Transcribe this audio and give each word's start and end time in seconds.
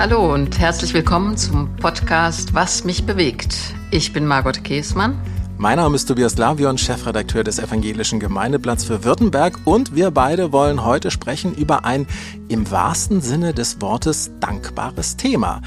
Hallo 0.00 0.32
und 0.32 0.58
herzlich 0.58 0.94
willkommen 0.94 1.36
zum 1.36 1.76
Podcast 1.76 2.54
Was 2.54 2.84
mich 2.84 3.04
bewegt. 3.04 3.74
Ich 3.90 4.14
bin 4.14 4.24
Margot 4.24 4.64
Käßmann. 4.64 5.20
Mein 5.58 5.76
Name 5.76 5.94
ist 5.94 6.06
Tobias 6.06 6.38
Lavion, 6.38 6.78
Chefredakteur 6.78 7.44
des 7.44 7.58
Evangelischen 7.58 8.18
Gemeindeblatts 8.18 8.84
für 8.84 9.04
Württemberg 9.04 9.58
und 9.66 9.94
wir 9.94 10.10
beide 10.10 10.52
wollen 10.52 10.86
heute 10.86 11.10
sprechen 11.10 11.54
über 11.54 11.84
ein 11.84 12.06
im 12.48 12.70
wahrsten 12.70 13.20
Sinne 13.20 13.52
des 13.52 13.82
Wortes 13.82 14.30
dankbares 14.40 15.18
Thema, 15.18 15.60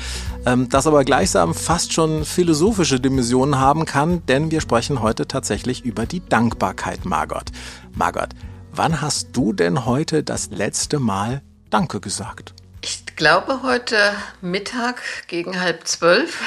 ähm, 0.47 0.67
das 0.67 0.87
aber 0.87 1.03
gleichsam 1.03 1.53
fast 1.53 1.93
schon 1.93 2.25
philosophische 2.25 2.99
Dimensionen 2.99 3.59
haben 3.59 3.85
kann, 3.85 4.25
denn 4.25 4.49
wir 4.49 4.61
sprechen 4.61 5.03
heute 5.03 5.27
tatsächlich 5.27 5.85
über 5.85 6.07
die 6.07 6.25
Dankbarkeit, 6.27 7.05
Margot. 7.05 7.51
Margot, 7.93 8.29
wann 8.71 8.99
hast 8.99 9.37
du 9.37 9.53
denn 9.53 9.85
heute 9.85 10.23
das 10.23 10.49
letzte 10.49 10.97
Mal 10.97 11.43
Danke 11.69 11.99
gesagt? 11.99 12.55
Ich 12.83 13.15
glaube 13.15 13.61
heute 13.63 13.97
Mittag 14.41 15.01
gegen 15.27 15.61
halb 15.61 15.87
zwölf, 15.87 16.41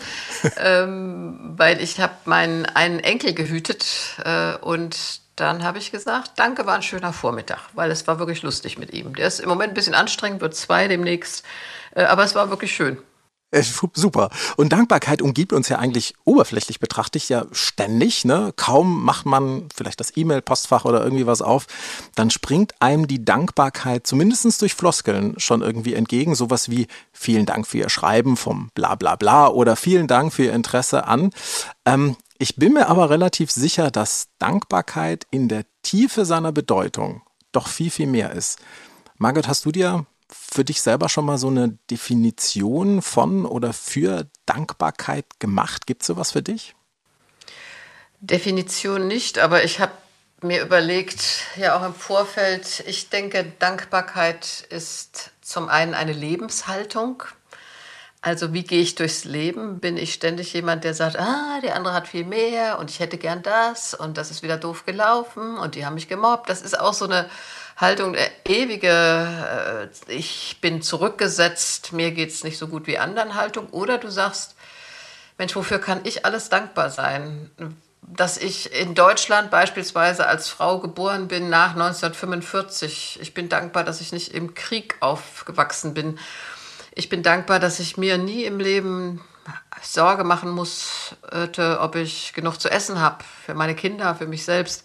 ähm, 0.56 1.52
weil 1.58 1.82
ich 1.82 2.00
habe 2.00 2.14
meinen 2.24 2.64
einen 2.64 2.98
Enkel 2.98 3.34
gehütet 3.34 4.16
äh, 4.24 4.56
und 4.56 5.20
dann 5.36 5.64
habe 5.64 5.76
ich 5.76 5.92
gesagt, 5.92 6.30
danke, 6.36 6.64
war 6.64 6.76
ein 6.76 6.82
schöner 6.82 7.12
Vormittag, 7.12 7.60
weil 7.74 7.90
es 7.90 8.06
war 8.06 8.18
wirklich 8.18 8.40
lustig 8.40 8.78
mit 8.78 8.94
ihm. 8.94 9.14
Der 9.16 9.26
ist 9.26 9.38
im 9.38 9.50
Moment 9.50 9.72
ein 9.72 9.74
bisschen 9.74 9.94
anstrengend, 9.94 10.40
wird 10.40 10.56
zwei 10.56 10.88
demnächst, 10.88 11.44
äh, 11.94 12.04
aber 12.04 12.24
es 12.24 12.34
war 12.34 12.48
wirklich 12.48 12.74
schön. 12.74 12.96
Äh, 13.56 13.64
super. 13.94 14.28
Und 14.56 14.72
Dankbarkeit 14.72 15.22
umgibt 15.22 15.52
uns 15.54 15.68
ja 15.68 15.78
eigentlich 15.78 16.14
oberflächlich 16.24 16.78
betrachtet 16.78 17.28
ja 17.28 17.46
ständig. 17.52 18.24
Ne? 18.24 18.52
Kaum 18.56 19.02
macht 19.02 19.24
man 19.24 19.68
vielleicht 19.74 19.98
das 19.98 20.14
E-Mail-Postfach 20.14 20.84
oder 20.84 21.02
irgendwie 21.02 21.26
was 21.26 21.40
auf, 21.40 21.66
dann 22.14 22.30
springt 22.30 22.74
einem 22.80 23.06
die 23.06 23.24
Dankbarkeit 23.24 24.06
zumindest 24.06 24.60
durch 24.60 24.74
Floskeln 24.74 25.34
schon 25.38 25.62
irgendwie 25.62 25.94
entgegen. 25.94 26.34
Sowas 26.34 26.70
wie 26.70 26.86
vielen 27.12 27.46
Dank 27.46 27.66
für 27.66 27.78
Ihr 27.78 27.88
Schreiben 27.88 28.36
vom 28.36 28.70
bla 28.74 28.94
bla 28.94 29.16
bla 29.16 29.48
oder 29.48 29.74
vielen 29.76 30.06
Dank 30.06 30.32
für 30.34 30.44
Ihr 30.44 30.52
Interesse 30.52 31.06
an. 31.06 31.30
Ähm, 31.86 32.16
ich 32.38 32.56
bin 32.56 32.74
mir 32.74 32.88
aber 32.88 33.08
relativ 33.08 33.50
sicher, 33.50 33.90
dass 33.90 34.28
Dankbarkeit 34.38 35.26
in 35.30 35.48
der 35.48 35.64
Tiefe 35.82 36.26
seiner 36.26 36.52
Bedeutung 36.52 37.22
doch 37.52 37.68
viel, 37.68 37.90
viel 37.90 38.06
mehr 38.06 38.32
ist. 38.32 38.58
Margot, 39.16 39.48
hast 39.48 39.64
du 39.64 39.72
dir 39.72 40.04
für 40.30 40.64
dich 40.64 40.82
selber 40.82 41.08
schon 41.08 41.24
mal 41.24 41.38
so 41.38 41.48
eine 41.48 41.78
Definition 41.90 43.02
von 43.02 43.46
oder 43.46 43.72
für 43.72 44.26
Dankbarkeit 44.46 45.26
gemacht? 45.38 45.86
Gibt 45.86 46.02
es 46.02 46.08
sowas 46.08 46.32
für 46.32 46.42
dich? 46.42 46.74
Definition 48.20 49.06
nicht, 49.06 49.38
aber 49.38 49.64
ich 49.64 49.80
habe 49.80 49.92
mir 50.42 50.62
überlegt, 50.62 51.44
ja 51.56 51.78
auch 51.78 51.84
im 51.84 51.94
Vorfeld, 51.94 52.84
ich 52.86 53.08
denke, 53.08 53.52
Dankbarkeit 53.58 54.66
ist 54.70 55.30
zum 55.40 55.68
einen 55.68 55.94
eine 55.94 56.12
Lebenshaltung. 56.12 57.22
Also 58.20 58.52
wie 58.52 58.64
gehe 58.64 58.82
ich 58.82 58.96
durchs 58.96 59.24
Leben? 59.24 59.78
Bin 59.78 59.96
ich 59.96 60.12
ständig 60.12 60.52
jemand, 60.52 60.84
der 60.84 60.94
sagt, 60.94 61.18
ah, 61.18 61.60
der 61.62 61.76
andere 61.76 61.94
hat 61.94 62.08
viel 62.08 62.24
mehr 62.24 62.78
und 62.78 62.90
ich 62.90 62.98
hätte 62.98 63.18
gern 63.18 63.42
das 63.42 63.94
und 63.94 64.18
das 64.18 64.30
ist 64.30 64.42
wieder 64.42 64.56
doof 64.56 64.84
gelaufen 64.84 65.56
und 65.58 65.74
die 65.74 65.86
haben 65.86 65.94
mich 65.94 66.08
gemobbt. 66.08 66.48
Das 66.48 66.60
ist 66.60 66.78
auch 66.78 66.92
so 66.92 67.04
eine 67.04 67.30
Haltung, 67.76 68.14
der 68.14 68.30
ewige, 68.48 69.90
äh, 70.08 70.12
ich 70.12 70.58
bin 70.62 70.80
zurückgesetzt, 70.80 71.92
mir 71.92 72.10
geht 72.12 72.30
es 72.30 72.42
nicht 72.42 72.58
so 72.58 72.68
gut 72.68 72.86
wie 72.86 72.98
anderen 72.98 73.34
Haltung. 73.34 73.68
Oder 73.68 73.98
du 73.98 74.10
sagst, 74.10 74.56
Mensch, 75.36 75.54
wofür 75.54 75.78
kann 75.78 76.00
ich 76.04 76.24
alles 76.24 76.48
dankbar 76.48 76.90
sein? 76.90 77.50
Dass 78.00 78.38
ich 78.38 78.72
in 78.72 78.94
Deutschland 78.94 79.50
beispielsweise 79.50 80.26
als 80.26 80.48
Frau 80.48 80.78
geboren 80.80 81.28
bin 81.28 81.50
nach 81.50 81.72
1945. 81.72 83.18
Ich 83.20 83.34
bin 83.34 83.50
dankbar, 83.50 83.84
dass 83.84 84.00
ich 84.00 84.12
nicht 84.12 84.32
im 84.32 84.54
Krieg 84.54 84.96
aufgewachsen 85.00 85.92
bin. 85.92 86.18
Ich 86.94 87.10
bin 87.10 87.22
dankbar, 87.22 87.60
dass 87.60 87.78
ich 87.78 87.98
mir 87.98 88.16
nie 88.16 88.44
im 88.44 88.58
Leben 88.58 89.20
Sorge 89.82 90.24
machen 90.24 90.50
musste, 90.50 91.78
ob 91.80 91.94
ich 91.94 92.32
genug 92.32 92.58
zu 92.58 92.70
essen 92.70 93.00
habe 93.00 93.22
für 93.44 93.54
meine 93.54 93.74
Kinder, 93.74 94.14
für 94.14 94.26
mich 94.26 94.44
selbst. 94.44 94.84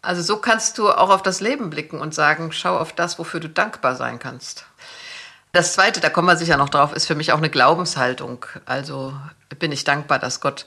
Also 0.00 0.22
so 0.22 0.36
kannst 0.38 0.78
du 0.78 0.90
auch 0.90 1.10
auf 1.10 1.22
das 1.22 1.40
Leben 1.40 1.70
blicken 1.70 2.00
und 2.00 2.14
sagen, 2.14 2.52
schau 2.52 2.78
auf 2.78 2.92
das, 2.92 3.18
wofür 3.18 3.40
du 3.40 3.48
dankbar 3.48 3.96
sein 3.96 4.18
kannst. 4.18 4.64
Das 5.52 5.72
Zweite, 5.72 6.00
da 6.00 6.10
kommen 6.10 6.28
wir 6.28 6.36
sicher 6.36 6.56
noch 6.56 6.68
drauf, 6.68 6.92
ist 6.92 7.06
für 7.06 7.14
mich 7.14 7.32
auch 7.32 7.38
eine 7.38 7.50
Glaubenshaltung. 7.50 8.44
Also 8.66 9.14
bin 9.58 9.72
ich 9.72 9.84
dankbar, 9.84 10.18
dass 10.18 10.40
Gott 10.40 10.66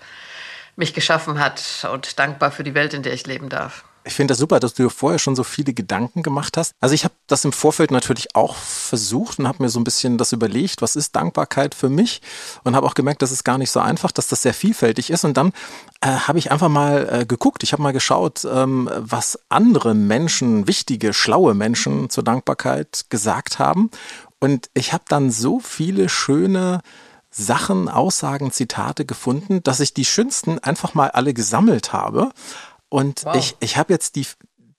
mich 0.76 0.94
geschaffen 0.94 1.40
hat 1.40 1.88
und 1.92 2.20
dankbar 2.20 2.52
für 2.52 2.64
die 2.64 2.74
Welt, 2.74 2.94
in 2.94 3.04
der 3.04 3.14
ich 3.14 3.28
leben 3.28 3.50
darf. 3.50 3.84
Ich 4.04 4.14
finde 4.14 4.32
das 4.32 4.40
super, 4.40 4.60
dass 4.60 4.74
du 4.74 4.84
dir 4.84 4.90
vorher 4.90 5.20
schon 5.20 5.36
so 5.36 5.44
viele 5.44 5.74
Gedanken 5.74 6.24
gemacht 6.24 6.58
hast. 6.58 6.74
Also 6.80 6.96
ich 6.96 7.04
habe 7.04 7.14
das 7.28 7.46
im 7.46 7.54
Vorfeld 7.54 7.92
natürlich 7.92 8.36
auch 8.36 8.56
versucht 8.56 9.38
und 9.38 9.48
habe 9.48 9.62
mir 9.62 9.70
so 9.70 9.80
ein 9.80 9.84
bisschen 9.84 10.18
das 10.18 10.32
überlegt, 10.32 10.82
was 10.82 10.96
ist 10.96 11.16
Dankbarkeit 11.16 11.76
für 11.76 11.90
mich 11.90 12.22
und 12.64 12.76
habe 12.76 12.88
auch 12.88 12.96
gemerkt, 12.96 13.22
das 13.22 13.32
ist 13.32 13.44
gar 13.44 13.60
nicht 13.60 13.70
so 13.70 13.80
einfach, 13.80 14.12
dass 14.12 14.28
das 14.28 14.42
sehr 14.42 14.56
vielfältig 14.56 15.12
ist. 15.12 15.24
Und 15.24 15.38
dann 15.38 15.54
äh, 16.02 16.08
habe 16.08 16.40
ich 16.40 16.52
einfach 16.52 16.70
mal 16.70 17.08
äh, 17.12 17.26
geguckt, 17.26 17.62
ich 17.62 17.74
habe 17.74 17.84
mal 17.84 17.94
geschaut, 17.94 18.44
ähm, 18.52 18.90
was 18.98 19.38
andere 19.50 19.94
Menschen, 19.94 20.68
wichtige, 20.68 21.14
schlaue 21.14 21.54
Menschen 21.54 22.10
zur 22.10 22.24
Dankbarkeit 22.24 23.06
gesagt 23.10 23.60
haben. 23.60 23.92
Und 24.40 24.72
ich 24.74 24.94
habe 24.94 25.04
dann 25.08 25.30
so 25.30 25.60
viele 25.60 26.10
schöne 26.10 26.82
Sachen, 27.30 27.88
Aussagen, 27.88 28.52
Zitate 28.52 29.06
gefunden, 29.06 29.64
dass 29.64 29.80
ich 29.80 29.94
die 29.94 30.06
schönsten 30.06 30.60
einfach 30.60 30.96
mal 30.96 31.12
alle 31.12 31.34
gesammelt 31.34 31.94
habe 31.94 32.32
und 32.92 33.24
wow. 33.24 33.36
ich, 33.38 33.56
ich 33.62 33.78
habe 33.78 33.94
jetzt 33.94 34.18
die, 34.18 34.28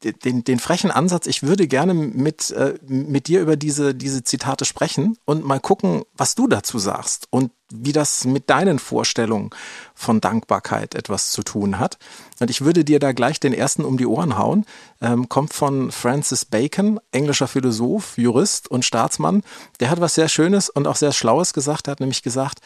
den, 0.04 0.44
den 0.44 0.58
frechen 0.58 0.90
Ansatz, 0.90 1.26
ich 1.26 1.42
würde 1.42 1.66
gerne 1.66 1.94
mit, 1.94 2.50
äh, 2.50 2.74
mit 2.86 3.26
dir 3.26 3.40
über 3.40 3.56
diese, 3.56 3.94
diese 3.94 4.22
Zitate 4.22 4.66
sprechen 4.66 5.16
und 5.24 5.46
mal 5.46 5.60
gucken, 5.60 6.02
was 6.12 6.34
du 6.34 6.46
dazu 6.46 6.78
sagst 6.78 7.26
und 7.30 7.52
wie 7.70 7.92
das 7.92 8.26
mit 8.26 8.50
deinen 8.50 8.78
Vorstellungen 8.78 9.48
von 9.94 10.20
Dankbarkeit 10.20 10.94
etwas 10.94 11.30
zu 11.30 11.42
tun 11.42 11.78
hat. 11.78 11.96
Und 12.38 12.50
ich 12.50 12.60
würde 12.60 12.84
dir 12.84 12.98
da 12.98 13.12
gleich 13.12 13.40
den 13.40 13.54
ersten 13.54 13.86
um 13.86 13.96
die 13.96 14.06
Ohren 14.06 14.36
hauen. 14.36 14.66
Ähm, 15.00 15.30
kommt 15.30 15.54
von 15.54 15.90
Francis 15.90 16.44
Bacon, 16.44 17.00
englischer 17.12 17.48
Philosoph, 17.48 18.18
Jurist 18.18 18.70
und 18.70 18.84
Staatsmann. 18.84 19.42
Der 19.80 19.88
hat 19.88 20.02
was 20.02 20.16
sehr 20.16 20.28
Schönes 20.28 20.68
und 20.68 20.86
auch 20.86 20.96
sehr 20.96 21.12
Schlaues 21.12 21.54
gesagt. 21.54 21.88
Er 21.88 21.92
hat 21.92 22.00
nämlich 22.00 22.22
gesagt, 22.22 22.58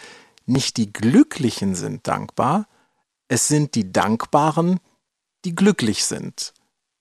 nicht 0.44 0.76
die 0.76 0.92
Glücklichen 0.92 1.76
sind 1.76 2.08
dankbar, 2.08 2.66
es 3.28 3.48
sind 3.48 3.74
die 3.74 3.92
Dankbaren, 3.92 4.80
die 5.46 5.54
glücklich 5.54 6.04
sind. 6.04 6.52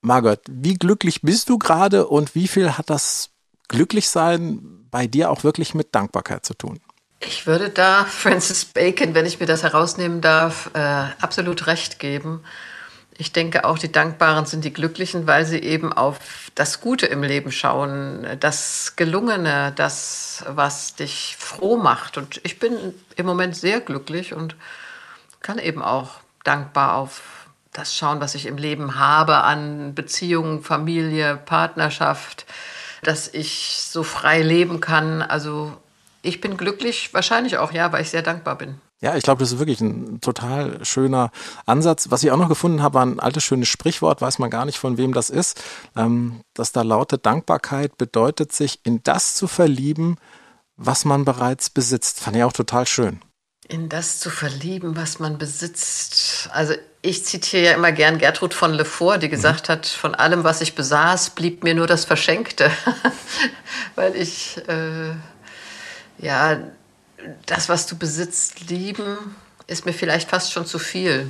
Margot, 0.02 0.40
wie 0.48 0.76
glücklich 0.76 1.24
bist 1.24 1.50
du 1.50 1.58
gerade 1.58 2.06
und 2.06 2.36
wie 2.36 2.48
viel 2.48 2.78
hat 2.78 2.92
das 2.92 3.32
Glücklichsein 3.70 4.86
bei 4.92 5.08
dir 5.08 5.32
auch 5.32 5.44
wirklich 5.44 5.74
mit 5.74 5.96
Dankbarkeit 5.96 6.46
zu 6.46 6.54
tun? 6.54 6.80
Ich 7.22 7.48
würde 7.48 7.70
da 7.72 8.06
Francis 8.10 8.66
Bacon, 8.66 9.16
wenn 9.16 9.26
ich 9.26 9.40
mir 9.40 9.48
das 9.48 9.64
herausnehmen 9.64 10.22
darf, 10.22 10.70
äh, 10.76 10.80
absolut 10.80 11.66
recht 11.66 11.98
geben. 11.98 12.44
Ich 13.18 13.32
denke 13.32 13.66
auch, 13.66 13.80
die 13.80 13.92
Dankbaren 13.92 14.46
sind 14.46 14.64
die 14.64 14.74
Glücklichen, 14.74 15.26
weil 15.26 15.46
sie 15.46 15.60
eben 15.60 15.92
auf 15.92 16.52
das 16.54 16.82
Gute 16.82 17.08
im 17.08 17.24
Leben 17.24 17.52
schauen, 17.52 18.28
das 18.40 18.96
Gelungene, 18.96 19.74
das, 19.76 20.44
was 20.48 20.94
dich 20.94 21.36
froh 21.40 21.78
macht. 21.78 22.20
Und 22.20 22.42
ich 22.44 22.60
bin 22.60 22.94
im 23.16 23.26
Moment 23.26 23.56
sehr 23.56 23.80
glücklich 23.82 24.36
und 24.36 24.56
kann 25.42 25.58
eben 25.58 25.82
auch 25.82 26.20
dankbar 26.44 26.98
auf 26.98 27.45
das 27.78 27.96
schauen, 27.96 28.22
was 28.22 28.36
ich 28.36 28.46
im 28.46 28.58
Leben 28.58 28.96
habe 29.00 29.44
an 29.44 29.94
Beziehungen, 29.94 30.64
Familie, 30.64 31.38
Partnerschaft, 31.38 32.46
dass 33.04 33.28
ich 33.28 33.78
so 33.82 34.04
frei 34.04 34.42
leben 34.42 34.80
kann. 34.80 35.22
Also 35.22 35.74
ich 36.22 36.42
bin 36.42 36.58
glücklich, 36.58 37.14
wahrscheinlich 37.14 37.58
auch, 37.58 37.72
ja, 37.72 37.92
weil 37.92 38.02
ich 38.02 38.10
sehr 38.10 38.22
dankbar 38.22 38.58
bin. 38.58 38.80
Ja, 39.02 39.16
ich 39.16 39.24
glaube, 39.24 39.40
das 39.40 39.52
ist 39.52 39.60
wirklich 39.60 39.82
ein 39.82 40.22
total 40.22 40.84
schöner 40.86 41.30
Ansatz. 41.66 42.10
Was 42.10 42.24
ich 42.24 42.32
auch 42.32 42.38
noch 42.38 42.50
gefunden 42.50 42.82
habe, 42.82 42.96
war 42.96 43.06
ein 43.06 43.20
altes 43.20 43.44
schönes 43.44 43.68
Sprichwort, 43.68 44.22
weiß 44.22 44.40
man 44.40 44.50
gar 44.50 44.66
nicht, 44.66 44.78
von 44.78 44.98
wem 44.98 45.14
das 45.14 45.30
ist, 45.30 45.62
ähm, 45.96 46.42
das 46.54 46.72
da 46.72 46.82
lautet, 46.82 47.26
Dankbarkeit 47.26 47.98
bedeutet 47.98 48.54
sich 48.54 48.80
in 48.84 49.04
das 49.04 49.36
zu 49.36 49.48
verlieben, 49.48 50.16
was 50.78 51.06
man 51.06 51.26
bereits 51.26 51.70
besitzt. 51.70 52.22
Fand 52.22 52.38
ich 52.38 52.44
auch 52.44 52.54
total 52.54 52.88
schön. 52.88 53.20
In 53.68 53.90
das 53.90 54.20
zu 54.20 54.30
verlieben, 54.30 54.96
was 54.96 55.20
man 55.20 55.38
besitzt. 55.40 56.50
Also 56.52 56.76
ich 57.02 57.26
zitiere 57.26 57.66
ja 57.66 57.74
immer 57.74 57.92
gern 57.92 58.20
Gertrud 58.20 58.54
von 58.54 58.74
Lefort, 58.74 59.24
die 59.24 59.30
gesagt 59.30 59.70
mhm. 59.70 59.74
hat, 59.74 59.88
von 59.88 60.14
allem, 60.14 60.44
was 60.44 60.62
ich 60.62 60.76
besaß, 60.76 61.32
blieb 61.32 61.64
mir 61.64 61.74
nur 61.74 61.88
das 61.88 62.06
Verschenkte. 62.06 62.70
Weil 63.96 64.16
ich, 64.16 64.58
äh, 64.68 65.14
ja, 66.20 66.60
das, 67.46 67.70
was 67.70 67.88
du 67.88 67.98
besitzt, 67.98 68.70
lieben, 68.70 69.36
ist 69.68 69.86
mir 69.86 69.94
vielleicht 69.94 70.30
fast 70.30 70.52
schon 70.52 70.66
zu 70.66 70.78
viel. 70.78 71.30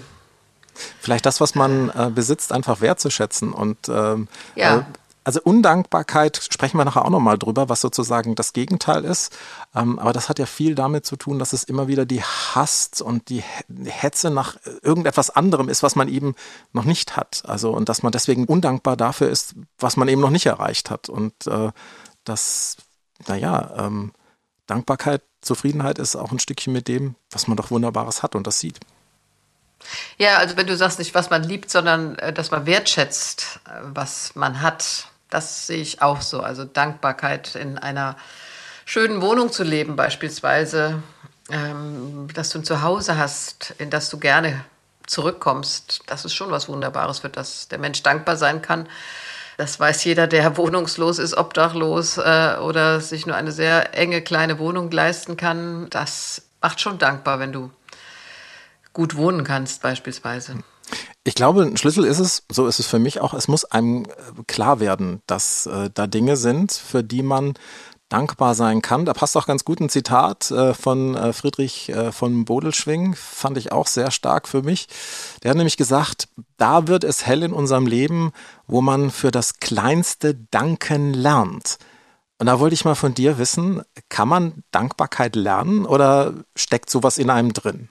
Vielleicht 0.99 1.25
das, 1.25 1.39
was 1.39 1.55
man 1.55 1.89
äh, 1.89 2.09
besitzt, 2.09 2.51
einfach 2.51 2.81
wertzuschätzen 2.81 3.53
und 3.53 3.87
ähm, 3.87 4.27
ja. 4.55 4.85
Also 5.25 5.41
Undankbarkeit 5.43 6.39
sprechen 6.51 6.77
wir 6.77 6.85
nachher 6.85 7.03
auch 7.03 7.09
nochmal 7.09 7.39
drüber, 7.39 7.67
was 7.67 7.81
sozusagen 7.81 8.35
das 8.35 8.53
Gegenteil 8.53 9.03
ist. 9.03 9.35
Ähm, 9.73 9.97
aber 9.97 10.13
das 10.13 10.29
hat 10.29 10.37
ja 10.37 10.45
viel 10.45 10.75
damit 10.75 11.05
zu 11.05 11.15
tun, 11.15 11.39
dass 11.39 11.51
es 11.51 11.63
immer 11.63 11.87
wieder 11.87 12.05
die 12.05 12.21
Hass 12.21 13.01
und 13.01 13.29
die 13.29 13.43
Hetze 13.85 14.29
nach 14.29 14.57
irgendetwas 14.83 15.31
anderem 15.31 15.67
ist, 15.67 15.81
was 15.81 15.95
man 15.95 16.07
eben 16.09 16.35
noch 16.73 16.85
nicht 16.85 17.17
hat. 17.17 17.41
Also 17.47 17.71
und 17.71 17.89
dass 17.89 18.03
man 18.03 18.11
deswegen 18.11 18.45
undankbar 18.45 18.95
dafür 18.95 19.29
ist, 19.29 19.55
was 19.79 19.97
man 19.97 20.07
eben 20.07 20.21
noch 20.21 20.29
nicht 20.29 20.45
erreicht 20.45 20.91
hat. 20.91 21.09
Und 21.09 21.33
äh, 21.47 21.71
das, 22.23 22.77
naja, 23.27 23.73
ähm, 23.77 24.11
Dankbarkeit, 24.67 25.23
Zufriedenheit 25.41 25.97
ist 25.97 26.15
auch 26.15 26.31
ein 26.31 26.39
Stückchen 26.39 26.71
mit 26.71 26.87
dem, 26.87 27.15
was 27.31 27.47
man 27.47 27.57
doch 27.57 27.71
Wunderbares 27.71 28.21
hat 28.21 28.35
und 28.35 28.45
das 28.45 28.59
sieht. 28.59 28.79
Ja, 30.17 30.37
also 30.37 30.55
wenn 30.57 30.67
du 30.67 30.75
sagst 30.75 30.99
nicht, 30.99 31.15
was 31.15 31.29
man 31.29 31.43
liebt, 31.43 31.69
sondern 31.69 32.17
äh, 32.19 32.31
dass 32.31 32.51
man 32.51 32.65
wertschätzt, 32.65 33.59
äh, 33.65 33.71
was 33.81 34.35
man 34.35 34.61
hat, 34.61 35.07
das 35.35 35.67
sehe 35.67 35.81
ich 35.81 36.01
auch 36.01 36.21
so. 36.21 36.39
Also 36.39 36.63
Dankbarkeit 36.63 37.55
in 37.55 37.77
einer 37.77 38.15
schönen 38.85 39.21
Wohnung 39.21 39.51
zu 39.51 39.63
leben 39.63 39.97
beispielsweise, 39.97 41.03
ähm, 41.51 42.29
dass 42.33 42.51
du 42.51 42.59
ein 42.59 42.63
Zuhause 42.63 43.17
hast, 43.17 43.75
in 43.77 43.89
das 43.89 44.09
du 44.09 44.17
gerne 44.17 44.63
zurückkommst, 45.05 46.03
das 46.07 46.23
ist 46.23 46.33
schon 46.33 46.51
was 46.51 46.69
Wunderbares, 46.69 47.19
für 47.19 47.29
das 47.29 47.67
der 47.67 47.79
Mensch 47.79 48.01
dankbar 48.01 48.37
sein 48.37 48.61
kann. 48.61 48.87
Das 49.57 49.77
weiß 49.77 50.05
jeder, 50.05 50.27
der 50.27 50.55
wohnungslos 50.57 51.19
ist, 51.19 51.35
obdachlos 51.35 52.17
äh, 52.17 52.55
oder 52.61 53.01
sich 53.01 53.25
nur 53.25 53.35
eine 53.35 53.51
sehr 53.51 53.93
enge 53.93 54.21
kleine 54.21 54.57
Wohnung 54.57 54.89
leisten 54.89 55.35
kann. 55.35 55.89
Das 55.89 56.43
macht 56.61 56.79
schon 56.79 56.97
dankbar, 56.97 57.39
wenn 57.39 57.51
du 57.51 57.71
gut 58.93 59.17
wohnen 59.17 59.43
kannst 59.43 59.81
beispielsweise. 59.81 60.59
Ich 61.23 61.35
glaube, 61.35 61.63
ein 61.63 61.77
Schlüssel 61.77 62.05
ist 62.05 62.19
es, 62.19 62.43
so 62.51 62.67
ist 62.67 62.79
es 62.79 62.87
für 62.87 62.99
mich 62.99 63.19
auch, 63.19 63.33
es 63.33 63.47
muss 63.47 63.65
einem 63.65 64.05
klar 64.47 64.79
werden, 64.79 65.21
dass 65.27 65.65
äh, 65.65 65.89
da 65.93 66.07
Dinge 66.07 66.37
sind, 66.37 66.71
für 66.71 67.03
die 67.03 67.23
man 67.23 67.55
dankbar 68.09 68.53
sein 68.53 68.81
kann. 68.81 69.05
Da 69.05 69.13
passt 69.13 69.35
auch 69.35 69.47
ganz 69.47 69.65
gut 69.65 69.79
ein 69.79 69.89
Zitat 69.89 70.51
äh, 70.51 70.73
von 70.73 71.15
äh, 71.15 71.33
Friedrich 71.33 71.89
äh, 71.89 72.11
von 72.11 72.45
Bodelschwing, 72.45 73.15
fand 73.15 73.57
ich 73.57 73.71
auch 73.71 73.87
sehr 73.87 74.11
stark 74.11 74.47
für 74.47 74.61
mich. 74.61 74.87
Der 75.43 75.49
hat 75.49 75.57
nämlich 75.57 75.77
gesagt, 75.77 76.27
da 76.57 76.87
wird 76.87 77.03
es 77.03 77.25
hell 77.25 77.43
in 77.43 77.53
unserem 77.53 77.87
Leben, 77.87 78.31
wo 78.67 78.81
man 78.81 79.09
für 79.09 79.31
das 79.31 79.59
kleinste 79.59 80.35
Danken 80.51 81.13
lernt. 81.13 81.77
Und 82.37 82.47
da 82.47 82.59
wollte 82.59 82.73
ich 82.73 82.85
mal 82.85 82.95
von 82.95 83.13
dir 83.13 83.37
wissen, 83.37 83.81
kann 84.09 84.27
man 84.27 84.63
Dankbarkeit 84.71 85.35
lernen 85.35 85.85
oder 85.85 86.33
steckt 86.55 86.89
sowas 86.89 87.17
in 87.17 87.29
einem 87.29 87.53
drin? 87.53 87.89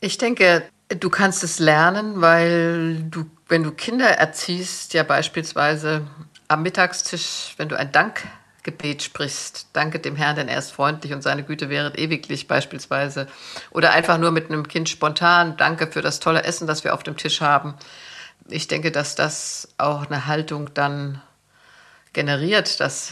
Ich 0.00 0.18
denke, 0.18 0.62
du 0.88 1.10
kannst 1.10 1.42
es 1.44 1.58
lernen, 1.58 2.20
weil 2.20 3.02
du, 3.10 3.28
wenn 3.48 3.62
du 3.62 3.72
Kinder 3.72 4.08
erziehst, 4.08 4.94
ja 4.94 5.02
beispielsweise 5.02 6.06
am 6.48 6.62
Mittagstisch, 6.62 7.54
wenn 7.56 7.68
du 7.68 7.76
ein 7.76 7.90
Dankgebet 7.90 9.02
sprichst, 9.02 9.68
danke 9.72 9.98
dem 9.98 10.16
Herrn, 10.16 10.36
denn 10.36 10.48
er 10.48 10.58
ist 10.58 10.70
freundlich 10.70 11.12
und 11.12 11.22
seine 11.22 11.42
Güte 11.42 11.68
wäret 11.68 11.98
ewiglich 11.98 12.46
beispielsweise. 12.46 13.26
Oder 13.70 13.92
einfach 13.92 14.18
nur 14.18 14.30
mit 14.30 14.48
einem 14.48 14.68
Kind 14.68 14.88
spontan, 14.88 15.56
danke 15.56 15.88
für 15.88 16.02
das 16.02 16.20
tolle 16.20 16.44
Essen, 16.44 16.66
das 16.66 16.84
wir 16.84 16.94
auf 16.94 17.02
dem 17.02 17.16
Tisch 17.16 17.40
haben. 17.40 17.74
Ich 18.48 18.68
denke, 18.68 18.92
dass 18.92 19.16
das 19.16 19.68
auch 19.78 20.06
eine 20.06 20.26
Haltung 20.26 20.72
dann 20.74 21.20
generiert, 22.12 22.78
dass 22.80 23.10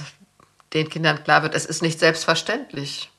den 0.73 0.89
Kindern 0.89 1.23
klar 1.23 1.43
wird, 1.43 1.55
es 1.55 1.67
ist 1.67 1.83
nicht 1.83 1.99
selbstverständlich. 1.99 3.11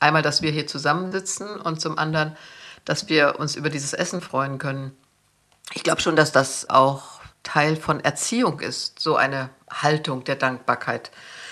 Einmal, 0.00 0.22
dass 0.22 0.42
wir 0.42 0.50
hier 0.50 0.66
zusammensitzen 0.66 1.60
und 1.60 1.80
zum 1.80 1.98
anderen, 1.98 2.36
dass 2.84 3.08
wir 3.08 3.38
uns 3.38 3.56
über 3.56 3.70
dieses 3.70 3.92
Essen 3.92 4.20
freuen 4.20 4.58
können. 4.58 4.96
Ich 5.72 5.82
glaube 5.82 6.00
schon, 6.00 6.16
dass 6.16 6.32
das 6.32 6.68
auch 6.70 7.20
Teil 7.42 7.76
von 7.76 8.00
Erziehung 8.00 8.60
ist, 8.60 8.98
so 8.98 9.16
eine 9.16 9.50
Haltung 9.70 10.24
der 10.24 10.36
Dankbarkeit. 10.36 11.10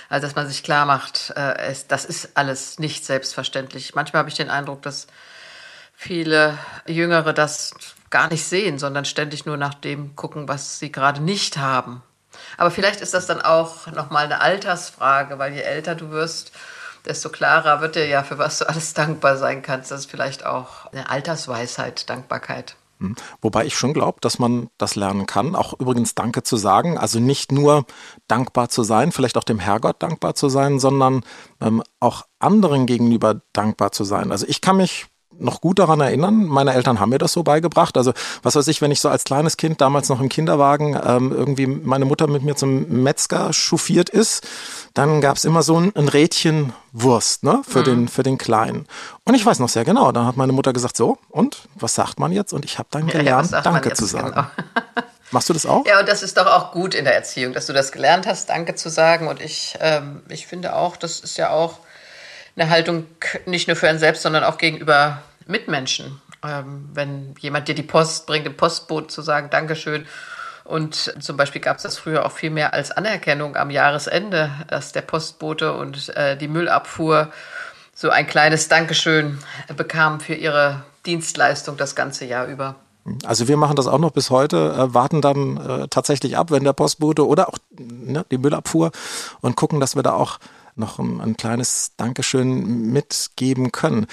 Also, 0.08 0.26
dass 0.26 0.36
man 0.36 0.48
sich 0.48 0.62
klar 0.62 0.84
macht, 0.84 1.32
äh, 1.36 1.56
es, 1.58 1.86
das 1.86 2.04
ist 2.04 2.36
alles 2.36 2.78
nicht 2.78 3.04
selbstverständlich. 3.04 3.94
Manchmal 3.94 4.20
habe 4.20 4.28
ich 4.28 4.34
den 4.34 4.50
Eindruck, 4.50 4.82
dass 4.82 5.06
viele 5.94 6.58
Jüngere 6.86 7.32
das 7.32 7.72
gar 8.10 8.28
nicht 8.28 8.44
sehen, 8.44 8.78
sondern 8.78 9.04
ständig 9.04 9.46
nur 9.46 9.56
nach 9.56 9.74
dem 9.74 10.16
gucken, 10.16 10.48
was 10.48 10.78
sie 10.78 10.92
gerade 10.92 11.22
nicht 11.22 11.56
haben. 11.56 12.02
Aber 12.56 12.70
vielleicht 12.70 13.00
ist 13.00 13.14
das 13.14 13.26
dann 13.26 13.40
auch 13.40 13.86
nochmal 13.88 14.24
eine 14.24 14.40
Altersfrage, 14.40 15.38
weil 15.38 15.54
je 15.54 15.62
älter 15.62 15.94
du 15.94 16.10
wirst, 16.10 16.52
desto 17.04 17.28
klarer 17.28 17.80
wird 17.80 17.96
dir 17.96 18.06
ja, 18.06 18.22
für 18.22 18.38
was 18.38 18.58
du 18.58 18.68
alles 18.68 18.94
dankbar 18.94 19.36
sein 19.36 19.62
kannst. 19.62 19.90
Das 19.90 20.00
ist 20.00 20.10
vielleicht 20.10 20.46
auch 20.46 20.86
eine 20.92 21.10
Altersweisheit, 21.10 22.08
Dankbarkeit. 22.08 22.76
Hm. 23.02 23.16
Wobei 23.40 23.66
ich 23.66 23.76
schon 23.76 23.92
glaube, 23.92 24.18
dass 24.20 24.38
man 24.38 24.68
das 24.78 24.94
lernen 24.94 25.26
kann, 25.26 25.56
auch 25.56 25.78
übrigens 25.78 26.14
Danke 26.14 26.44
zu 26.44 26.56
sagen. 26.56 26.96
Also 26.98 27.18
nicht 27.18 27.50
nur 27.50 27.84
dankbar 28.28 28.68
zu 28.68 28.84
sein, 28.84 29.12
vielleicht 29.12 29.36
auch 29.36 29.44
dem 29.44 29.58
Herrgott 29.58 30.02
dankbar 30.02 30.34
zu 30.34 30.48
sein, 30.48 30.78
sondern 30.78 31.22
ähm, 31.60 31.82
auch 31.98 32.22
anderen 32.38 32.86
gegenüber 32.86 33.42
dankbar 33.52 33.92
zu 33.92 34.04
sein. 34.04 34.30
Also 34.30 34.46
ich 34.48 34.60
kann 34.60 34.76
mich 34.76 35.06
noch 35.38 35.60
gut 35.60 35.78
daran 35.78 36.00
erinnern. 36.00 36.44
Meine 36.44 36.74
Eltern 36.74 37.00
haben 37.00 37.10
mir 37.10 37.18
das 37.18 37.32
so 37.32 37.42
beigebracht. 37.42 37.96
Also 37.96 38.12
was 38.42 38.54
weiß 38.54 38.68
ich, 38.68 38.80
wenn 38.80 38.90
ich 38.90 39.00
so 39.00 39.08
als 39.08 39.24
kleines 39.24 39.56
Kind 39.56 39.80
damals 39.80 40.08
noch 40.08 40.20
im 40.20 40.28
Kinderwagen 40.28 40.98
ähm, 41.04 41.32
irgendwie 41.32 41.66
meine 41.66 42.04
Mutter 42.04 42.26
mit 42.26 42.42
mir 42.42 42.56
zum 42.56 43.02
Metzger 43.02 43.52
chauffiert 43.52 44.08
ist, 44.08 44.46
dann 44.94 45.20
gab 45.20 45.36
es 45.36 45.44
immer 45.44 45.62
so 45.62 45.78
ein, 45.78 45.94
ein 45.96 46.08
Rädchen 46.08 46.72
Wurst 46.92 47.42
ne, 47.42 47.62
für, 47.66 47.80
mhm. 47.80 47.84
den, 47.84 48.08
für 48.08 48.22
den 48.22 48.38
Kleinen. 48.38 48.86
Und 49.24 49.34
ich 49.34 49.44
weiß 49.44 49.58
noch 49.58 49.68
sehr 49.68 49.84
genau, 49.84 50.12
dann 50.12 50.26
hat 50.26 50.36
meine 50.36 50.52
Mutter 50.52 50.72
gesagt, 50.72 50.96
so, 50.96 51.18
und 51.30 51.68
was 51.74 51.94
sagt 51.94 52.20
man 52.20 52.32
jetzt? 52.32 52.52
Und 52.52 52.64
ich 52.64 52.78
habe 52.78 52.88
dann 52.90 53.06
gelernt, 53.06 53.50
ja, 53.50 53.62
Danke 53.62 53.94
zu 53.94 54.04
sagen. 54.04 54.30
Genau. 54.30 54.46
Machst 55.30 55.48
du 55.48 55.54
das 55.54 55.64
auch? 55.64 55.86
Ja, 55.86 56.00
und 56.00 56.08
das 56.08 56.22
ist 56.22 56.36
doch 56.36 56.46
auch 56.46 56.72
gut 56.72 56.94
in 56.94 57.04
der 57.04 57.14
Erziehung, 57.14 57.54
dass 57.54 57.64
du 57.64 57.72
das 57.72 57.90
gelernt 57.90 58.26
hast, 58.26 58.50
Danke 58.50 58.74
zu 58.74 58.90
sagen. 58.90 59.28
Und 59.28 59.40
ich, 59.40 59.78
ähm, 59.80 60.22
ich 60.28 60.46
finde 60.46 60.76
auch, 60.76 60.96
das 60.96 61.20
ist 61.20 61.38
ja 61.38 61.50
auch 61.50 61.78
eine 62.56 62.70
Haltung 62.70 63.06
nicht 63.46 63.68
nur 63.68 63.76
für 63.76 63.88
einen 63.88 63.98
selbst, 63.98 64.22
sondern 64.22 64.44
auch 64.44 64.58
gegenüber 64.58 65.22
Mitmenschen. 65.46 66.20
Ähm, 66.44 66.88
wenn 66.92 67.34
jemand 67.38 67.68
dir 67.68 67.74
die 67.74 67.82
Post 67.82 68.26
bringt, 68.26 68.46
im 68.46 68.56
Postboot 68.56 69.10
zu 69.10 69.22
sagen, 69.22 69.48
Dankeschön. 69.50 70.06
Und 70.64 71.14
zum 71.20 71.36
Beispiel 71.36 71.60
gab 71.60 71.78
es 71.78 71.82
das 71.82 71.96
früher 71.96 72.24
auch 72.24 72.32
viel 72.32 72.50
mehr 72.50 72.72
als 72.72 72.92
Anerkennung 72.92 73.56
am 73.56 73.70
Jahresende, 73.70 74.50
dass 74.68 74.92
der 74.92 75.02
Postbote 75.02 75.72
und 75.72 76.08
äh, 76.16 76.36
die 76.36 76.48
Müllabfuhr 76.48 77.32
so 77.94 78.10
ein 78.10 78.26
kleines 78.26 78.68
Dankeschön 78.68 79.38
bekamen 79.76 80.20
für 80.20 80.34
ihre 80.34 80.82
Dienstleistung 81.04 81.76
das 81.76 81.94
ganze 81.94 82.24
Jahr 82.24 82.46
über. 82.46 82.76
Also 83.24 83.48
wir 83.48 83.56
machen 83.56 83.74
das 83.74 83.88
auch 83.88 83.98
noch 83.98 84.12
bis 84.12 84.30
heute, 84.30 84.74
äh, 84.78 84.94
warten 84.94 85.20
dann 85.20 85.56
äh, 85.56 85.88
tatsächlich 85.88 86.36
ab, 86.36 86.52
wenn 86.52 86.62
der 86.62 86.72
Postbote 86.72 87.26
oder 87.26 87.48
auch 87.48 87.58
ne, 87.76 88.24
die 88.30 88.38
Müllabfuhr 88.38 88.92
und 89.40 89.56
gucken, 89.56 89.80
dass 89.80 89.96
wir 89.96 90.04
da 90.04 90.12
auch 90.12 90.38
noch 90.74 90.98
ein, 90.98 91.20
ein 91.20 91.36
kleines 91.36 91.92
Dankeschön 91.96 92.90
mitgeben 92.92 93.72
können. 93.72 94.06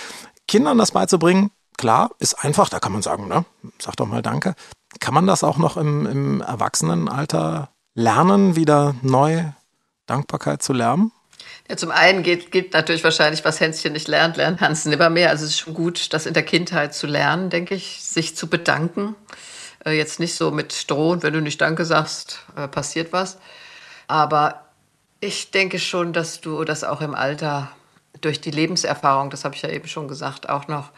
Kindern 0.48 0.78
das 0.78 0.92
beizubringen, 0.92 1.52
klar, 1.78 2.12
ist 2.20 2.44
einfach, 2.44 2.70
da 2.70 2.80
kann 2.80 2.92
man 2.92 3.02
sagen, 3.02 3.28
ne, 3.28 3.46
sag 3.80 3.96
doch 3.96 4.08
mal 4.08 4.22
Danke. 4.22 4.56
Kann 5.00 5.14
man 5.14 5.28
das 5.28 5.44
auch 5.44 5.58
noch 5.58 5.78
im, 5.78 6.06
im 6.06 6.42
Erwachsenenalter 6.42 7.70
lernen, 7.94 8.56
wieder 8.56 8.96
neu 9.02 9.44
Dankbarkeit 10.08 10.64
zu 10.64 10.74
lernen? 10.74 11.12
Ja, 11.70 11.78
zum 11.78 11.92
einen 11.92 12.24
geht, 12.24 12.52
gilt 12.52 12.74
natürlich 12.74 13.04
wahrscheinlich, 13.04 13.46
was 13.46 13.60
Hänschen 13.60 13.94
nicht 13.94 14.08
lernt, 14.08 14.38
lernt 14.38 14.60
Hansen 14.60 14.92
immer 14.92 15.10
mehr. 15.10 15.30
Also 15.30 15.46
es 15.46 15.52
ist 15.52 15.60
schon 15.60 15.76
gut, 15.76 16.14
das 16.14 16.26
in 16.26 16.34
der 16.34 16.44
Kindheit 16.44 16.96
zu 16.96 17.06
lernen, 17.06 17.50
denke 17.50 17.76
ich, 17.76 18.04
sich 18.04 18.36
zu 18.36 18.48
bedanken. 18.48 19.16
Äh, 19.86 19.92
jetzt 19.92 20.20
nicht 20.20 20.36
so 20.36 20.52
mit 20.52 20.90
drohen, 20.90 21.22
wenn 21.22 21.34
du 21.34 21.42
nicht 21.42 21.62
Danke 21.62 21.86
sagst, 21.86 22.40
äh, 22.56 22.68
passiert 22.68 23.14
was. 23.14 23.38
Aber 24.08 24.69
ich 25.20 25.52
denke 25.52 25.80
schon, 25.80 26.14
dass 26.14 26.42
du 26.42 26.64
das 26.64 26.84
auch 26.84 27.02
im 27.02 27.14
Alter 27.14 27.72
durch 28.22 28.42
die 28.42 28.52
Lebenserfahrung, 28.52 29.30
das 29.30 29.46
habe 29.46 29.56
ich 29.56 29.62
ja 29.62 29.70
eben 29.70 29.88
schon 29.88 30.08
gesagt, 30.08 30.50
auch 30.50 30.68
noch 30.68 30.92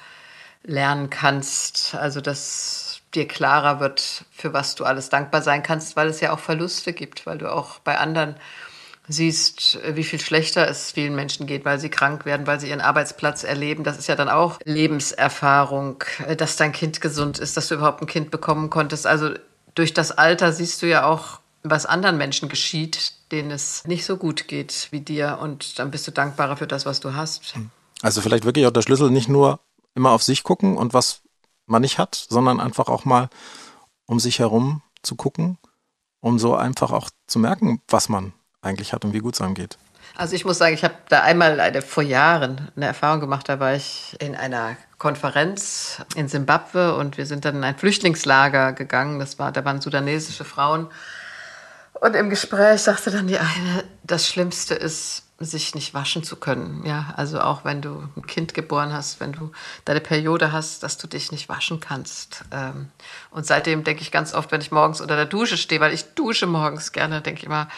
lernen 0.64 1.10
kannst. 1.10 1.96
Also 1.96 2.22
dass 2.22 3.02
dir 3.14 3.28
klarer 3.28 3.80
wird, 3.80 4.26
für 4.32 4.54
was 4.54 4.76
du 4.76 4.86
alles 4.86 5.10
dankbar 5.10 5.42
sein 5.42 5.64
kannst, 5.64 5.96
weil 5.96 6.08
es 6.08 6.22
ja 6.22 6.32
auch 6.32 6.40
Verluste 6.40 6.94
gibt, 6.94 7.26
weil 7.26 7.38
du 7.38 7.52
auch 7.52 7.80
bei 7.80 7.98
anderen 7.98 8.36
siehst, 9.08 9.80
wie 9.96 10.04
viel 10.04 10.22
schlechter 10.22 10.68
es 10.68 10.92
vielen 10.92 11.16
Menschen 11.16 11.46
geht, 11.46 11.66
weil 11.66 11.80
sie 11.80 11.90
krank 11.90 12.26
werden, 12.26 12.48
weil 12.48 12.60
sie 12.60 12.70
ihren 12.70 12.82
Arbeitsplatz 12.82 13.44
erleben. 13.44 13.84
Das 13.84 13.98
ist 13.98 14.08
ja 14.08 14.16
dann 14.16 14.30
auch 14.30 14.60
Lebenserfahrung, 14.64 16.04
dass 16.38 16.56
dein 16.56 16.72
Kind 16.72 17.02
gesund 17.02 17.40
ist, 17.40 17.58
dass 17.58 17.68
du 17.68 17.76
überhaupt 17.76 18.02
ein 18.02 18.08
Kind 18.08 18.32
bekommen 18.32 18.70
konntest. 18.70 19.06
Also 19.08 19.32
durch 19.76 19.94
das 19.94 20.12
Alter 20.12 20.54
siehst 20.54 20.82
du 20.82 20.88
ja 20.88 21.06
auch, 21.06 21.40
was 21.64 21.86
anderen 21.86 22.18
Menschen 22.18 22.48
geschieht, 22.48 23.14
denen 23.32 23.52
es 23.52 23.86
nicht 23.86 24.06
so 24.06 24.18
gut 24.18 24.48
geht 24.48 24.88
wie 24.92 25.02
dir. 25.02 25.40
Und 25.42 25.80
dann 25.80 25.92
bist 25.92 26.08
du 26.08 26.12
dankbarer 26.12 26.58
für 26.58 26.68
das, 26.68 26.86
was 26.86 27.00
du 27.00 27.14
hast. 27.14 27.54
Also 28.02 28.22
vielleicht 28.22 28.46
wirklich 28.46 28.66
auch 28.66 28.72
der 28.72 28.82
Schlüssel 28.82 29.10
nicht 29.12 29.30
nur 29.30 29.60
immer 29.96 30.12
auf 30.12 30.24
sich 30.24 30.44
gucken 30.44 30.78
und 30.78 30.94
was 30.94 31.22
man 31.66 31.82
nicht 31.82 31.98
hat, 31.98 32.16
sondern 32.30 32.60
einfach 32.60 32.88
auch 32.88 33.06
mal 33.06 33.30
um 34.06 34.20
sich 34.20 34.40
herum 34.40 34.82
zu 35.04 35.16
gucken, 35.16 35.58
um 36.20 36.40
so 36.40 36.56
einfach 36.56 36.92
auch 36.92 37.10
zu 37.28 37.40
merken, 37.40 37.82
was 37.88 38.10
man 38.10 38.34
eigentlich 38.62 38.94
hat 38.94 39.06
und 39.06 39.14
wie 39.14 39.20
gut 39.20 39.36
es 39.36 39.42
einem 39.42 39.56
geht. 39.56 39.78
Also 40.16 40.36
ich 40.36 40.44
muss 40.44 40.58
sagen, 40.58 40.74
ich 40.74 40.84
habe 40.84 40.96
da 41.10 41.22
einmal 41.22 41.60
eine, 41.60 41.82
vor 41.82 42.04
Jahren 42.04 42.70
eine 42.76 42.88
Erfahrung 42.88 43.22
gemacht, 43.22 43.48
da 43.48 43.60
war 43.60 43.76
ich 43.76 44.16
in 44.20 44.36
einer 44.36 44.76
Konferenz 44.98 46.02
in 46.16 46.28
Simbabwe 46.28 46.96
und 46.96 47.18
wir 47.18 47.26
sind 47.26 47.46
dann 47.46 47.56
in 47.56 47.64
ein 47.64 47.78
Flüchtlingslager 47.78 48.74
gegangen. 48.74 49.20
Das 49.20 49.40
war, 49.40 49.52
da 49.52 49.64
waren 49.64 49.82
sudanesische 49.82 50.44
Frauen 50.44 50.88
und 52.02 52.16
im 52.16 52.30
Gespräch 52.30 52.82
sagte 52.82 53.12
dann 53.12 53.28
die 53.28 53.38
eine, 53.38 53.84
das 54.04 54.28
Schlimmste 54.28 54.74
ist, 54.74 55.24
sich 55.40 55.74
nicht 55.74 55.94
waschen 55.94 56.24
zu 56.24 56.36
können. 56.36 56.84
Ja, 56.86 57.14
also 57.16 57.40
auch 57.40 57.64
wenn 57.64 57.82
du 57.82 58.08
ein 58.16 58.28
Kind 58.28 58.54
geboren 58.54 58.94
hast, 58.94 59.20
wenn 59.20 59.32
du 59.32 59.52
deine 59.86 60.02
Periode 60.02 60.52
hast, 60.52 60.84
dass 60.84 60.98
du 60.98 61.08
dich 61.08 61.32
nicht 61.32 61.48
waschen 61.50 61.80
kannst. 61.80 62.44
Ähm, 62.52 62.90
und 63.32 63.46
seitdem 63.46 63.84
denke 63.84 64.02
ich 64.02 64.12
ganz 64.12 64.34
oft, 64.34 64.52
wenn 64.52 64.62
ich 64.62 64.72
morgens 64.72 65.02
unter 65.02 65.16
der 65.16 65.26
Dusche 65.26 65.58
stehe, 65.58 65.82
weil 65.82 65.94
ich 65.94 66.14
dusche 66.14 66.46
morgens 66.46 66.92
gerne, 66.92 67.22
denke 67.22 67.40
ich 67.40 67.46
immer, 67.46 67.70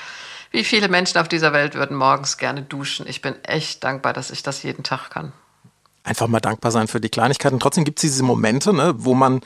Wie 0.54 0.64
viele 0.64 0.88
Menschen 0.88 1.18
auf 1.18 1.28
dieser 1.28 1.52
Welt 1.52 1.74
würden 1.74 1.98
morgens 1.98 2.38
gerne 2.38 2.62
duschen? 2.62 3.08
Ich 3.08 3.24
bin 3.24 3.44
echt 3.44 3.84
dankbar, 3.84 4.14
dass 4.14 4.30
ich 4.30 4.44
das 4.44 4.62
jeden 4.62 4.84
Tag 4.84 5.10
kann. 5.10 5.34
Einfach 6.04 6.28
mal 6.28 6.42
dankbar 6.42 6.72
sein 6.72 6.88
für 6.88 7.02
die 7.02 7.10
Kleinigkeiten. 7.10 7.60
Trotzdem 7.60 7.86
gibt 7.86 7.98
es 7.98 8.02
diese 8.02 8.22
Momente, 8.22 8.72
ne, 8.72 8.94
wo 8.96 9.16
man 9.16 9.42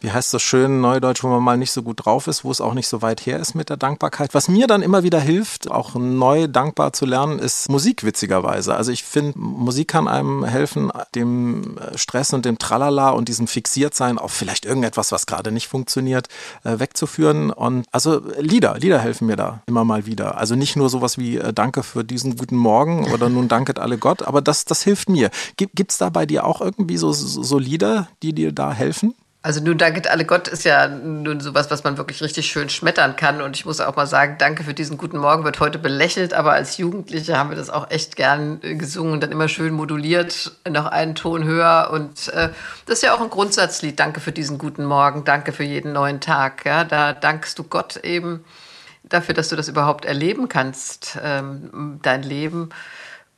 wie 0.00 0.10
heißt 0.10 0.34
das 0.34 0.42
schön, 0.42 0.80
Neudeutsch, 0.80 1.22
wo 1.22 1.28
man 1.28 1.42
mal 1.42 1.56
nicht 1.56 1.72
so 1.72 1.82
gut 1.82 2.04
drauf 2.04 2.26
ist, 2.26 2.44
wo 2.44 2.50
es 2.50 2.60
auch 2.60 2.74
nicht 2.74 2.88
so 2.88 3.02
weit 3.02 3.24
her 3.26 3.38
ist 3.38 3.54
mit 3.54 3.70
der 3.70 3.76
Dankbarkeit. 3.76 4.34
Was 4.34 4.48
mir 4.48 4.66
dann 4.66 4.82
immer 4.82 5.02
wieder 5.02 5.20
hilft, 5.20 5.70
auch 5.70 5.94
neu 5.94 6.46
dankbar 6.48 6.92
zu 6.92 7.06
lernen, 7.06 7.38
ist 7.38 7.70
Musik 7.70 8.04
witzigerweise. 8.04 8.74
Also 8.74 8.92
ich 8.92 9.04
finde, 9.04 9.38
Musik 9.38 9.88
kann 9.88 10.08
einem 10.08 10.44
helfen, 10.44 10.90
dem 11.14 11.78
äh, 11.78 11.96
Stress 11.96 12.32
und 12.32 12.44
dem 12.44 12.58
Tralala 12.58 13.10
und 13.10 13.28
diesem 13.28 13.46
Fixiertsein 13.46 14.18
auf 14.18 14.32
vielleicht 14.32 14.64
irgendetwas, 14.64 15.12
was 15.12 15.26
gerade 15.26 15.52
nicht 15.52 15.68
funktioniert, 15.68 16.28
äh, 16.64 16.78
wegzuführen. 16.78 17.50
Und 17.50 17.86
also 17.92 18.20
Lieder, 18.38 18.76
Lieder 18.78 18.98
helfen 18.98 19.26
mir 19.26 19.36
da 19.36 19.62
immer 19.66 19.84
mal 19.84 20.06
wieder. 20.06 20.38
Also 20.38 20.54
nicht 20.54 20.76
nur 20.76 20.90
sowas 20.90 21.18
wie 21.18 21.38
äh, 21.38 21.52
Danke 21.52 21.82
für 21.82 22.04
diesen 22.04 22.36
guten 22.36 22.56
Morgen 22.56 23.12
oder 23.12 23.28
nun 23.28 23.48
danket 23.48 23.78
alle 23.78 23.98
Gott, 23.98 24.22
aber 24.22 24.40
das, 24.40 24.64
das 24.64 24.82
hilft 24.82 25.08
mir. 25.08 25.30
Gibt 25.56 25.92
es 25.92 25.98
da 25.98 26.10
bei 26.10 26.26
dir 26.26 26.44
auch 26.44 26.60
irgendwie 26.60 26.96
so, 26.96 27.12
so 27.12 27.58
Lieder, 27.58 28.08
die 28.22 28.32
dir 28.32 28.52
da 28.52 28.72
helfen? 28.72 29.14
Also 29.44 29.60
nun 29.62 29.76
danket 29.76 30.08
alle 30.08 30.24
Gott 30.24 30.48
ist 30.48 30.64
ja 30.64 30.88
nun 30.88 31.38
sowas, 31.40 31.70
was 31.70 31.84
man 31.84 31.98
wirklich 31.98 32.22
richtig 32.22 32.46
schön 32.46 32.70
schmettern 32.70 33.14
kann. 33.14 33.42
Und 33.42 33.54
ich 33.54 33.66
muss 33.66 33.78
auch 33.78 33.94
mal 33.94 34.06
sagen, 34.06 34.36
danke 34.38 34.64
für 34.64 34.72
diesen 34.72 34.96
guten 34.96 35.18
Morgen 35.18 35.44
wird 35.44 35.60
heute 35.60 35.78
belächelt, 35.78 36.32
aber 36.32 36.54
als 36.54 36.78
Jugendliche 36.78 37.36
haben 37.36 37.50
wir 37.50 37.56
das 37.58 37.68
auch 37.68 37.90
echt 37.90 38.16
gern 38.16 38.60
äh, 38.62 38.74
gesungen 38.74 39.12
und 39.12 39.22
dann 39.22 39.30
immer 39.30 39.48
schön 39.48 39.74
moduliert, 39.74 40.52
noch 40.66 40.86
einen 40.86 41.14
Ton 41.14 41.44
höher. 41.44 41.90
Und 41.92 42.28
äh, 42.28 42.48
das 42.86 43.00
ist 43.00 43.02
ja 43.02 43.12
auch 43.12 43.20
ein 43.20 43.28
Grundsatzlied. 43.28 44.00
Danke 44.00 44.20
für 44.20 44.32
diesen 44.32 44.56
guten 44.56 44.86
Morgen, 44.86 45.24
danke 45.24 45.52
für 45.52 45.62
jeden 45.62 45.92
neuen 45.92 46.22
Tag. 46.22 46.64
Ja, 46.64 46.84
da 46.84 47.12
dankst 47.12 47.58
du 47.58 47.64
Gott 47.64 47.98
eben 47.98 48.46
dafür, 49.02 49.34
dass 49.34 49.50
du 49.50 49.56
das 49.56 49.68
überhaupt 49.68 50.06
erleben 50.06 50.48
kannst, 50.48 51.18
ähm, 51.22 52.00
dein 52.00 52.22
Leben. 52.22 52.70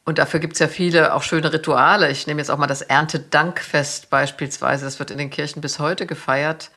Und 0.09 0.19
dafür 0.19 0.39
gibt 0.39 0.53
es 0.53 0.61
ja 0.61 0.69
viele 0.69 1.15
auch 1.15 1.25
schöne 1.25 1.53
Rituale. 1.53 2.09
Ich 2.11 2.29
nehme 2.29 2.41
jetzt 2.41 2.51
auch 2.51 2.59
mal 2.59 2.69
das 2.69 2.81
Erntedankfest 2.81 4.09
beispielsweise. 4.09 4.85
Das 4.85 5.01
wird 5.01 5.11
in 5.11 5.19
den 5.19 5.31
Kirchen 5.31 5.61
bis 5.61 5.81
heute 5.81 6.07
gefeiert, 6.07 6.71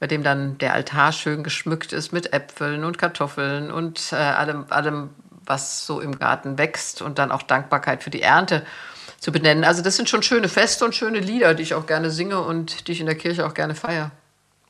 bei 0.00 0.06
dem 0.06 0.22
dann 0.22 0.56
der 0.56 0.72
Altar 0.72 1.12
schön 1.12 1.44
geschmückt 1.44 1.92
ist 1.92 2.10
mit 2.10 2.32
Äpfeln 2.32 2.84
und 2.84 2.96
Kartoffeln 2.96 3.70
und 3.70 4.12
äh, 4.12 4.16
allem, 4.16 4.64
allem, 4.70 5.10
was 5.44 5.84
so 5.84 6.00
im 6.00 6.18
Garten 6.18 6.56
wächst 6.56 7.02
und 7.02 7.18
dann 7.18 7.32
auch 7.32 7.42
Dankbarkeit 7.42 8.02
für 8.02 8.08
die 8.08 8.22
Ernte 8.22 8.64
zu 9.18 9.30
benennen. 9.30 9.64
Also 9.64 9.82
das 9.82 9.96
sind 9.96 10.08
schon 10.08 10.22
schöne 10.22 10.48
Feste 10.48 10.86
und 10.86 10.94
schöne 10.94 11.20
Lieder, 11.20 11.52
die 11.52 11.64
ich 11.64 11.74
auch 11.74 11.86
gerne 11.86 12.10
singe 12.10 12.40
und 12.40 12.88
die 12.88 12.92
ich 12.92 13.00
in 13.00 13.06
der 13.06 13.14
Kirche 13.14 13.46
auch 13.46 13.52
gerne 13.52 13.74
feiere. 13.74 14.10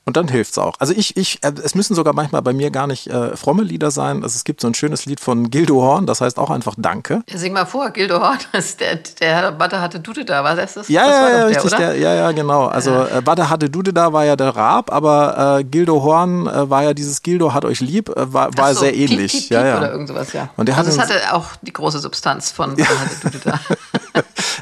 Und 0.07 0.17
dann 0.17 0.29
hilft's 0.29 0.59
auch. 0.59 0.75
Also 0.79 0.95
ich, 0.97 1.17
ich, 1.17 1.43
äh, 1.45 1.53
es 1.63 1.75
müssen 1.75 1.95
sogar 1.95 2.15
manchmal 2.15 2.43
bei 2.43 2.53
mir 2.53 2.71
gar 2.71 2.87
nicht 2.87 3.07
äh, 3.09 3.37
fromme 3.37 3.63
Lieder 3.63 3.91
sein. 3.91 4.23
Also 4.23 4.35
es 4.35 4.45
gibt 4.45 4.61
so 4.61 4.67
ein 4.67 4.75
schönes 4.75 5.05
Lied 5.07 5.21
von 5.21 5.51
Gildo 5.51 5.83
Horn, 5.83 6.07
das 6.07 6.21
heißt 6.21 6.39
auch 6.39 6.51
einfach 6.51 6.75
Danke. 6.79 7.23
Ja, 7.29 7.39
sing 7.39 7.53
mal 7.53 7.67
vor, 7.67 7.91
Gildo 7.91 8.21
Horn, 8.21 8.39
ist 8.53 8.81
der, 8.81 8.97
der 8.97 9.37
Herr 9.37 9.53
Batte 9.53 9.81
hatte 9.81 10.01
Dude 10.01 10.25
da, 10.25 10.43
war 10.43 10.57
das 10.57 10.75
das? 10.75 10.89
Ja, 10.89 11.07
das 11.07 11.11
ja, 11.11 11.39
ja, 11.39 11.45
richtig, 11.47 11.71
der, 11.77 11.97
ja, 11.97 12.15
ja, 12.15 12.33
genau. 12.33 12.67
Also. 12.67 12.91
Äh, 12.91 13.21
Batte 13.23 13.51
hatte 13.51 13.71
Dude 13.71 13.93
da 13.93 14.13
war 14.13 14.25
ja 14.25 14.37
der 14.37 14.57
Rab, 14.57 14.93
aber 14.93 15.59
äh, 15.59 15.65
Gildo 15.65 16.03
Horn 16.03 16.47
äh, 16.47 16.69
war 16.71 16.83
ja 16.83 16.95
dieses 16.95 17.23
Gildo 17.23 17.53
hat 17.53 17.65
euch 17.65 17.81
lieb, 17.81 18.09
äh, 18.09 18.33
war, 18.33 18.57
war 18.57 18.75
so, 18.75 18.81
sehr 18.81 18.95
ähnlich. 18.95 19.33
Piep, 19.33 19.43
piep, 19.43 19.51
ja, 19.51 19.67
ja. 19.67 19.79
Oder 19.79 19.93
irgend 19.93 20.09
sowas, 20.09 20.33
ja. 20.33 20.49
Und 20.57 20.69
der 20.69 20.77
also 20.77 20.99
hatte, 20.99 21.15
es 21.15 21.21
hatte 21.21 21.35
auch 21.35 21.47
die 21.63 21.73
große 21.73 21.99
Substanz 21.99 22.51
von 22.51 22.71
Batte 22.77 23.01
hatte 23.01 23.31
Dude 23.31 23.41
da. 23.45 23.61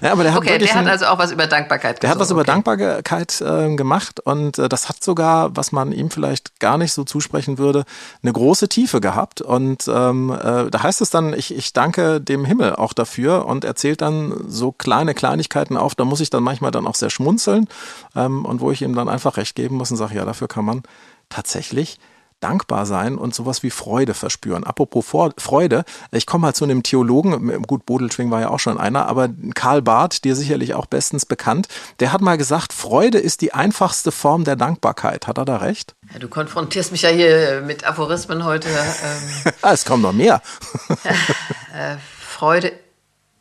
Ja, 0.02 0.12
aber 0.12 0.22
der 0.22 0.32
hat 0.32 0.38
okay, 0.38 0.58
der 0.58 0.74
hat 0.74 0.86
also 0.86 1.06
auch 1.06 1.18
was 1.18 1.32
über 1.32 1.46
Dankbarkeit 1.46 2.02
Der 2.02 2.10
hat 2.10 2.18
was 2.18 2.30
okay. 2.30 2.34
über 2.40 2.44
Dankbarkeit 2.44 3.40
äh, 3.40 3.74
gemacht 3.76 4.20
und 4.20 4.58
äh, 4.58 4.68
das 4.68 4.88
hat 4.88 5.02
sogar, 5.02 5.56
was 5.56 5.72
man 5.72 5.92
ihm 5.92 6.10
vielleicht 6.10 6.60
gar 6.60 6.78
nicht 6.78 6.92
so 6.92 7.04
zusprechen 7.04 7.58
würde, 7.58 7.84
eine 8.22 8.32
große 8.32 8.68
Tiefe 8.68 9.00
gehabt. 9.00 9.40
Und 9.40 9.88
ähm, 9.88 10.30
äh, 10.30 10.70
da 10.70 10.82
heißt 10.82 11.00
es 11.00 11.10
dann, 11.10 11.32
ich, 11.32 11.54
ich 11.54 11.72
danke 11.72 12.20
dem 12.20 12.44
Himmel 12.44 12.76
auch 12.76 12.92
dafür 12.92 13.46
und 13.46 13.64
erzählt 13.64 14.00
dann 14.00 14.44
so 14.46 14.72
kleine 14.72 15.14
Kleinigkeiten 15.14 15.76
auf. 15.76 15.94
Da 15.94 16.04
muss 16.04 16.20
ich 16.20 16.30
dann 16.30 16.42
manchmal 16.42 16.70
dann 16.70 16.86
auch 16.86 16.94
sehr 16.94 17.10
schmunzeln 17.10 17.68
ähm, 18.16 18.44
und 18.44 18.60
wo 18.60 18.70
ich 18.70 18.82
ihm 18.82 18.94
dann 18.94 19.08
einfach 19.08 19.36
recht 19.36 19.54
geben 19.54 19.76
muss 19.76 19.90
und 19.90 19.96
sage, 19.96 20.14
ja, 20.14 20.24
dafür 20.24 20.48
kann 20.48 20.64
man 20.64 20.82
tatsächlich 21.28 21.98
dankbar 22.40 22.86
sein 22.86 23.16
und 23.16 23.34
sowas 23.34 23.62
wie 23.62 23.70
Freude 23.70 24.14
verspüren. 24.14 24.64
Apropos 24.64 25.04
Freude, 25.36 25.84
ich 26.12 26.26
komme 26.26 26.42
mal 26.42 26.54
zu 26.54 26.64
einem 26.64 26.82
Theologen, 26.82 27.62
gut, 27.62 27.86
Bodelschwing 27.86 28.30
war 28.30 28.40
ja 28.40 28.50
auch 28.50 28.60
schon 28.60 28.78
einer, 28.78 29.06
aber 29.06 29.28
Karl 29.54 29.82
Barth, 29.82 30.24
dir 30.24 30.36
sicherlich 30.36 30.74
auch 30.74 30.86
bestens 30.86 31.26
bekannt, 31.26 31.68
der 32.00 32.12
hat 32.12 32.20
mal 32.20 32.38
gesagt, 32.38 32.72
Freude 32.72 33.18
ist 33.18 33.40
die 33.40 33.54
einfachste 33.54 34.12
Form 34.12 34.44
der 34.44 34.56
Dankbarkeit. 34.56 35.26
Hat 35.26 35.38
er 35.38 35.44
da 35.44 35.56
recht? 35.56 35.94
Ja, 36.12 36.18
du 36.18 36.28
konfrontierst 36.28 36.92
mich 36.92 37.02
ja 37.02 37.10
hier 37.10 37.62
mit 37.64 37.84
Aphorismen 37.84 38.44
heute. 38.44 38.68
Ähm, 38.68 39.52
ah, 39.62 39.72
es 39.72 39.84
kommt 39.84 40.02
noch 40.02 40.12
mehr. 40.12 40.40
äh, 41.74 41.96
Freude 42.20 42.72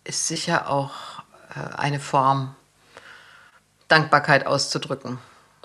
ist 0.04 0.27
sicher 0.27 0.70
auch 0.70 0.92
äh, 1.56 1.75
eine 1.77 2.00
Form, 2.00 2.56
Dankbarkeit 3.88 4.46
auszudrücken 4.46 5.20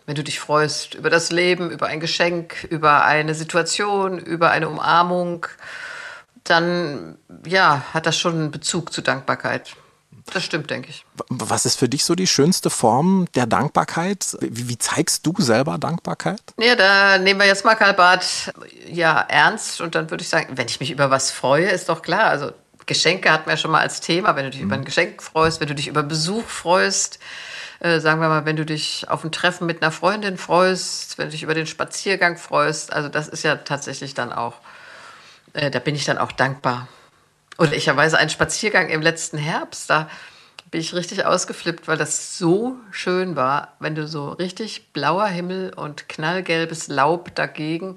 wenn 0.07 0.15
du 0.15 0.25
dich 0.25 0.41
freust 0.41 0.95
über 0.95 1.11
das 1.11 1.31
Leben, 1.31 1.71
über 1.71 1.87
ein 1.87 2.01
Geschenk, 2.01 2.65
über 2.71 3.05
eine 3.05 3.35
Situation, 3.35 4.19
über 4.19 4.51
eine 4.51 4.69
Umarmung, 4.69 5.47
dann 6.45 7.17
ja, 7.47 7.85
hat 7.95 8.07
das 8.07 8.19
schon 8.19 8.35
einen 8.35 8.51
Bezug 8.51 8.93
zu 8.93 9.01
Dankbarkeit. 9.01 9.77
Das 10.33 10.45
stimmt, 10.45 10.71
denke 10.71 10.91
ich. 10.91 11.05
Was 11.29 11.67
ist 11.67 11.79
für 11.79 11.89
dich 11.89 12.05
so 12.05 12.15
die 12.15 12.27
schönste 12.27 12.71
Form 12.71 13.27
der 13.35 13.47
Dankbarkeit? 13.47 14.37
Wie, 14.41 14.69
wie 14.69 14.79
zeigst 14.79 15.27
du 15.27 15.35
selber 15.39 15.79
Dankbarkeit? 15.79 16.41
Ja, 16.59 16.77
da 16.77 17.19
nehmen 17.19 17.41
wir 17.41 17.47
jetzt 17.47 17.65
mal 17.65 17.75
Karl 17.75 17.95
Barth 17.95 18.53
ja 18.87 19.21
ernst 19.21 19.81
und 19.81 19.95
dann 19.95 20.11
würde 20.11 20.23
ich 20.23 20.29
sagen, 20.29 20.57
wenn 20.57 20.69
ich 20.69 20.81
mich 20.81 20.91
über 20.91 21.11
was 21.11 21.31
freue, 21.31 21.69
ist 21.69 21.89
doch 21.89 22.03
klar. 22.03 22.27
Also 22.27 22.53
Geschenke 22.87 23.33
hatten 23.33 23.49
wir 23.49 23.57
schon 23.57 23.71
mal 23.71 23.81
als 23.81 24.01
Thema, 24.01 24.37
wenn 24.37 24.45
du 24.45 24.51
dich 24.51 24.61
mhm. 24.61 24.67
über 24.67 24.77
ein 24.77 24.85
Geschenk 24.85 25.23
freust, 25.23 25.61
wenn 25.61 25.69
du 25.69 25.75
dich 25.75 25.89
über 25.89 26.03
Besuch 26.03 26.47
freust, 26.47 27.19
äh, 27.83 27.99
sagen 27.99 28.21
wir 28.21 28.29
mal, 28.29 28.45
wenn 28.45 28.55
du 28.55 28.65
dich 28.65 29.07
auf 29.09 29.25
ein 29.25 29.33
Treffen 29.33 29.67
mit 29.67 29.83
einer 29.83 29.91
Freundin 29.91 30.39
freust, 30.39 31.19
wenn 31.19 31.27
du 31.27 31.33
dich 31.33 31.43
über 31.43 31.55
den 31.55 31.67
Spaziergang 31.67 32.37
freust, 32.37 32.93
also 32.93 33.09
das 33.09 33.27
ist 33.27 33.43
ja 33.43 33.57
tatsächlich 33.57 34.15
dann 34.15 34.33
auch, 34.33 34.55
äh, 35.53 35.69
da 35.69 35.81
bin 35.81 35.97
ich 35.97 36.05
dann 36.05 36.17
auch 36.17 36.31
dankbar. 36.31 36.87
Oder 37.59 37.73
ich 37.73 37.89
erweise 37.89 38.19
einen 38.19 38.31
Spaziergang 38.31 38.89
im 38.89 39.03
letzten 39.03 39.37
Herbst, 39.37 39.91
da 39.91 40.09
bin 40.71 40.81
ich 40.81 40.95
richtig 40.95 41.27
ausgeflippt, 41.27 41.89
weil 41.89 41.99
das 41.99 42.39
so 42.39 42.77
schön 42.93 43.35
war, 43.35 43.73
wenn 43.81 43.97
du 43.97 44.07
so 44.07 44.31
richtig 44.31 44.93
blauer 44.93 45.27
Himmel 45.27 45.75
und 45.75 46.09
knallgelbes 46.09 46.87
Laub 46.87 47.35
dagegen. 47.35 47.97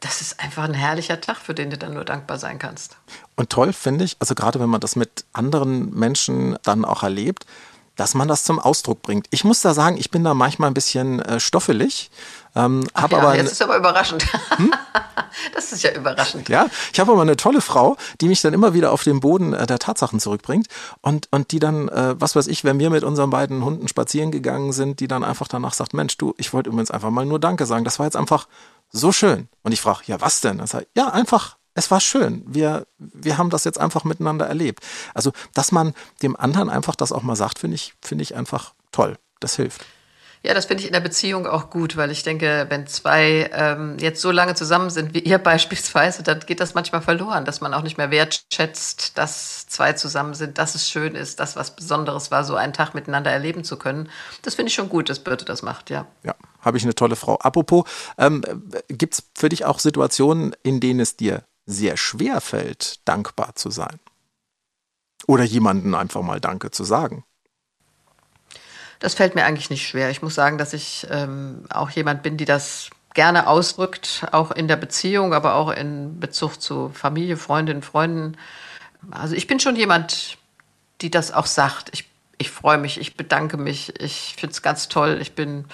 Das 0.00 0.22
ist 0.22 0.40
einfach 0.40 0.64
ein 0.64 0.74
herrlicher 0.74 1.20
Tag, 1.20 1.36
für 1.36 1.54
den 1.54 1.68
du 1.68 1.76
dann 1.76 1.92
nur 1.92 2.04
dankbar 2.04 2.38
sein 2.38 2.58
kannst. 2.58 2.96
Und 3.36 3.50
toll 3.50 3.74
finde 3.74 4.04
ich, 4.04 4.16
also 4.20 4.34
gerade 4.34 4.58
wenn 4.58 4.70
man 4.70 4.80
das 4.80 4.96
mit 4.96 5.26
anderen 5.34 5.94
Menschen 5.94 6.56
dann 6.62 6.84
auch 6.84 7.02
erlebt, 7.02 7.44
dass 7.98 8.14
man 8.14 8.28
das 8.28 8.44
zum 8.44 8.60
Ausdruck 8.60 9.02
bringt. 9.02 9.26
Ich 9.30 9.42
muss 9.42 9.60
da 9.60 9.74
sagen, 9.74 9.96
ich 9.98 10.10
bin 10.10 10.22
da 10.22 10.32
manchmal 10.32 10.70
ein 10.70 10.74
bisschen 10.74 11.20
äh, 11.20 11.40
stoffelig. 11.40 12.10
Ähm, 12.54 12.86
Ach 12.94 13.10
ja, 13.10 13.18
aber 13.18 13.36
jetzt 13.36 13.52
ist 13.52 13.60
aber 13.60 13.76
überraschend. 13.76 14.24
Hm? 14.56 14.72
Das 15.54 15.72
ist 15.72 15.84
ja 15.84 15.92
überraschend. 15.92 16.48
Ja, 16.48 16.66
ich 16.92 16.98
habe 16.98 17.12
aber 17.12 17.22
eine 17.22 17.36
tolle 17.36 17.60
Frau, 17.60 17.96
die 18.20 18.28
mich 18.28 18.40
dann 18.40 18.54
immer 18.54 18.74
wieder 18.74 18.92
auf 18.92 19.04
den 19.04 19.20
Boden 19.20 19.52
äh, 19.52 19.66
der 19.66 19.78
Tatsachen 19.78 20.18
zurückbringt 20.18 20.66
und, 21.00 21.28
und 21.30 21.52
die 21.52 21.60
dann, 21.60 21.88
äh, 21.88 22.14
was 22.18 22.34
weiß 22.34 22.48
ich, 22.48 22.64
wenn 22.64 22.78
wir 22.78 22.90
mit 22.90 23.04
unseren 23.04 23.30
beiden 23.30 23.64
Hunden 23.64 23.86
spazieren 23.86 24.32
gegangen 24.32 24.72
sind, 24.72 25.00
die 25.00 25.06
dann 25.06 25.22
einfach 25.22 25.46
danach 25.46 25.74
sagt, 25.74 25.94
Mensch, 25.94 26.16
du, 26.16 26.34
ich 26.38 26.52
wollte 26.52 26.70
übrigens 26.70 26.90
einfach 26.90 27.10
mal 27.10 27.26
nur 27.26 27.38
Danke 27.38 27.66
sagen. 27.66 27.84
Das 27.84 27.98
war 27.98 28.06
jetzt 28.06 28.16
einfach 28.16 28.48
so 28.90 29.12
schön. 29.12 29.48
Und 29.62 29.72
ich 29.72 29.80
frage, 29.80 30.00
ja, 30.06 30.20
was 30.20 30.40
denn? 30.40 30.58
Das 30.58 30.74
heißt, 30.74 30.86
ja, 30.96 31.08
einfach 31.08 31.57
es 31.78 31.92
war 31.92 32.00
schön. 32.00 32.42
Wir, 32.46 32.86
wir 32.98 33.38
haben 33.38 33.50
das 33.50 33.62
jetzt 33.64 33.78
einfach 33.78 34.02
miteinander 34.02 34.46
erlebt. 34.46 34.84
Also, 35.14 35.32
dass 35.54 35.70
man 35.70 35.94
dem 36.22 36.34
anderen 36.34 36.68
einfach 36.68 36.96
das 36.96 37.12
auch 37.12 37.22
mal 37.22 37.36
sagt, 37.36 37.60
finde 37.60 37.76
ich, 37.76 37.94
finde 38.02 38.22
ich 38.22 38.34
einfach 38.34 38.74
toll. 38.90 39.16
Das 39.38 39.54
hilft. 39.54 39.84
Ja, 40.42 40.54
das 40.54 40.66
finde 40.66 40.82
ich 40.82 40.86
in 40.86 40.92
der 40.92 41.00
Beziehung 41.00 41.46
auch 41.46 41.68
gut, 41.68 41.96
weil 41.96 42.10
ich 42.10 42.22
denke, 42.22 42.66
wenn 42.68 42.86
zwei 42.86 43.50
ähm, 43.52 43.96
jetzt 43.98 44.20
so 44.20 44.30
lange 44.30 44.54
zusammen 44.54 44.90
sind 44.90 45.14
wie 45.14 45.20
ihr 45.20 45.38
beispielsweise, 45.52 46.22
dann 46.22 46.40
geht 46.40 46.60
das 46.60 46.74
manchmal 46.74 47.02
verloren, 47.02 47.44
dass 47.44 47.60
man 47.60 47.74
auch 47.74 47.82
nicht 47.82 47.98
mehr 47.98 48.10
wertschätzt, 48.10 49.18
dass 49.18 49.66
zwei 49.66 49.94
zusammen 49.94 50.34
sind, 50.34 50.58
dass 50.58 50.74
es 50.74 50.88
schön 50.88 51.14
ist, 51.14 51.40
dass 51.40 51.56
was 51.56 51.74
Besonderes 51.74 52.30
war, 52.30 52.44
so 52.44 52.54
einen 52.54 52.72
Tag 52.72 52.94
miteinander 52.94 53.30
erleben 53.30 53.64
zu 53.64 53.76
können. 53.76 54.08
Das 54.42 54.54
finde 54.54 54.68
ich 54.68 54.74
schon 54.74 54.88
gut, 54.88 55.08
dass 55.08 55.18
Birte 55.18 55.44
das 55.44 55.62
macht, 55.62 55.90
ja. 55.90 56.06
Ja, 56.22 56.34
habe 56.60 56.76
ich 56.76 56.84
eine 56.84 56.94
tolle 56.94 57.16
Frau. 57.16 57.36
Apropos, 57.38 57.84
ähm, 58.16 58.44
gibt 58.88 59.14
es 59.14 59.24
für 59.36 59.48
dich 59.48 59.64
auch 59.64 59.80
Situationen, 59.80 60.54
in 60.62 60.78
denen 60.78 61.00
es 61.00 61.16
dir 61.16 61.42
sehr 61.68 61.98
schwer 61.98 62.40
fällt, 62.40 63.06
dankbar 63.06 63.54
zu 63.54 63.70
sein. 63.70 64.00
Oder 65.26 65.44
jemanden 65.44 65.94
einfach 65.94 66.22
mal 66.22 66.40
Danke 66.40 66.70
zu 66.70 66.82
sagen. 66.82 67.24
Das 69.00 69.14
fällt 69.14 69.34
mir 69.34 69.44
eigentlich 69.44 69.70
nicht 69.70 69.86
schwer. 69.86 70.10
Ich 70.10 70.22
muss 70.22 70.34
sagen, 70.34 70.58
dass 70.58 70.72
ich 70.72 71.06
ähm, 71.10 71.64
auch 71.68 71.90
jemand 71.90 72.22
bin, 72.22 72.38
die 72.38 72.46
das 72.46 72.90
gerne 73.14 73.46
ausdrückt, 73.46 74.26
auch 74.32 74.50
in 74.50 74.66
der 74.66 74.76
Beziehung, 74.76 75.34
aber 75.34 75.54
auch 75.54 75.70
in 75.70 76.18
Bezug 76.18 76.60
zu 76.60 76.90
Familie, 76.94 77.36
Freundinnen, 77.36 77.82
Freunden. 77.82 78.36
Also 79.10 79.34
ich 79.34 79.46
bin 79.46 79.60
schon 79.60 79.76
jemand, 79.76 80.38
die 81.02 81.10
das 81.10 81.32
auch 81.32 81.46
sagt. 81.46 81.90
Ich, 81.92 82.08
ich 82.38 82.50
freue 82.50 82.78
mich, 82.78 82.98
ich 82.98 83.16
bedanke 83.16 83.58
mich, 83.58 84.00
ich 84.00 84.34
finde 84.38 84.52
es 84.52 84.62
ganz 84.62 84.88
toll, 84.88 85.18
ich 85.20 85.34
bin 85.34 85.66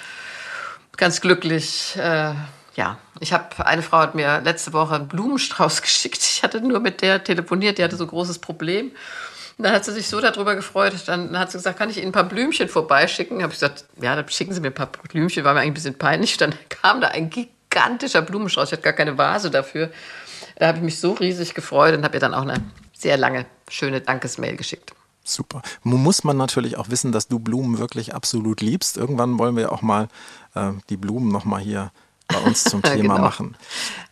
ganz 0.96 1.20
glücklich. 1.20 1.96
Äh, 1.96 2.34
ja, 2.74 2.98
ich 3.20 3.32
habe, 3.32 3.66
eine 3.66 3.82
Frau 3.82 3.98
hat 3.98 4.14
mir 4.14 4.40
letzte 4.40 4.72
Woche 4.72 4.94
einen 4.94 5.08
Blumenstrauß 5.08 5.82
geschickt. 5.82 6.18
Ich 6.18 6.42
hatte 6.42 6.60
nur 6.60 6.80
mit 6.80 7.02
der 7.02 7.22
telefoniert, 7.22 7.78
die 7.78 7.84
hatte 7.84 7.96
so 7.96 8.04
ein 8.04 8.10
großes 8.10 8.38
Problem. 8.38 8.92
Und 9.56 9.64
dann 9.64 9.72
hat 9.72 9.84
sie 9.84 9.92
sich 9.92 10.08
so 10.08 10.20
darüber 10.20 10.56
gefreut. 10.56 10.94
Dann 11.06 11.38
hat 11.38 11.52
sie 11.52 11.58
gesagt, 11.58 11.78
kann 11.78 11.88
ich 11.88 11.98
Ihnen 11.98 12.08
ein 12.08 12.12
paar 12.12 12.24
Blümchen 12.24 12.68
vorbeischicken? 12.68 13.42
Habe 13.42 13.52
ich 13.52 13.60
gesagt, 13.60 13.84
ja, 14.00 14.16
dann 14.16 14.28
schicken 14.28 14.52
Sie 14.52 14.60
mir 14.60 14.68
ein 14.68 14.74
paar 14.74 14.90
Blümchen. 15.08 15.44
War 15.44 15.54
mir 15.54 15.60
eigentlich 15.60 15.70
ein 15.70 15.74
bisschen 15.74 15.98
peinlich. 15.98 16.36
Dann 16.36 16.54
kam 16.68 17.00
da 17.00 17.08
ein 17.08 17.30
gigantischer 17.30 18.22
Blumenstrauß. 18.22 18.68
Ich 18.68 18.72
hatte 18.72 18.82
gar 18.82 18.94
keine 18.94 19.16
Vase 19.16 19.50
dafür. 19.50 19.90
Da 20.56 20.68
habe 20.68 20.78
ich 20.78 20.84
mich 20.84 21.00
so 21.00 21.12
riesig 21.12 21.54
gefreut 21.54 21.94
und 21.96 22.04
habe 22.04 22.16
ihr 22.16 22.20
dann 22.20 22.34
auch 22.34 22.42
eine 22.42 22.62
sehr 22.92 23.16
lange, 23.16 23.46
schöne 23.68 24.00
Dankesmail 24.00 24.56
geschickt. 24.56 24.92
Super. 25.22 25.62
Muss 25.82 26.22
man 26.24 26.36
natürlich 26.36 26.76
auch 26.76 26.90
wissen, 26.90 27.10
dass 27.10 27.28
du 27.28 27.38
Blumen 27.38 27.78
wirklich 27.78 28.14
absolut 28.14 28.60
liebst. 28.60 28.96
Irgendwann 28.98 29.38
wollen 29.38 29.56
wir 29.56 29.72
auch 29.72 29.82
mal 29.82 30.08
äh, 30.54 30.72
die 30.90 30.96
Blumen 30.96 31.32
nochmal 31.32 31.60
hier 31.60 31.92
bei 32.28 32.38
uns 32.38 32.64
zum 32.64 32.82
Thema 32.82 33.14
genau. 33.14 33.18
machen. 33.18 33.56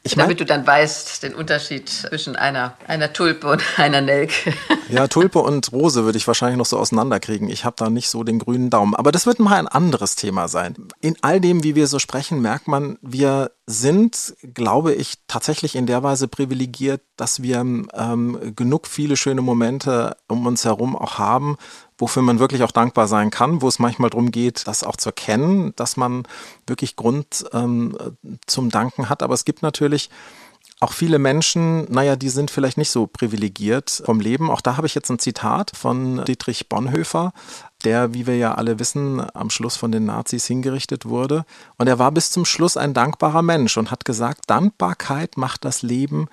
Ich 0.04 0.16
Damit 0.16 0.31
mein, 0.31 0.37
du 0.38 0.45
dann 0.45 0.66
weißt, 0.66 1.23
den 1.23 1.35
Unterschied 1.35 1.88
zwischen 1.88 2.35
einer, 2.35 2.76
einer 2.88 3.12
Tulpe 3.12 3.47
und 3.47 3.62
einer 3.76 4.00
Nelke. 4.00 4.52
Ja, 4.88 5.07
Tulpe 5.07 5.38
und 5.38 5.71
Rose 5.73 6.04
würde 6.04 6.19
ich 6.19 6.26
wahrscheinlich 6.26 6.59
noch 6.59 6.66
so 6.66 6.78
auseinanderkriegen. 6.78 7.49
Ich 7.49 7.64
habe 7.64 7.76
da 7.78 7.88
nicht 7.88 8.09
so 8.09 8.25
den 8.25 8.40
grünen 8.40 8.69
Daumen. 8.69 8.97
Aber 8.97 9.12
das 9.12 9.26
wird 9.26 9.38
mal 9.38 9.59
ein 9.59 9.69
anderes 9.69 10.16
Thema 10.16 10.49
sein. 10.49 10.75
In 11.00 11.16
all 11.23 11.40
dem, 11.40 11.62
wie 11.62 11.76
wir 11.76 11.87
so 11.87 12.00
sprechen, 12.00 12.42
merkt 12.42 12.66
man, 12.66 12.99
wir 13.00 13.52
sind, 13.66 14.35
glaube 14.54 14.92
ich, 14.92 15.14
tatsächlich 15.28 15.76
in 15.76 15.87
der 15.87 16.02
Weise 16.02 16.26
privilegiert, 16.26 17.02
dass 17.16 17.42
wir 17.42 17.61
ähm, 17.61 18.54
genug 18.57 18.88
viele 18.88 19.16
schöne 19.16 19.40
Momente 19.40 20.16
um 20.26 20.47
uns 20.47 20.64
herum 20.64 20.97
auch 20.97 21.19
haben, 21.19 21.57
wofür 22.02 22.23
man 22.23 22.40
wirklich 22.40 22.64
auch 22.64 22.73
dankbar 22.73 23.06
sein 23.06 23.30
kann, 23.30 23.62
wo 23.62 23.68
es 23.68 23.78
manchmal 23.78 24.11
darum 24.11 24.32
geht, 24.32 24.66
das 24.66 24.82
auch 24.82 24.97
zu 24.97 25.11
erkennen, 25.11 25.73
dass 25.76 25.97
man 25.97 26.25
wirklich 26.66 26.97
Grund 26.97 27.44
ähm, 27.52 27.97
zum 28.49 28.71
Danken 28.71 29.09
hat. 29.09 29.23
Aber 29.23 29.35
es 29.35 29.44
gibt 29.44 29.62
natürlich 29.62 30.11
auch 30.80 30.92
viele 30.92 31.21
Menschen, 31.21 31.85
naja, 31.92 32.16
die 32.16 32.28
sind 32.28 32.50
vielleicht 32.50 32.76
nicht 32.76 32.90
so 32.90 33.06
privilegiert 33.06 34.02
vom 34.04 34.18
Leben. 34.18 34.50
Auch 34.50 34.61
da 34.61 34.76
habe 34.76 34.88
ich 34.88 34.97
jetzt 34.97 35.11
ein 35.11 35.21
Zitat 35.21 35.71
von 35.76 36.25
Dietrich 36.25 36.68
Bonhoeffer, 36.68 37.32
der, 37.85 38.14
wie 38.14 38.26
wir 38.26 38.37
ja 38.37 38.56
alle 38.56 38.80
wissen, 38.80 39.25
am 39.32 39.49
Schluss 39.49 39.76
von 39.76 39.92
den 39.92 40.04
Nazis 40.04 40.44
hingerichtet 40.47 41.06
wurde. 41.06 41.44
Und 41.78 41.87
er 41.87 42.00
war 42.00 42.11
bis 42.11 42.32
zum 42.32 42.44
Schluss 42.44 42.76
ein 42.76 42.94
dankbarer 42.94 43.42
Mensch 43.42 43.76
und 43.76 43.92
hat 43.92 44.04
gesagt, 44.04 44.50
Dankbarkeit 44.50 45.37
macht 45.37 45.64
das 45.64 45.82
Leben 45.82 46.26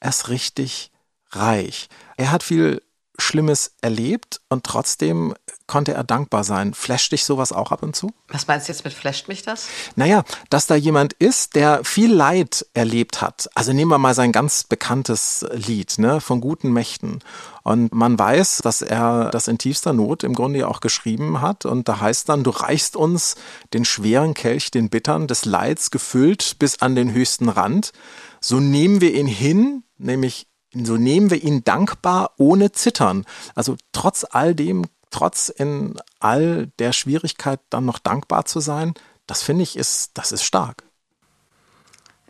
erst 0.00 0.30
richtig 0.30 0.90
reich. 1.30 1.88
Er 2.16 2.32
hat 2.32 2.42
viel 2.42 2.82
Schlimmes 3.18 3.74
erlebt 3.82 4.40
und 4.48 4.64
trotzdem 4.64 5.34
konnte 5.66 5.92
er 5.92 6.04
dankbar 6.04 6.44
sein. 6.44 6.74
Flasht 6.74 7.12
dich 7.12 7.24
sowas 7.24 7.52
auch 7.52 7.72
ab 7.72 7.82
und 7.82 7.94
zu? 7.94 8.10
Was 8.28 8.46
meinst 8.46 8.68
du 8.68 8.72
jetzt 8.72 8.84
mit 8.84 8.94
flasht 8.94 9.28
mich 9.28 9.42
das? 9.42 9.68
Naja, 9.96 10.24
dass 10.50 10.66
da 10.66 10.74
jemand 10.74 11.12
ist, 11.14 11.54
der 11.54 11.84
viel 11.84 12.12
Leid 12.12 12.66
erlebt 12.74 13.20
hat. 13.20 13.48
Also 13.54 13.72
nehmen 13.72 13.90
wir 13.90 13.98
mal 13.98 14.14
sein 14.14 14.32
ganz 14.32 14.64
bekanntes 14.64 15.46
Lied, 15.52 15.98
ne, 15.98 16.20
von 16.20 16.40
guten 16.40 16.72
Mächten. 16.72 17.20
Und 17.62 17.94
man 17.94 18.18
weiß, 18.18 18.58
dass 18.58 18.82
er 18.82 19.30
das 19.30 19.48
in 19.48 19.58
tiefster 19.58 19.92
Not 19.92 20.24
im 20.24 20.34
Grunde 20.34 20.60
ja 20.60 20.68
auch 20.68 20.80
geschrieben 20.80 21.40
hat. 21.40 21.64
Und 21.64 21.88
da 21.88 22.00
heißt 22.00 22.28
dann, 22.28 22.44
du 22.44 22.50
reichst 22.50 22.96
uns 22.96 23.36
den 23.72 23.84
schweren 23.84 24.34
Kelch, 24.34 24.70
den 24.70 24.88
bittern, 24.90 25.26
des 25.26 25.44
Leids 25.44 25.90
gefüllt 25.90 26.58
bis 26.58 26.80
an 26.82 26.94
den 26.94 27.12
höchsten 27.12 27.48
Rand. 27.48 27.92
So 28.40 28.58
nehmen 28.58 29.00
wir 29.00 29.14
ihn 29.14 29.26
hin, 29.26 29.84
nämlich 29.98 30.48
so 30.74 30.96
nehmen 30.96 31.30
wir 31.30 31.42
ihn 31.42 31.64
dankbar 31.64 32.32
ohne 32.38 32.72
Zittern. 32.72 33.24
Also 33.54 33.76
trotz 33.92 34.24
all 34.30 34.54
dem, 34.54 34.86
trotz 35.10 35.48
in 35.48 35.94
all 36.20 36.68
der 36.78 36.92
Schwierigkeit 36.92 37.60
dann 37.70 37.84
noch 37.84 37.98
dankbar 37.98 38.44
zu 38.44 38.60
sein, 38.60 38.94
das 39.26 39.42
finde 39.42 39.62
ich 39.62 39.76
ist, 39.76 40.12
das 40.14 40.32
ist 40.32 40.44
stark. 40.44 40.82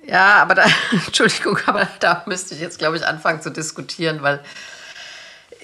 Ja, 0.04 0.42
aber 0.42 0.54
da, 0.56 0.64
Entschuldigung, 1.06 1.58
aber 1.66 1.88
da 2.00 2.24
müsste 2.26 2.54
ich 2.54 2.60
jetzt, 2.60 2.78
glaube 2.78 2.96
ich, 2.96 3.06
anfangen 3.06 3.40
zu 3.40 3.50
diskutieren, 3.50 4.22
weil 4.22 4.42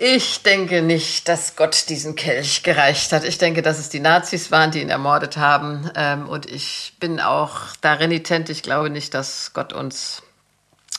ich 0.00 0.44
denke 0.44 0.80
nicht, 0.80 1.28
dass 1.28 1.56
Gott 1.56 1.88
diesen 1.88 2.14
Kelch 2.14 2.62
gereicht 2.62 3.12
hat. 3.12 3.24
Ich 3.24 3.38
denke, 3.38 3.62
dass 3.62 3.80
es 3.80 3.88
die 3.88 3.98
Nazis 3.98 4.52
waren, 4.52 4.70
die 4.70 4.80
ihn 4.80 4.90
ermordet 4.90 5.36
haben. 5.36 5.90
Ähm, 5.96 6.28
und 6.28 6.46
ich 6.46 6.94
bin 7.00 7.18
auch 7.18 7.74
da 7.80 7.94
renitent. 7.94 8.48
Ich 8.48 8.62
glaube 8.62 8.90
nicht, 8.90 9.12
dass 9.12 9.52
Gott 9.54 9.72
uns 9.72 10.22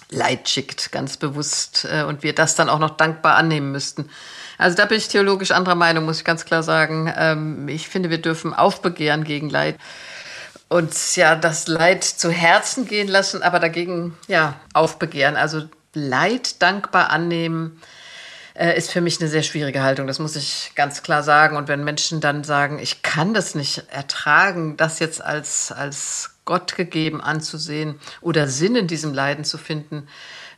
Leid 0.10 0.50
schickt, 0.50 0.92
ganz 0.92 1.18
bewusst, 1.18 1.88
äh, 1.92 2.04
und 2.04 2.24
wir 2.24 2.34
das 2.34 2.56
dann 2.56 2.70
auch 2.70 2.80
noch 2.80 2.98
dankbar 2.98 3.36
annehmen 3.36 3.72
müssten. 3.72 4.10
Also 4.58 4.76
da 4.76 4.86
bin 4.86 4.98
ich 4.98 5.08
theologisch 5.08 5.52
anderer 5.52 5.76
Meinung, 5.76 6.06
muss 6.06 6.20
ich 6.20 6.26
ganz 6.26 6.46
klar 6.46 6.64
sagen. 6.64 7.14
Ähm, 7.16 7.68
ich 7.68 7.88
finde, 7.88 8.10
wir 8.10 8.22
dürfen 8.22 8.54
aufbegehren 8.54 9.24
gegen 9.24 9.50
Leid 9.50 9.78
und 10.68 10.94
ja 11.16 11.36
das 11.36 11.68
Leid 11.68 12.04
zu 12.04 12.30
Herzen 12.30 12.86
gehen 12.86 13.08
lassen, 13.08 13.42
aber 13.44 13.60
dagegen 13.60 14.18
ja 14.28 14.56
aufbegehren. 14.74 15.36
Also 15.36 15.64
Leid 15.94 16.62
dankbar 16.62 17.10
annehmen 17.10 17.82
äh, 18.56 18.78
ist 18.78 18.92
für 18.92 19.02
mich 19.02 19.20
eine 19.20 19.30
sehr 19.30 19.44
schwierige 19.44 19.84
Haltung. 19.84 20.08
Das 20.08 20.20
muss 20.20 20.36
ich 20.36 20.72
ganz 20.76 21.04
klar 21.04 21.24
sagen. 21.24 21.58
Und 21.58 21.68
wenn 21.68 21.84
Menschen 21.84 22.22
dann 22.22 22.44
sagen, 22.44 22.80
ich 22.80 23.02
kann 23.02 23.34
das 23.34 23.56
nicht 23.56 23.84
ertragen, 23.92 24.78
das 24.78 25.00
jetzt 25.00 25.24
als 25.24 25.72
als 25.72 26.32
Gott 26.46 26.76
gegeben 26.76 27.22
anzusehen 27.22 28.00
oder 28.22 28.48
Sinn 28.48 28.76
in 28.76 28.88
diesem 28.88 29.14
Leiden 29.14 29.44
zu 29.44 29.58
finden. 29.58 30.08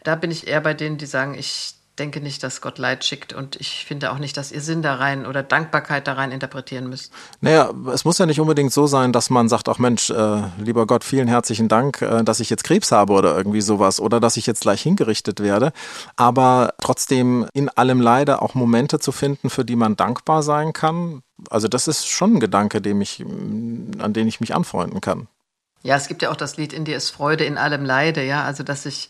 Da 0.04 0.16
bin 0.16 0.32
ich 0.32 0.48
eher 0.48 0.62
bei 0.62 0.74
denen, 0.74 0.98
die 0.98 1.06
sagen, 1.06 1.34
ich 1.34 1.76
denke 2.02 2.20
nicht, 2.20 2.42
dass 2.42 2.62
Gott 2.62 2.80
Leid 2.80 3.06
schickt 3.06 3.32
und 3.32 3.58
ich 3.62 3.86
finde 3.86 4.12
auch 4.12 4.18
nicht, 4.18 4.36
dass 4.36 4.52
ihr 4.52 4.62
Sinn 4.62 4.82
da 4.82 4.96
rein 4.96 5.28
oder 5.28 5.44
Dankbarkeit 5.44 6.08
da 6.08 6.14
rein 6.14 6.32
interpretieren 6.32 6.90
müsst. 6.90 7.14
Naja, 7.42 7.72
es 7.94 8.06
muss 8.06 8.18
ja 8.18 8.26
nicht 8.26 8.40
unbedingt 8.40 8.74
so 8.74 8.88
sein, 8.88 9.14
dass 9.14 9.30
man 9.30 9.48
sagt, 9.50 9.70
ach 9.70 9.78
Mensch, 9.78 10.10
äh, 10.10 10.42
lieber 10.58 10.88
Gott, 10.88 11.04
vielen 11.04 11.28
herzlichen 11.28 11.68
Dank, 11.68 12.02
äh, 12.02 12.24
dass 12.24 12.40
ich 12.40 12.50
jetzt 12.50 12.64
Krebs 12.64 12.92
habe 12.92 13.14
oder 13.14 13.38
irgendwie 13.38 13.62
sowas 13.62 14.00
oder 14.00 14.20
dass 14.20 14.36
ich 14.36 14.48
jetzt 14.48 14.62
gleich 14.62 14.82
hingerichtet 14.82 15.42
werde. 15.42 15.74
Aber 16.16 16.74
trotzdem 16.82 17.48
in 17.54 17.70
allem 17.70 18.02
Leide 18.02 18.42
auch 18.42 18.56
Momente 18.56 18.98
zu 18.98 19.12
finden, 19.12 19.52
für 19.52 19.64
die 19.64 19.76
man 19.76 19.96
dankbar 19.96 20.42
sein 20.42 20.74
kann. 20.74 21.22
Also 21.52 21.68
das 21.68 21.88
ist 21.88 22.08
schon 22.08 22.38
ein 22.38 22.40
Gedanke, 22.40 22.82
dem 22.82 23.00
ich, 23.02 23.24
an 24.00 24.14
den 24.14 24.28
ich 24.28 24.40
mich 24.42 24.56
anfreunden 24.56 25.02
kann. 25.02 25.28
Ja, 25.84 25.96
es 25.98 26.08
gibt 26.08 26.24
ja 26.24 26.32
auch 26.32 26.36
das 26.36 26.58
Lied 26.58 26.74
In 26.74 26.84
dir 26.86 26.98
ist 26.98 27.12
Freude 27.12 27.44
in 27.44 27.60
allem 27.60 27.86
Leide, 27.86 28.24
ja, 28.24 28.44
also 28.44 28.64
dass 28.64 28.88
ich 28.88 29.10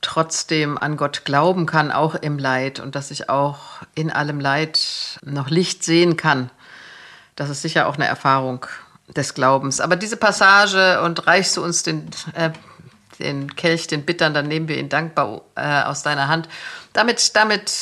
trotzdem 0.00 0.78
an 0.78 0.96
Gott 0.96 1.24
glauben 1.24 1.66
kann, 1.66 1.90
auch 1.90 2.14
im 2.14 2.38
Leid 2.38 2.80
und 2.80 2.94
dass 2.94 3.10
ich 3.10 3.28
auch 3.28 3.58
in 3.94 4.10
allem 4.10 4.40
Leid 4.40 5.18
noch 5.24 5.50
Licht 5.50 5.84
sehen 5.84 6.16
kann. 6.16 6.50
Das 7.34 7.50
ist 7.50 7.62
sicher 7.62 7.86
auch 7.86 7.96
eine 7.96 8.06
Erfahrung 8.06 8.66
des 9.08 9.34
Glaubens. 9.34 9.80
Aber 9.80 9.96
diese 9.96 10.16
Passage 10.16 11.02
und 11.02 11.26
reichst 11.26 11.56
du 11.56 11.64
uns 11.64 11.82
den, 11.82 12.10
äh, 12.34 12.50
den 13.18 13.54
Kelch, 13.54 13.86
den 13.86 14.04
Bittern, 14.04 14.34
dann 14.34 14.48
nehmen 14.48 14.68
wir 14.68 14.78
ihn 14.78 14.88
dankbar 14.88 15.42
äh, 15.54 15.82
aus 15.82 16.02
deiner 16.02 16.28
Hand. 16.28 16.48
Damit, 16.92 17.36
damit 17.36 17.72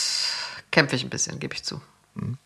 kämpfe 0.70 0.96
ich 0.96 1.05
ein 1.05 1.11
bisschen, 1.11 1.38
gebe 1.38 1.55
ich 1.55 1.64
zu. 1.64 1.81
Mhm. 2.14 2.38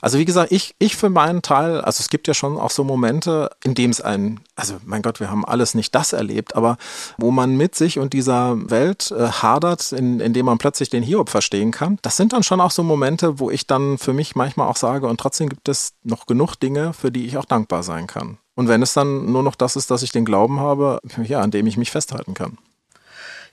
Also 0.00 0.18
wie 0.18 0.24
gesagt, 0.24 0.52
ich, 0.52 0.74
ich 0.78 0.96
für 0.96 1.10
meinen 1.10 1.42
Teil, 1.42 1.80
also 1.80 2.00
es 2.00 2.10
gibt 2.10 2.28
ja 2.28 2.34
schon 2.34 2.58
auch 2.58 2.70
so 2.70 2.84
Momente, 2.84 3.50
in 3.64 3.74
dem 3.74 3.90
es 3.90 4.00
ein, 4.00 4.40
also 4.56 4.74
mein 4.84 5.02
Gott, 5.02 5.20
wir 5.20 5.30
haben 5.30 5.44
alles 5.44 5.74
nicht 5.74 5.94
das 5.94 6.12
erlebt, 6.12 6.56
aber 6.56 6.76
wo 7.18 7.30
man 7.30 7.56
mit 7.56 7.74
sich 7.74 7.98
und 7.98 8.12
dieser 8.12 8.70
Welt 8.70 9.10
äh, 9.10 9.28
hadert, 9.28 9.92
in, 9.92 10.20
in 10.20 10.32
dem 10.32 10.46
man 10.46 10.58
plötzlich 10.58 10.90
den 10.90 11.02
Hiob 11.02 11.28
verstehen 11.30 11.70
kann. 11.70 11.98
Das 12.02 12.16
sind 12.16 12.32
dann 12.32 12.42
schon 12.42 12.60
auch 12.60 12.70
so 12.70 12.82
Momente, 12.82 13.38
wo 13.38 13.50
ich 13.50 13.66
dann 13.66 13.98
für 13.98 14.12
mich 14.12 14.36
manchmal 14.36 14.68
auch 14.68 14.76
sage, 14.76 15.06
und 15.06 15.18
trotzdem 15.18 15.48
gibt 15.48 15.68
es 15.68 15.94
noch 16.02 16.26
genug 16.26 16.56
Dinge, 16.56 16.92
für 16.92 17.10
die 17.10 17.26
ich 17.26 17.38
auch 17.38 17.44
dankbar 17.44 17.82
sein 17.82 18.06
kann. 18.06 18.38
Und 18.54 18.68
wenn 18.68 18.82
es 18.82 18.92
dann 18.92 19.32
nur 19.32 19.42
noch 19.42 19.54
das 19.54 19.76
ist, 19.76 19.90
dass 19.90 20.02
ich 20.02 20.12
den 20.12 20.24
Glauben 20.24 20.60
habe, 20.60 21.00
ja, 21.24 21.40
an 21.40 21.50
dem 21.50 21.66
ich 21.66 21.76
mich 21.76 21.90
festhalten 21.90 22.34
kann. 22.34 22.58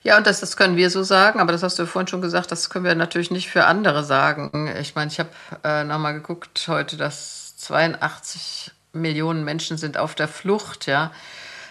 Ja, 0.02 0.16
und 0.16 0.26
das, 0.26 0.40
das 0.40 0.56
können 0.56 0.76
wir 0.76 0.88
so 0.88 1.02
sagen, 1.02 1.40
aber 1.40 1.52
das 1.52 1.62
hast 1.62 1.78
du 1.78 1.86
vorhin 1.86 2.08
schon 2.08 2.22
gesagt, 2.22 2.50
das 2.50 2.70
können 2.70 2.86
wir 2.86 2.94
natürlich 2.94 3.30
nicht 3.30 3.50
für 3.50 3.66
andere 3.66 4.02
sagen. 4.02 4.72
Ich 4.80 4.94
meine, 4.94 5.10
ich 5.10 5.18
habe 5.18 5.30
äh, 5.62 5.84
nochmal 5.84 6.14
geguckt 6.14 6.64
heute, 6.68 6.96
dass 6.96 7.56
82 7.58 8.72
Millionen 8.92 9.44
Menschen 9.44 9.76
sind 9.76 9.98
auf 9.98 10.14
der 10.14 10.28
Flucht, 10.28 10.86
ja. 10.86 11.10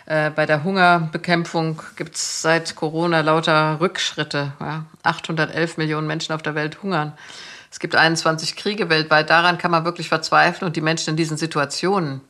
Äh, 0.06 0.32
bei 0.32 0.48
der 0.48 0.64
Hungerbekämpfung 0.64 1.82
gibt 1.96 2.16
es 2.16 2.42
seit 2.42 2.76
Corona 2.76 3.22
lauter 3.22 3.80
Rückschritte. 3.80 4.54
Ja. 4.60 4.86
811 5.04 5.78
Millionen 5.78 6.08
Menschen 6.08 6.34
auf 6.34 6.42
der 6.42 6.56
Welt 6.56 6.82
hungern. 6.82 7.14
Es 7.72 7.80
gibt 7.80 7.96
21 7.96 8.56
Kriege 8.56 8.90
weltweit. 8.90 9.30
Daran 9.30 9.60
kann 9.60 9.70
man 9.70 9.86
wirklich 9.86 10.10
verzweifeln. 10.10 10.68
Und 10.68 10.76
die 10.76 10.82
Menschen 10.82 11.12
in 11.12 11.16
diesen 11.16 11.38
Situationen, 11.38 12.22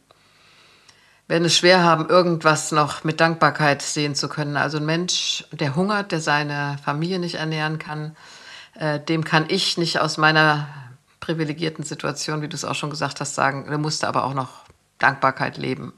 werden 1.29 1.45
es 1.45 1.55
schwer 1.55 1.83
haben, 1.83 2.09
irgendwas 2.09 2.71
noch 2.71 3.03
mit 3.03 3.21
Dankbarkeit 3.21 3.83
sehen 3.83 4.15
zu 4.15 4.27
können. 4.27 4.57
Also 4.57 4.77
ein 4.77 4.85
Mensch, 4.85 5.45
der 5.51 5.75
hungert, 5.75 6.11
der 6.11 6.19
seine 6.19 6.77
Familie 6.83 7.19
nicht 7.19 7.35
ernähren 7.35 7.77
kann, 7.77 8.17
äh, 8.73 8.99
dem 8.99 9.23
kann 9.23 9.45
ich 9.47 9.77
nicht 9.77 9.99
aus 9.99 10.17
meiner 10.17 10.67
privilegierten 11.19 11.85
Situation, 11.85 12.41
wie 12.41 12.47
du 12.47 12.55
es 12.55 12.65
auch 12.65 12.73
schon 12.73 12.89
gesagt 12.89 13.21
hast, 13.21 13.35
sagen, 13.35 13.65
der 13.69 13.77
musste 13.77 14.07
aber 14.07 14.23
auch 14.23 14.33
noch 14.33 14.49
Dankbarkeit 14.97 15.57
leben. 15.57 15.93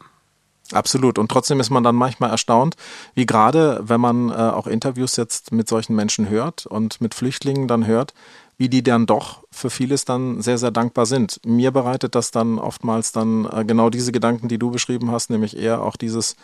Absolut. 0.73 1.17
Und 1.17 1.29
trotzdem 1.31 1.59
ist 1.61 1.69
man 1.69 1.83
dann 1.83 1.95
manchmal 1.95 2.29
erstaunt, 2.29 2.75
wie 3.13 3.25
gerade, 3.25 3.79
wenn 3.83 4.01
man 4.01 4.29
äh, 4.29 4.33
auch 4.33 4.67
Interviews 4.67 5.15
jetzt 5.15 5.53
mit 5.53 5.67
solchen 5.69 5.95
Menschen 5.95 6.27
hört 6.27 6.65
und 6.65 6.99
mit 6.99 7.13
Flüchtlingen 7.13 7.69
dann 7.69 7.85
hört, 7.85 8.13
wie 8.61 8.69
die 8.69 8.83
dann 8.83 9.07
doch 9.07 9.43
für 9.49 9.71
vieles 9.71 10.05
dann 10.05 10.39
sehr, 10.43 10.59
sehr 10.59 10.69
dankbar 10.69 11.07
sind. 11.07 11.41
Mir 11.43 11.71
bereitet 11.71 12.13
das 12.13 12.29
dann 12.29 12.59
oftmals 12.59 13.11
dann 13.11 13.45
äh, 13.45 13.65
genau 13.65 13.89
diese 13.89 14.11
Gedanken, 14.11 14.49
die 14.49 14.59
du 14.59 14.69
beschrieben 14.69 15.09
hast, 15.09 15.31
nämlich 15.31 15.57
eher 15.57 15.81
auch 15.81 15.95
dieses, 15.95 16.35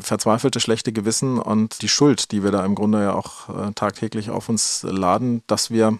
verzweifelte 0.00 0.60
schlechte 0.60 0.94
Gewissen 0.94 1.38
und 1.38 1.82
die 1.82 1.90
Schuld, 1.90 2.32
die 2.32 2.42
wir 2.42 2.52
da 2.52 2.64
im 2.64 2.74
Grunde 2.74 3.02
ja 3.02 3.12
auch 3.12 3.50
äh, 3.50 3.72
tagtäglich 3.74 4.30
auf 4.30 4.48
uns 4.48 4.82
laden, 4.82 5.42
dass 5.46 5.70
wir, 5.70 5.98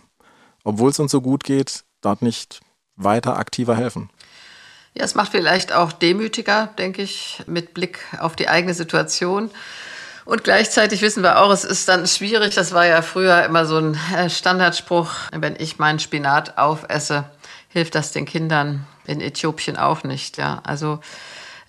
obwohl 0.64 0.88
es 0.88 0.98
uns 0.98 1.12
so 1.12 1.20
gut 1.20 1.44
geht, 1.44 1.84
dort 2.00 2.22
nicht 2.22 2.62
weiter 2.96 3.36
aktiver 3.36 3.76
helfen. 3.76 4.08
Ja, 4.94 5.04
es 5.04 5.14
macht 5.14 5.32
vielleicht 5.32 5.74
auch 5.74 5.92
demütiger, 5.92 6.68
denke 6.78 7.02
ich, 7.02 7.42
mit 7.46 7.74
Blick 7.74 8.00
auf 8.18 8.36
die 8.36 8.48
eigene 8.48 8.72
Situation. 8.72 9.50
Und 10.26 10.42
gleichzeitig 10.42 11.02
wissen 11.02 11.22
wir 11.22 11.40
auch, 11.40 11.52
es 11.52 11.62
ist 11.62 11.88
dann 11.88 12.04
schwierig, 12.06 12.56
das 12.56 12.72
war 12.72 12.84
ja 12.84 13.00
früher 13.00 13.44
immer 13.44 13.64
so 13.64 13.78
ein 13.78 13.98
äh, 14.14 14.28
Standardspruch, 14.28 15.08
wenn 15.30 15.54
ich 15.56 15.78
meinen 15.78 16.00
Spinat 16.00 16.58
aufesse, 16.58 17.24
hilft 17.68 17.94
das 17.94 18.10
den 18.10 18.26
Kindern 18.26 18.86
in 19.06 19.20
Äthiopien 19.20 19.76
auch 19.76 20.02
nicht. 20.02 20.36
Ja, 20.36 20.60
also 20.64 20.98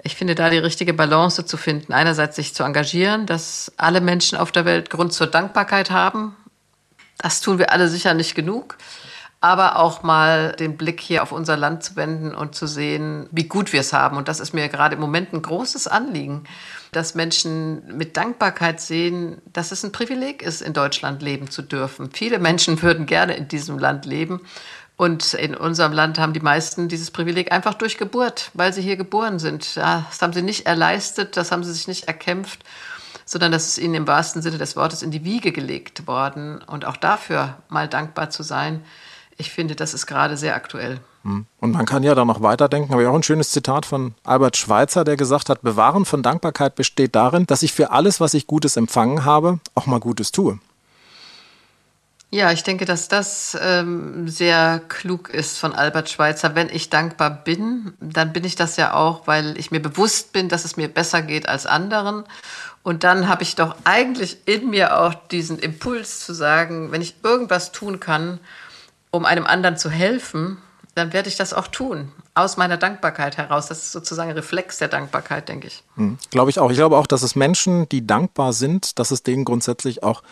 ich 0.01 0.15
finde 0.15 0.33
da 0.33 0.49
die 0.49 0.57
richtige 0.57 0.95
Balance 0.95 1.45
zu 1.45 1.55
finden. 1.55 1.93
Einerseits 1.93 2.35
sich 2.35 2.55
zu 2.55 2.63
engagieren, 2.63 3.27
dass 3.27 3.71
alle 3.77 4.01
Menschen 4.01 4.39
auf 4.39 4.51
der 4.51 4.65
Welt 4.65 4.89
Grund 4.89 5.13
zur 5.13 5.27
Dankbarkeit 5.27 5.91
haben. 5.91 6.35
Das 7.19 7.41
tun 7.41 7.59
wir 7.59 7.71
alle 7.71 7.87
sicher 7.87 8.15
nicht 8.15 8.33
genug 8.33 8.75
aber 9.39 9.77
auch 9.77 10.01
mal 10.01 10.53
den 10.53 10.77
Blick 10.77 10.99
hier 10.99 11.21
auf 11.21 11.31
unser 11.31 11.57
Land 11.57 11.83
zu 11.83 11.95
wenden 11.95 12.33
und 12.33 12.55
zu 12.55 12.65
sehen, 12.65 13.27
wie 13.31 13.43
gut 13.43 13.71
wir 13.71 13.81
es 13.81 13.93
haben. 13.93 14.17
Und 14.17 14.27
das 14.27 14.39
ist 14.39 14.53
mir 14.53 14.67
gerade 14.67 14.95
im 14.95 15.01
Moment 15.01 15.31
ein 15.31 15.43
großes 15.43 15.87
Anliegen, 15.87 16.45
dass 16.91 17.13
Menschen 17.13 17.95
mit 17.95 18.17
Dankbarkeit 18.17 18.81
sehen, 18.81 19.41
dass 19.53 19.71
es 19.71 19.83
ein 19.83 19.91
Privileg 19.91 20.41
ist, 20.41 20.61
in 20.61 20.73
Deutschland 20.73 21.21
leben 21.21 21.51
zu 21.51 21.61
dürfen. 21.61 22.09
Viele 22.11 22.39
Menschen 22.39 22.81
würden 22.81 23.05
gerne 23.05 23.35
in 23.35 23.47
diesem 23.47 23.77
Land 23.77 24.05
leben. 24.05 24.41
Und 24.95 25.35
in 25.35 25.53
unserem 25.53 25.93
Land 25.93 26.17
haben 26.17 26.33
die 26.33 26.39
meisten 26.39 26.87
dieses 26.87 27.11
Privileg 27.11 27.51
einfach 27.51 27.75
durch 27.75 27.99
Geburt, 27.99 28.49
weil 28.55 28.73
sie 28.73 28.81
hier 28.81 28.97
geboren 28.97 29.37
sind. 29.37 29.77
Das 29.77 30.19
haben 30.23 30.33
sie 30.33 30.41
nicht 30.41 30.65
erleistet, 30.65 31.37
das 31.37 31.51
haben 31.51 31.63
sie 31.63 31.71
sich 31.71 31.87
nicht 31.87 32.07
erkämpft, 32.07 32.63
sondern 33.23 33.51
das 33.51 33.67
ist 33.67 33.77
ihnen 33.77 33.93
im 33.93 34.07
wahrsten 34.07 34.41
Sinne 34.41 34.57
des 34.57 34.75
Wortes 34.75 35.03
in 35.03 35.11
die 35.11 35.23
Wiege 35.23 35.51
gelegt 35.51 36.07
worden. 36.07 36.63
Und 36.63 36.85
auch 36.85 36.97
dafür 36.97 37.57
mal 37.69 37.87
dankbar 37.87 38.31
zu 38.31 38.41
sein, 38.41 38.83
ich 39.37 39.51
finde, 39.51 39.75
das 39.75 39.93
ist 39.93 40.07
gerade 40.07 40.35
sehr 40.35 40.55
aktuell. 40.55 40.99
Hm. 41.23 41.45
Und 41.59 41.71
man 41.71 41.85
kann 41.85 42.03
ja 42.03 42.15
da 42.15 42.25
noch 42.25 42.41
weiterdenken, 42.41 42.93
aber 42.93 43.03
ja 43.03 43.09
auch 43.09 43.15
ein 43.15 43.23
schönes 43.23 43.51
Zitat 43.51 43.85
von 43.85 44.15
Albert 44.23 44.57
Schweitzer, 44.57 45.03
der 45.03 45.17
gesagt 45.17 45.49
hat, 45.49 45.61
Bewahren 45.61 46.05
von 46.05 46.23
Dankbarkeit 46.23 46.75
besteht 46.75 47.15
darin, 47.15 47.45
dass 47.45 47.63
ich 47.63 47.73
für 47.73 47.91
alles, 47.91 48.19
was 48.19 48.33
ich 48.33 48.47
Gutes 48.47 48.77
empfangen 48.77 49.25
habe, 49.25 49.59
auch 49.75 49.85
mal 49.85 49.99
Gutes 49.99 50.31
tue. 50.31 50.59
Ja, 52.29 52.51
ich 52.51 52.63
denke, 52.63 52.83
dass 52.83 53.07
das 53.07 53.57
ähm, 53.61 54.27
sehr 54.27 54.81
klug 54.89 55.29
ist 55.29 55.57
von 55.57 55.73
Albert 55.73 56.09
Schweitzer. 56.09 56.55
Wenn 56.55 56.67
ich 56.69 56.89
dankbar 56.89 57.29
bin, 57.29 57.93
dann 58.01 58.33
bin 58.33 58.43
ich 58.43 58.55
das 58.55 58.75
ja 58.75 58.93
auch, 58.93 59.27
weil 59.27 59.57
ich 59.57 59.71
mir 59.71 59.79
bewusst 59.79 60.33
bin, 60.33 60.49
dass 60.49 60.65
es 60.65 60.75
mir 60.75 60.89
besser 60.89 61.21
geht 61.21 61.47
als 61.47 61.65
anderen. 61.65 62.25
Und 62.83 63.05
dann 63.05 63.29
habe 63.29 63.43
ich 63.43 63.55
doch 63.55 63.75
eigentlich 63.85 64.39
in 64.45 64.69
mir 64.69 64.99
auch 64.99 65.13
diesen 65.13 65.57
Impuls 65.57 66.25
zu 66.25 66.33
sagen, 66.33 66.91
wenn 66.91 67.01
ich 67.01 67.15
irgendwas 67.23 67.71
tun 67.71 68.01
kann, 68.01 68.39
um 69.11 69.25
einem 69.25 69.45
anderen 69.45 69.77
zu 69.77 69.89
helfen, 69.89 70.57
dann 70.97 71.13
werde 71.13 71.29
ich 71.29 71.35
das 71.35 71.53
auch 71.53 71.67
tun. 71.67 72.11
Aus 72.33 72.57
meiner 72.57 72.77
Dankbarkeit 72.77 73.37
heraus. 73.37 73.67
Das 73.67 73.83
ist 73.83 73.91
sozusagen 73.91 74.31
ein 74.31 74.35
Reflex 74.35 74.77
der 74.79 74.87
Dankbarkeit, 74.87 75.47
denke 75.47 75.67
ich. 75.67 75.83
Hm, 75.95 76.17
glaube 76.31 76.49
ich 76.49 76.59
auch. 76.59 76.71
Ich 76.71 76.77
glaube 76.77 76.97
auch, 76.97 77.07
dass 77.07 77.21
es 77.21 77.35
Menschen, 77.35 77.87
die 77.89 78.05
dankbar 78.05 78.53
sind, 78.53 78.97
dass 78.99 79.11
es 79.11 79.21
denen 79.23 79.45
grundsätzlich 79.45 80.03
auch 80.03 80.23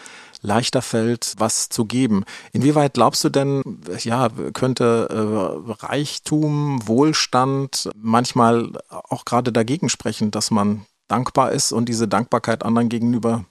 leichter 0.41 0.81
fällt, 0.81 1.33
was 1.37 1.69
zu 1.69 1.85
geben. 1.85 2.25
Inwieweit 2.51 2.95
glaubst 2.95 3.23
du 3.23 3.29
denn, 3.29 3.63
ja, 3.99 4.29
könnte 4.53 5.07
äh, 5.09 5.85
Reichtum, 5.85 6.87
Wohlstand 6.87 7.89
manchmal 7.95 8.71
auch 8.89 9.25
gerade 9.25 9.51
dagegen 9.51 9.89
sprechen, 9.89 10.31
dass 10.31 10.51
man 10.51 10.85
dankbar 11.07 11.51
ist 11.51 11.71
und 11.71 11.89
diese 11.89 12.07
Dankbarkeit 12.07 12.63
anderen 12.63 12.89
gegenüber 12.89 13.45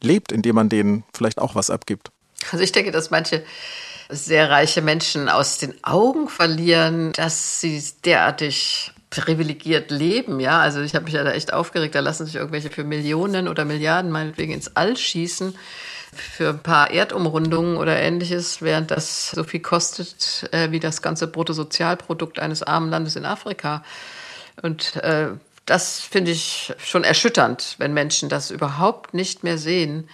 lebt, 0.00 0.32
indem 0.32 0.56
man 0.56 0.68
denen 0.68 1.04
vielleicht 1.14 1.40
auch 1.40 1.54
was 1.54 1.70
abgibt? 1.70 2.10
Also 2.52 2.62
ich 2.62 2.72
denke, 2.72 2.92
dass 2.92 3.10
manche 3.10 3.42
sehr 4.08 4.50
reiche 4.50 4.82
Menschen 4.82 5.28
aus 5.28 5.58
den 5.58 5.74
Augen 5.82 6.28
verlieren, 6.28 7.12
dass 7.12 7.60
sie 7.60 7.82
derartig 8.04 8.92
privilegiert 9.10 9.90
leben, 9.90 10.40
ja. 10.40 10.60
Also 10.60 10.80
ich 10.80 10.94
habe 10.94 11.04
mich 11.04 11.14
ja 11.14 11.24
da 11.24 11.32
echt 11.32 11.52
aufgeregt, 11.52 11.94
da 11.94 12.00
lassen 12.00 12.26
sich 12.26 12.34
irgendwelche 12.34 12.70
für 12.70 12.84
Millionen 12.84 13.48
oder 13.48 13.64
Milliarden 13.64 14.10
meinetwegen 14.10 14.52
ins 14.52 14.76
All 14.76 14.96
schießen 14.96 15.54
für 16.12 16.50
ein 16.50 16.60
paar 16.60 16.90
Erdumrundungen 16.90 17.76
oder 17.76 17.96
ähnliches, 17.96 18.62
während 18.62 18.90
das 18.90 19.30
so 19.30 19.44
viel 19.44 19.60
kostet 19.60 20.48
äh, 20.52 20.70
wie 20.70 20.80
das 20.80 21.02
ganze 21.02 21.26
Bruttosozialprodukt 21.26 22.38
eines 22.38 22.62
armen 22.62 22.90
Landes 22.90 23.16
in 23.16 23.24
Afrika. 23.24 23.84
Und 24.62 24.96
äh, 24.96 25.28
das 25.66 26.00
finde 26.00 26.30
ich 26.30 26.72
schon 26.78 27.04
erschütternd, 27.04 27.76
wenn 27.78 27.94
Menschen 27.94 28.28
das 28.28 28.50
überhaupt 28.50 29.14
nicht 29.14 29.44
mehr 29.44 29.58
sehen 29.58 30.08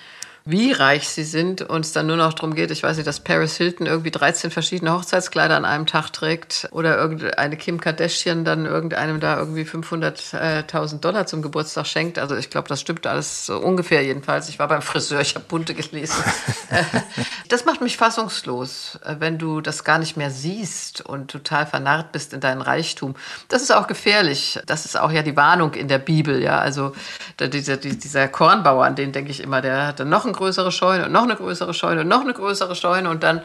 wie 0.44 0.72
reich 0.72 1.09
sie 1.09 1.24
sind 1.24 1.62
und 1.62 1.85
es 1.85 1.92
dann 1.92 2.07
nur 2.07 2.16
noch 2.16 2.33
darum 2.33 2.55
geht, 2.55 2.70
ich 2.70 2.83
weiß 2.83 2.96
nicht, 2.96 3.07
dass 3.07 3.20
Paris 3.20 3.57
Hilton 3.57 3.87
irgendwie 3.87 4.11
13 4.11 4.50
verschiedene 4.50 4.92
Hochzeitskleider 4.92 5.57
an 5.57 5.64
einem 5.64 5.87
Tag 5.87 6.11
trägt 6.12 6.68
oder 6.72 6.96
irgendeine 6.96 7.57
Kim 7.57 7.81
Kardashian 7.81 8.44
dann 8.44 8.66
irgendeinem 8.66 9.20
da 9.20 9.38
irgendwie 9.38 9.64
500.000 9.64 11.00
Dollar 11.00 11.26
zum 11.26 11.42
Geburtstag 11.42 11.87
schenkt. 11.87 12.18
Also 12.18 12.37
ich 12.37 12.50
glaube, 12.50 12.68
das 12.68 12.81
stimmt 12.81 13.07
alles 13.07 13.46
so 13.46 13.59
ungefähr 13.59 14.03
jedenfalls. 14.03 14.48
Ich 14.48 14.59
war 14.59 14.68
beim 14.68 14.83
Friseur, 14.83 15.20
ich 15.20 15.35
habe 15.35 15.44
bunte 15.46 15.74
gelesen. 15.74 16.24
das 17.48 17.64
macht 17.64 17.81
mich 17.81 17.96
fassungslos, 17.96 18.98
wenn 19.18 19.38
du 19.38 19.61
das 19.61 19.85
gar 19.85 19.98
nicht 19.98 20.16
mehr 20.16 20.31
siehst 20.31 21.00
und 21.03 21.31
total 21.31 21.66
vernarrt 21.66 22.12
bist 22.12 22.33
in 22.33 22.40
deinen 22.40 22.62
Reichtum. 22.62 23.14
Das 23.48 23.62
ist 23.62 23.72
auch 23.72 23.87
gefährlich. 23.87 24.59
Das 24.66 24.85
ist 24.85 24.98
auch 24.98 25.12
ja 25.12 25.22
die 25.22 25.37
Warnung 25.37 25.74
in 25.74 25.88
der 25.88 25.98
Bibel. 25.98 26.42
Ja, 26.42 26.59
also 26.59 26.92
dieser, 27.38 27.76
dieser 27.76 28.29
Kornbauer, 28.29 28.85
an 28.85 28.96
den 28.96 29.12
denke 29.12 29.31
ich 29.31 29.40
immer, 29.40 29.61
der 29.61 29.87
hatte 29.87 30.05
noch 30.05 30.24
ein 30.24 30.30
größere 30.33 30.73
Scheune 30.73 31.07
und 31.07 31.12
noch 31.12 31.23
eine 31.23 31.37
größere 31.37 31.75
Scheune 31.75 32.03
und 32.03 32.09
noch 32.09 32.23
eine 32.23 32.35
größere 32.35 32.75
Scheune 32.75 33.11
und 33.11 33.23
dann 33.23 33.43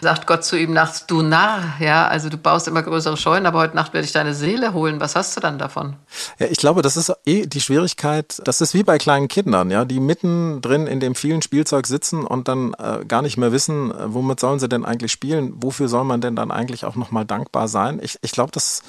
sagt 0.00 0.26
Gott 0.26 0.44
zu 0.44 0.56
ihm 0.56 0.72
nachts, 0.72 1.06
du 1.06 1.22
Narr, 1.22 1.74
ja, 1.80 2.06
also 2.06 2.28
du 2.28 2.36
baust 2.36 2.68
immer 2.68 2.82
größere 2.82 3.16
Scheunen, 3.16 3.46
aber 3.46 3.58
heute 3.58 3.74
Nacht 3.74 3.92
werde 3.92 4.04
ich 4.04 4.12
deine 4.12 4.34
Seele 4.34 4.72
holen. 4.72 5.00
Was 5.00 5.16
hast 5.16 5.36
du 5.36 5.40
dann 5.40 5.58
davon? 5.58 5.96
Ja, 6.38 6.46
ich 6.46 6.58
glaube, 6.58 6.82
das 6.82 6.96
ist 6.96 7.12
eh 7.26 7.46
die 7.46 7.60
Schwierigkeit, 7.60 8.40
das 8.44 8.60
ist 8.60 8.74
wie 8.74 8.82
bei 8.82 8.98
kleinen 8.98 9.28
Kindern, 9.28 9.70
ja, 9.70 9.84
die 9.84 10.00
mittendrin 10.00 10.86
in 10.86 11.00
dem 11.00 11.14
vielen 11.14 11.42
Spielzeug 11.42 11.86
sitzen 11.86 12.24
und 12.24 12.48
dann 12.48 12.74
äh, 12.74 13.04
gar 13.06 13.22
nicht 13.22 13.36
mehr 13.36 13.52
wissen, 13.52 13.90
äh, 13.90 13.94
womit 14.14 14.40
sollen 14.40 14.58
sie 14.58 14.68
denn 14.68 14.84
eigentlich 14.84 15.12
spielen, 15.12 15.54
wofür 15.56 15.88
soll 15.88 16.04
man 16.04 16.20
denn 16.20 16.36
dann 16.36 16.50
eigentlich 16.50 16.84
auch 16.84 16.96
nochmal 16.96 17.24
dankbar 17.24 17.68
sein? 17.68 17.98
Ich, 18.02 18.18
ich 18.22 18.32
glaube, 18.32 18.52
dass, 18.52 18.82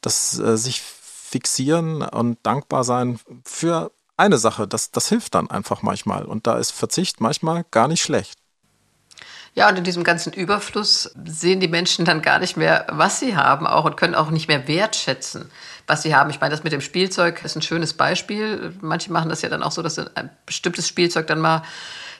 dass 0.00 0.38
äh, 0.38 0.56
sich 0.56 0.82
fixieren 0.82 2.02
und 2.02 2.38
dankbar 2.42 2.84
sein 2.84 3.18
für 3.44 3.90
eine 4.16 4.38
Sache, 4.38 4.68
das, 4.68 4.90
das 4.90 5.08
hilft 5.08 5.34
dann 5.34 5.50
einfach 5.50 5.82
manchmal. 5.82 6.24
Und 6.24 6.46
da 6.46 6.58
ist 6.58 6.70
Verzicht 6.70 7.20
manchmal 7.20 7.64
gar 7.70 7.88
nicht 7.88 8.02
schlecht. 8.02 8.38
Ja, 9.54 9.68
und 9.68 9.76
in 9.76 9.84
diesem 9.84 10.02
ganzen 10.02 10.32
Überfluss 10.32 11.14
sehen 11.26 11.60
die 11.60 11.68
Menschen 11.68 12.06
dann 12.06 12.22
gar 12.22 12.38
nicht 12.38 12.56
mehr, 12.56 12.86
was 12.88 13.20
sie 13.20 13.36
haben 13.36 13.66
auch 13.66 13.84
und 13.84 13.98
können 13.98 14.14
auch 14.14 14.30
nicht 14.30 14.48
mehr 14.48 14.66
wertschätzen, 14.66 15.50
was 15.86 16.02
sie 16.02 16.14
haben. 16.14 16.30
Ich 16.30 16.40
meine, 16.40 16.54
das 16.54 16.64
mit 16.64 16.72
dem 16.72 16.80
Spielzeug 16.80 17.44
ist 17.44 17.54
ein 17.54 17.62
schönes 17.62 17.92
Beispiel. 17.92 18.74
Manche 18.80 19.12
machen 19.12 19.28
das 19.28 19.42
ja 19.42 19.50
dann 19.50 19.62
auch 19.62 19.72
so, 19.72 19.82
dass 19.82 19.98
ein 19.98 20.30
bestimmtes 20.46 20.88
Spielzeug 20.88 21.26
dann 21.26 21.40
mal 21.40 21.62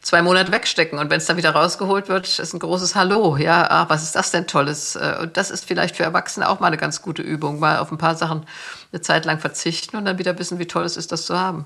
zwei 0.02 0.20
Monate 0.20 0.52
wegstecken. 0.52 0.98
Und 0.98 1.10
wenn 1.10 1.18
es 1.18 1.26
dann 1.26 1.36
wieder 1.36 1.50
rausgeholt 1.50 2.08
wird, 2.08 2.38
ist 2.38 2.52
ein 2.52 2.58
großes 2.58 2.94
Hallo. 2.94 3.36
Ja, 3.36 3.66
ach, 3.70 3.88
was 3.88 4.02
ist 4.02 4.16
das 4.16 4.30
denn 4.32 4.46
Tolles? 4.46 4.96
Äh, 4.96 5.18
und 5.22 5.36
das 5.36 5.50
ist 5.50 5.64
vielleicht 5.64 5.96
für 5.96 6.02
Erwachsene 6.02 6.48
auch 6.48 6.60
mal 6.60 6.66
eine 6.66 6.76
ganz 6.76 7.02
gute 7.02 7.22
Übung, 7.22 7.60
mal 7.60 7.78
auf 7.78 7.90
ein 7.90 7.98
paar 7.98 8.16
Sachen 8.16 8.44
eine 8.92 9.00
Zeit 9.00 9.24
lang 9.24 9.38
verzichten 9.38 9.96
und 9.96 10.04
dann 10.04 10.18
wieder 10.18 10.38
wissen, 10.38 10.58
wie 10.58 10.66
toll 10.66 10.84
es 10.84 10.98
ist, 10.98 11.12
das 11.12 11.24
zu 11.24 11.38
haben. 11.38 11.64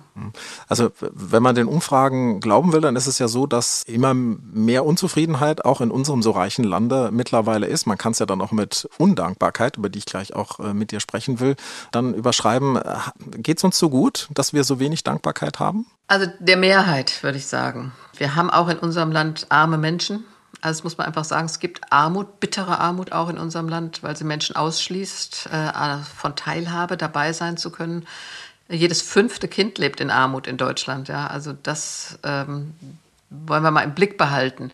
Also 0.68 0.92
wenn 1.01 1.42
man 1.42 1.57
den 1.57 1.66
Umfragen 1.66 2.40
glauben 2.40 2.72
will, 2.72 2.81
dann 2.81 2.94
ist 2.94 3.09
es 3.09 3.18
ja 3.18 3.27
so, 3.27 3.46
dass 3.46 3.83
immer 3.83 4.14
mehr 4.14 4.85
Unzufriedenheit 4.85 5.64
auch 5.64 5.81
in 5.81 5.90
unserem 5.90 6.22
so 6.22 6.31
reichen 6.31 6.62
Lande 6.62 7.11
mittlerweile 7.12 7.66
ist. 7.66 7.87
Man 7.87 7.99
kann 7.99 8.12
es 8.12 8.20
ja 8.20 8.27
dann 8.27 8.40
auch 8.40 8.53
mit 8.53 8.88
Undankbarkeit, 8.99 9.77
über 9.77 9.88
die 9.88 9.99
ich 9.99 10.07
gleich 10.07 10.35
auch 10.35 10.61
äh, 10.61 10.72
mit 10.72 10.92
dir 10.92 11.01
sprechen 11.01 11.40
will, 11.40 11.57
dann 11.90 12.14
überschreiben. 12.14 12.77
Äh, 12.77 12.99
Geht 13.38 13.59
es 13.59 13.64
uns 13.64 13.79
so 13.79 13.90
gut, 13.90 14.29
dass 14.33 14.53
wir 14.53 14.62
so 14.62 14.79
wenig 14.79 15.03
Dankbarkeit 15.03 15.59
haben? 15.59 15.87
Also 16.08 16.26
der 16.38 16.56
Mehrheit, 16.56 17.22
würde 17.22 17.38
ich 17.38 17.46
sagen. 17.46 17.92
Wir 18.16 18.36
haben 18.36 18.50
auch 18.50 18.68
in 18.68 18.78
unserem 18.78 19.10
Land 19.10 19.46
arme 19.48 19.76
Menschen. 19.76 20.24
Also 20.60 20.78
das 20.78 20.84
muss 20.84 20.98
man 20.98 21.06
einfach 21.06 21.24
sagen, 21.24 21.46
es 21.46 21.58
gibt 21.58 21.92
Armut, 21.92 22.40
bittere 22.40 22.78
Armut 22.78 23.12
auch 23.12 23.28
in 23.28 23.38
unserem 23.38 23.68
Land, 23.68 24.02
weil 24.02 24.16
sie 24.16 24.24
Menschen 24.24 24.56
ausschließt, 24.56 25.50
äh, 25.52 25.98
von 26.16 26.34
Teilhabe 26.36 26.96
dabei 26.96 27.32
sein 27.32 27.56
zu 27.56 27.70
können. 27.70 28.06
Jedes 28.68 29.02
fünfte 29.02 29.48
Kind 29.48 29.78
lebt 29.78 30.00
in 30.00 30.10
Armut 30.10 30.46
in 30.46 30.56
Deutschland. 30.56 31.08
Ja, 31.08 31.26
also 31.26 31.52
das 31.52 32.18
ähm, 32.22 32.74
wollen 33.30 33.62
wir 33.62 33.70
mal 33.70 33.82
im 33.82 33.94
Blick 33.94 34.16
behalten. 34.16 34.72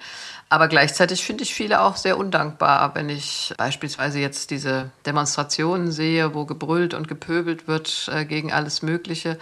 Aber 0.48 0.68
gleichzeitig 0.68 1.24
finde 1.24 1.44
ich 1.44 1.54
viele 1.54 1.80
auch 1.80 1.96
sehr 1.96 2.18
undankbar, 2.18 2.94
wenn 2.94 3.08
ich 3.08 3.54
beispielsweise 3.56 4.18
jetzt 4.18 4.50
diese 4.50 4.90
Demonstrationen 5.06 5.92
sehe, 5.92 6.34
wo 6.34 6.44
gebrüllt 6.44 6.92
und 6.94 7.08
gepöbelt 7.08 7.66
wird 7.68 8.10
äh, 8.12 8.24
gegen 8.26 8.52
alles 8.52 8.82
Mögliche 8.82 9.38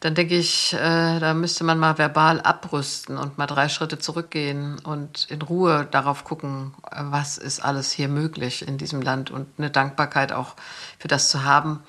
dann 0.00 0.14
denke 0.14 0.36
ich, 0.36 0.74
äh, 0.74 1.18
da 1.20 1.34
müsste 1.34 1.64
man 1.64 1.78
mal 1.78 1.98
verbal 1.98 2.40
abrüsten 2.40 3.16
und 3.16 3.38
mal 3.38 3.46
drei 3.46 3.68
Schritte 3.68 3.98
zurückgehen 3.98 4.78
und 4.80 5.26
in 5.30 5.42
Ruhe 5.42 5.86
darauf 5.90 6.24
gucken, 6.24 6.74
was 6.90 7.38
ist 7.38 7.60
alles 7.60 7.92
hier 7.92 8.08
möglich 8.08 8.66
in 8.66 8.78
diesem 8.78 9.00
Land 9.00 9.30
und 9.30 9.48
eine 9.58 9.70
Dankbarkeit 9.70 10.32
auch 10.32 10.54
für 10.98 11.08
das 11.08 11.30
zu 11.30 11.44
haben, 11.44 11.82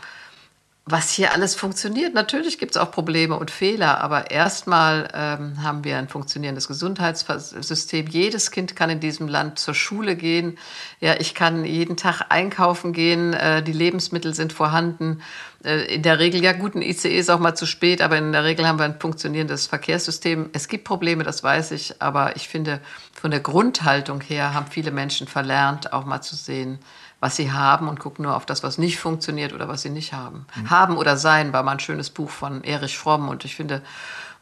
was 0.90 1.12
hier 1.12 1.34
alles 1.34 1.54
funktioniert. 1.54 2.14
Natürlich 2.14 2.58
gibt 2.58 2.72
es 2.72 2.78
auch 2.78 2.92
Probleme 2.92 3.38
und 3.38 3.52
Fehler, 3.52 4.00
aber 4.00 4.32
erstmal 4.32 5.10
ähm, 5.14 5.62
haben 5.62 5.84
wir 5.84 5.98
ein 5.98 6.08
funktionierendes 6.08 6.70
Gesundheitssystem. 6.70 8.08
Jedes 8.08 8.52
Kind 8.52 8.78
kann 8.78 8.90
in 8.90 9.02
diesem 9.02 9.28
Land 9.28 9.60
zur 9.60 9.74
Schule 9.74 10.16
gehen. 10.16 10.58
Ja, 11.02 11.16
ich 11.20 11.36
kann 11.36 11.66
jeden 11.66 11.98
Tag 11.98 12.28
einkaufen 12.30 12.94
gehen. 12.94 13.34
Äh, 13.34 13.62
die 13.64 13.74
Lebensmittel 13.74 14.34
sind 14.34 14.54
vorhanden. 14.54 15.22
Äh, 15.64 15.94
in 15.94 16.04
der 16.04 16.20
Regel, 16.20 16.42
ja 16.42 16.54
gut, 16.54 16.76
ein 16.76 16.82
ICE 16.82 17.18
ist 17.18 17.30
auch 17.30 17.40
mal 17.40 17.56
zu 17.56 17.66
spät, 17.66 18.02
aber 18.02 18.18
in 18.18 18.32
der 18.32 18.46
Regel 18.46 18.66
haben 18.66 18.80
wir 18.80 18.86
ein 18.86 19.00
funktionierendes 19.00 19.68
Verkehrssystem. 19.68 20.50
Es 20.54 20.70
gibt 20.70 20.86
Probleme, 20.86 21.26
das 21.26 21.44
weiß 21.44 21.72
ich, 21.72 22.02
aber 22.02 22.38
ich 22.38 22.48
finde, 22.48 22.80
von 23.14 23.32
der 23.32 23.42
Grundhaltung 23.42 24.22
her 24.22 24.54
haben 24.54 24.68
viele 24.68 24.92
Menschen 24.92 25.28
verlernt, 25.28 25.92
auch 25.92 26.06
mal 26.06 26.22
zu 26.22 26.38
sehen, 26.38 26.80
was 27.20 27.36
sie 27.36 27.52
haben 27.52 27.88
und 27.88 28.00
gucken 28.00 28.24
nur 28.24 28.36
auf 28.36 28.46
das, 28.46 28.64
was 28.64 28.78
nicht 28.78 29.00
funktioniert 29.00 29.54
oder 29.54 29.68
was 29.68 29.82
sie 29.82 29.90
nicht 29.90 30.14
haben. 30.14 30.46
Mhm. 30.56 30.70
Haben 30.70 30.98
oder 30.98 31.18
sein 31.18 31.54
war 31.54 31.64
mal 31.64 31.74
ein 31.74 31.80
schönes 31.80 32.10
Buch 32.10 32.30
von 32.30 32.64
Erich 32.64 32.98
Fromm 32.98 33.30
und 33.30 33.44
ich 33.44 33.56
finde, 33.56 33.82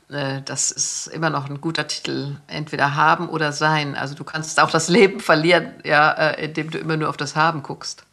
äh, 0.09 0.41
das 0.43 0.71
ist 0.71 1.07
immer 1.07 1.29
noch 1.29 1.49
ein 1.49 1.61
guter 1.61 1.87
Titel. 1.87 2.37
Entweder 2.47 2.95
haben 2.95 3.29
oder 3.29 3.51
sein. 3.51 3.95
Also 3.95 4.15
du 4.15 4.23
kannst 4.23 4.59
auch 4.59 4.69
das 4.69 4.89
Leben 4.89 5.19
verlieren, 5.19 5.71
ja, 5.83 6.11
äh, 6.11 6.45
indem 6.45 6.69
du 6.69 6.77
immer 6.77 6.97
nur 6.97 7.09
auf 7.09 7.17
das 7.17 7.35
Haben 7.35 7.63
guckst. 7.63 8.03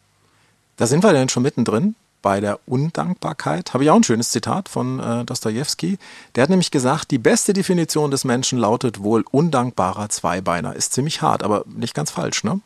Da 0.77 0.87
sind 0.87 1.05
wir 1.05 1.13
denn 1.13 1.29
schon 1.29 1.43
mittendrin 1.43 1.95
bei 2.23 2.41
der 2.41 2.61
Undankbarkeit. 2.67 3.75
Habe 3.75 3.85
ich 3.85 3.91
auch 3.91 3.97
ein 3.97 4.05
schönes 4.05 4.31
Zitat 4.31 4.69
von 4.69 5.01
äh, 5.01 5.25
Dostoevsky. 5.25 5.99
Der 6.35 6.45
hat 6.45 6.51
nämlich 6.51 6.71
gesagt, 6.71 7.11
die 7.11 7.19
beste 7.19 7.53
Definition 7.53 8.11
des 8.11 8.25
Menschen 8.25 8.59
lautet 8.59 9.03
wohl 9.03 9.25
undankbarer 9.31 10.09
Zweibeiner. 10.09 10.75
Ist 10.75 10.93
ziemlich 10.93 11.21
hart, 11.21 11.43
aber 11.43 11.65
nicht 11.67 11.95
ganz 11.95 12.13
falsch, 12.13 12.45
ne? 12.45 12.61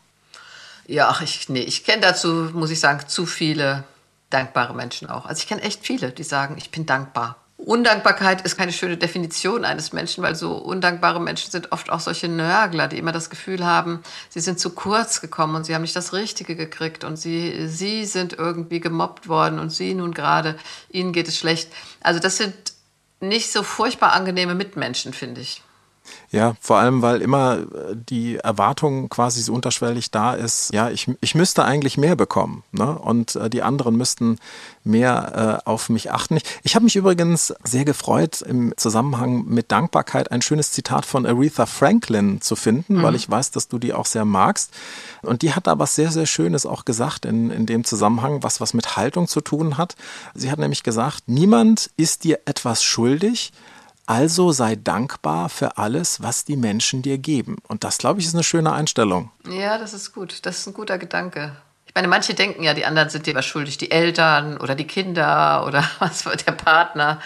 Ja, 0.87 1.09
ach, 1.09 1.21
ich, 1.21 1.49
nee, 1.49 1.61
ich 1.61 1.83
kenne 1.83 2.01
dazu, 2.01 2.49
muss 2.53 2.71
ich 2.71 2.79
sagen, 2.79 3.07
zu 3.07 3.25
viele 3.25 3.83
dankbare 4.29 4.73
Menschen 4.73 5.09
auch. 5.09 5.25
Also 5.25 5.41
ich 5.41 5.47
kenne 5.47 5.61
echt 5.61 5.85
viele, 5.85 6.11
die 6.11 6.23
sagen, 6.23 6.55
ich 6.57 6.71
bin 6.71 6.85
dankbar. 6.85 7.35
Undankbarkeit 7.57 8.43
ist 8.43 8.55
keine 8.55 8.71
schöne 8.71 8.97
Definition 8.97 9.65
eines 9.65 9.91
Menschen, 9.91 10.23
weil 10.23 10.35
so 10.35 10.53
undankbare 10.53 11.19
Menschen 11.19 11.51
sind 11.51 11.71
oft 11.71 11.89
auch 11.89 11.99
solche 11.99 12.27
Nörgler, 12.27 12.87
die 12.87 12.99
immer 12.99 13.11
das 13.11 13.29
Gefühl 13.29 13.65
haben, 13.65 14.03
sie 14.29 14.39
sind 14.39 14.59
zu 14.59 14.69
kurz 14.69 15.21
gekommen 15.21 15.55
und 15.55 15.65
sie 15.65 15.73
haben 15.73 15.81
nicht 15.81 15.95
das 15.95 16.13
Richtige 16.13 16.55
gekriegt 16.55 17.03
und 17.03 17.17
sie, 17.17 17.67
sie 17.67 18.05
sind 18.05 18.33
irgendwie 18.33 18.79
gemobbt 18.79 19.27
worden 19.27 19.59
und 19.59 19.71
sie 19.71 19.95
nun 19.95 20.13
gerade, 20.13 20.55
ihnen 20.89 21.13
geht 21.13 21.27
es 21.27 21.37
schlecht. 21.37 21.71
Also 21.99 22.19
das 22.19 22.37
sind 22.37 22.53
nicht 23.19 23.51
so 23.51 23.63
furchtbar 23.63 24.13
angenehme 24.13 24.53
Mitmenschen, 24.53 25.11
finde 25.11 25.41
ich. 25.41 25.63
Ja, 26.29 26.55
vor 26.59 26.77
allem, 26.77 27.01
weil 27.01 27.21
immer 27.21 27.57
äh, 27.57 27.95
die 27.95 28.35
Erwartung 28.37 29.09
quasi 29.09 29.41
so 29.41 29.53
unterschwellig 29.53 30.11
da 30.11 30.33
ist, 30.33 30.73
ja, 30.73 30.89
ich, 30.89 31.09
ich 31.21 31.35
müsste 31.35 31.63
eigentlich 31.63 31.97
mehr 31.97 32.15
bekommen 32.15 32.63
ne? 32.71 32.97
und 32.97 33.35
äh, 33.35 33.49
die 33.49 33.61
anderen 33.61 33.95
müssten 33.95 34.37
mehr 34.83 35.61
äh, 35.65 35.69
auf 35.69 35.89
mich 35.89 36.11
achten. 36.11 36.37
Ich, 36.37 36.43
ich 36.63 36.75
habe 36.75 36.83
mich 36.83 36.95
übrigens 36.95 37.53
sehr 37.63 37.85
gefreut, 37.85 38.41
im 38.41 38.73
Zusammenhang 38.77 39.45
mit 39.45 39.71
Dankbarkeit 39.71 40.31
ein 40.31 40.41
schönes 40.41 40.71
Zitat 40.71 41.05
von 41.05 41.25
Aretha 41.25 41.65
Franklin 41.65 42.41
zu 42.41 42.55
finden, 42.55 42.97
mhm. 42.97 43.03
weil 43.03 43.15
ich 43.15 43.29
weiß, 43.29 43.51
dass 43.51 43.67
du 43.67 43.79
die 43.79 43.93
auch 43.93 44.05
sehr 44.05 44.25
magst. 44.25 44.71
Und 45.21 45.41
die 45.41 45.53
hat 45.53 45.67
da 45.67 45.79
was 45.79 45.95
sehr, 45.95 46.11
sehr 46.11 46.25
Schönes 46.25 46.65
auch 46.65 46.85
gesagt 46.85 47.25
in, 47.25 47.51
in 47.51 47.65
dem 47.65 47.83
Zusammenhang, 47.83 48.43
was 48.43 48.59
was 48.59 48.73
mit 48.73 48.97
Haltung 48.97 49.27
zu 49.27 49.41
tun 49.41 49.77
hat. 49.77 49.95
Sie 50.33 50.51
hat 50.51 50.59
nämlich 50.59 50.83
gesagt, 50.83 51.23
niemand 51.27 51.89
ist 51.97 52.23
dir 52.23 52.39
etwas 52.45 52.83
schuldig, 52.83 53.51
also 54.07 54.53
sei 54.53 54.75
dankbar 54.75 55.49
für 55.49 55.77
alles, 55.77 56.23
was 56.23 56.45
die 56.45 56.55
Menschen 56.55 57.01
dir 57.01 57.17
geben. 57.17 57.57
Und 57.67 57.83
das, 57.83 57.97
glaube 57.97 58.19
ich, 58.19 58.25
ist 58.25 58.33
eine 58.33 58.43
schöne 58.43 58.71
Einstellung. 58.71 59.31
Ja, 59.49 59.77
das 59.77 59.93
ist 59.93 60.13
gut. 60.13 60.45
Das 60.45 60.59
ist 60.59 60.67
ein 60.67 60.73
guter 60.73 60.97
Gedanke. 60.97 61.55
Ich 61.85 61.93
meine, 61.93 62.07
manche 62.07 62.33
denken 62.33 62.63
ja, 62.63 62.73
die 62.73 62.85
anderen 62.85 63.09
sind 63.09 63.27
dir 63.27 63.35
was 63.35 63.45
schuldig, 63.45 63.77
die 63.77 63.91
Eltern 63.91 64.57
oder 64.57 64.75
die 64.75 64.87
Kinder 64.87 65.65
oder 65.67 65.83
was 65.99 66.23
der 66.23 66.53
Partner. 66.53 67.19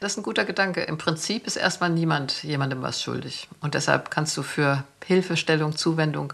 Das 0.00 0.12
ist 0.12 0.18
ein 0.18 0.22
guter 0.22 0.44
Gedanke. 0.44 0.82
Im 0.82 0.96
Prinzip 0.96 1.46
ist 1.46 1.56
erstmal 1.56 1.90
niemand 1.90 2.44
jemandem 2.44 2.82
was 2.82 3.02
schuldig. 3.02 3.48
Und 3.60 3.74
deshalb 3.74 4.10
kannst 4.10 4.36
du 4.36 4.44
für 4.44 4.84
Hilfestellung, 5.04 5.76
Zuwendung, 5.76 6.32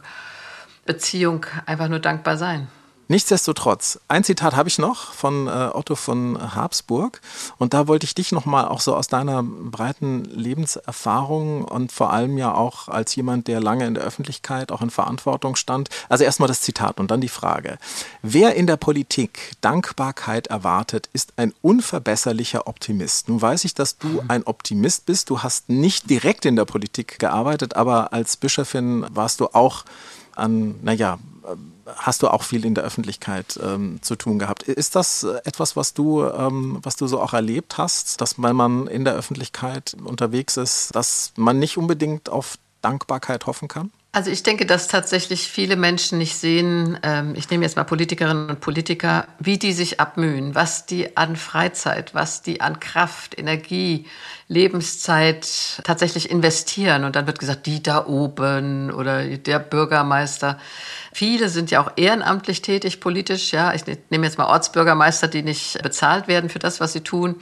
Beziehung 0.85 1.47
einfach 1.65 1.89
nur 1.89 2.01
dankbar 2.01 2.37
sein. 2.37 2.69
Nichtsdestotrotz, 3.07 4.01
ein 4.09 4.25
Zitat 4.25 4.57
habe 4.57 4.69
ich 4.69 4.79
noch 4.79 5.13
von 5.13 5.47
äh, 5.47 5.51
Otto 5.51 5.95
von 5.95 6.55
Habsburg 6.55 7.21
und 7.59 7.75
da 7.75 7.87
wollte 7.87 8.05
ich 8.05 8.15
dich 8.15 8.33
nochmal 8.33 8.67
auch 8.67 8.81
so 8.81 8.97
aus 8.97 9.09
deiner 9.09 9.43
breiten 9.43 10.25
Lebenserfahrung 10.25 11.65
und 11.65 11.93
vor 11.93 12.13
allem 12.15 12.39
ja 12.39 12.55
auch 12.55 12.89
als 12.89 13.15
jemand, 13.15 13.47
der 13.47 13.61
lange 13.61 13.87
in 13.87 13.93
der 13.93 14.05
Öffentlichkeit 14.05 14.73
auch 14.73 14.81
in 14.81 14.89
Verantwortung 14.89 15.55
stand. 15.55 15.91
Also 16.09 16.25
erstmal 16.25 16.49
das 16.49 16.63
Zitat 16.63 16.99
und 16.99 17.11
dann 17.11 17.21
die 17.21 17.29
Frage. 17.29 17.79
Wer 18.23 18.55
in 18.55 18.67
der 18.67 18.79
Politik 18.79 19.53
Dankbarkeit 19.61 20.47
erwartet, 20.47 21.11
ist 21.13 21.35
ein 21.37 21.53
unverbesserlicher 21.61 22.67
Optimist. 22.67 23.29
Nun 23.29 23.43
weiß 23.43 23.67
ich, 23.67 23.75
dass 23.75 23.99
du 23.99 24.23
ein 24.29 24.45
Optimist 24.45 25.05
bist. 25.05 25.29
Du 25.29 25.43
hast 25.43 25.69
nicht 25.69 26.09
direkt 26.09 26.47
in 26.47 26.57
der 26.57 26.65
Politik 26.65 27.19
gearbeitet, 27.19 27.77
aber 27.77 28.15
als 28.15 28.39
Bischöfin 28.39 29.05
warst 29.11 29.41
du 29.41 29.49
auch 29.49 29.85
an, 30.35 30.77
naja, 30.83 31.19
hast 31.97 32.23
du 32.23 32.29
auch 32.29 32.43
viel 32.43 32.65
in 32.65 32.75
der 32.75 32.85
Öffentlichkeit 32.85 33.59
ähm, 33.63 33.99
zu 34.03 34.17
tun 34.17 34.39
gehabt. 34.39 34.63
Ist 34.63 34.97
das 34.97 35.23
etwas, 35.23 35.77
was 35.77 35.95
du, 35.95 36.25
ähm, 36.25 36.79
was 36.83 36.97
du 36.97 37.07
so 37.07 37.21
auch 37.21 37.33
erlebt 37.33 37.79
hast, 37.79 38.21
dass 38.21 38.41
wenn 38.43 38.57
man 38.57 38.87
in 38.87 39.05
der 39.05 39.15
Öffentlichkeit 39.15 39.97
unterwegs 40.05 40.57
ist, 40.57 40.95
dass 40.95 41.33
man 41.37 41.59
nicht 41.59 41.77
unbedingt 41.77 42.29
auf 42.29 42.59
Dankbarkeit 42.83 43.47
hoffen 43.47 43.69
kann? 43.69 43.91
Also 44.15 44.31
ich 44.31 44.45
denke, 44.45 44.65
dass 44.65 44.87
tatsächlich 44.87 45.49
viele 45.49 45.75
Menschen 45.75 46.19
nicht 46.19 46.37
sehen, 46.37 46.97
ähm, 47.03 47.35
ich 47.35 47.51
nehme 47.51 47.65
jetzt 47.65 47.75
mal 47.75 47.83
Politikerinnen 47.83 48.49
und 48.49 48.61
Politiker, 48.61 49.27
wie 49.41 49.59
die 49.59 49.73
sich 49.73 49.99
abmühen, 49.99 50.55
was 50.55 50.87
die 50.87 51.17
an 51.17 51.35
Freizeit, 51.35 52.15
was 52.15 52.41
die 52.41 52.61
an 52.61 52.79
Kraft, 52.79 53.37
Energie, 53.37 54.07
Lebenszeit 54.47 55.81
tatsächlich 55.83 56.31
investieren. 56.31 57.03
Und 57.03 57.17
dann 57.17 57.27
wird 57.27 57.41
gesagt, 57.41 57.67
die 57.67 57.83
da 57.83 58.07
oben 58.07 58.93
oder 58.93 59.27
der 59.37 59.59
Bürgermeister. 59.59 60.61
Viele 61.13 61.49
sind 61.49 61.73
ja 61.73 61.83
auch 61.83 61.91
ehrenamtlich 61.97 62.63
tätig, 62.63 63.01
politisch. 63.01 63.53
Ja, 63.53 63.75
ich 63.75 63.83
nehme 64.11 64.27
jetzt 64.27 64.39
mal 64.39 64.47
Ortsbürgermeister, 64.47 65.27
die 65.27 65.43
nicht 65.43 65.83
bezahlt 65.83 66.29
werden 66.29 66.51
für 66.51 66.61
das, 66.61 66.79
was 66.79 66.93
sie 66.93 67.01
tun. 67.01 67.41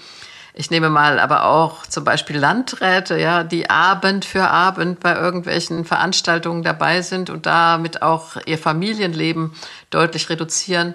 Ich 0.54 0.70
nehme 0.70 0.90
mal 0.90 1.18
aber 1.18 1.44
auch 1.44 1.86
zum 1.86 2.04
Beispiel 2.04 2.36
Landräte, 2.36 3.16
ja, 3.18 3.42
die 3.42 3.70
Abend 3.70 4.26
für 4.26 4.48
Abend 4.48 5.00
bei 5.00 5.14
irgendwelchen 5.14 5.86
Veranstaltungen 5.86 6.62
dabei 6.62 7.00
sind 7.00 7.30
und 7.30 7.46
damit 7.46 8.02
auch 8.02 8.36
ihr 8.44 8.58
Familienleben 8.58 9.54
deutlich 9.88 10.28
reduzieren. 10.28 10.94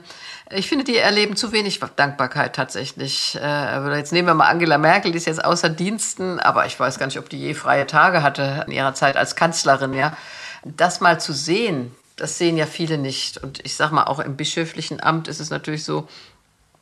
Ich 0.51 0.69
finde, 0.69 0.83
die 0.83 0.97
erleben 0.97 1.35
zu 1.35 1.51
wenig 1.51 1.79
Dankbarkeit 1.95 2.55
tatsächlich. 2.55 3.37
Äh, 3.41 3.97
jetzt 3.97 4.13
nehmen 4.13 4.27
wir 4.27 4.35
mal 4.35 4.47
Angela 4.47 4.77
Merkel, 4.77 5.11
die 5.11 5.17
ist 5.17 5.25
jetzt 5.25 5.43
außer 5.43 5.69
Diensten, 5.69 6.39
aber 6.39 6.67
ich 6.67 6.79
weiß 6.79 6.99
gar 6.99 7.07
nicht, 7.07 7.19
ob 7.19 7.27
die 7.27 7.39
je 7.39 7.53
freie 7.55 7.87
Tage 7.87 8.21
hatte 8.21 8.63
in 8.67 8.73
ihrer 8.73 8.93
Zeit 8.93 9.17
als 9.17 9.35
Kanzlerin. 9.35 9.93
Ja, 9.93 10.15
das 10.63 11.01
mal 11.01 11.19
zu 11.19 11.33
sehen, 11.33 11.95
das 12.15 12.37
sehen 12.37 12.57
ja 12.57 12.67
viele 12.67 12.99
nicht. 12.99 13.37
Und 13.37 13.65
ich 13.65 13.75
sage 13.75 13.95
mal, 13.95 14.03
auch 14.03 14.19
im 14.19 14.37
bischöflichen 14.37 15.01
Amt 15.01 15.27
ist 15.27 15.39
es 15.39 15.49
natürlich 15.49 15.83
so, 15.83 16.07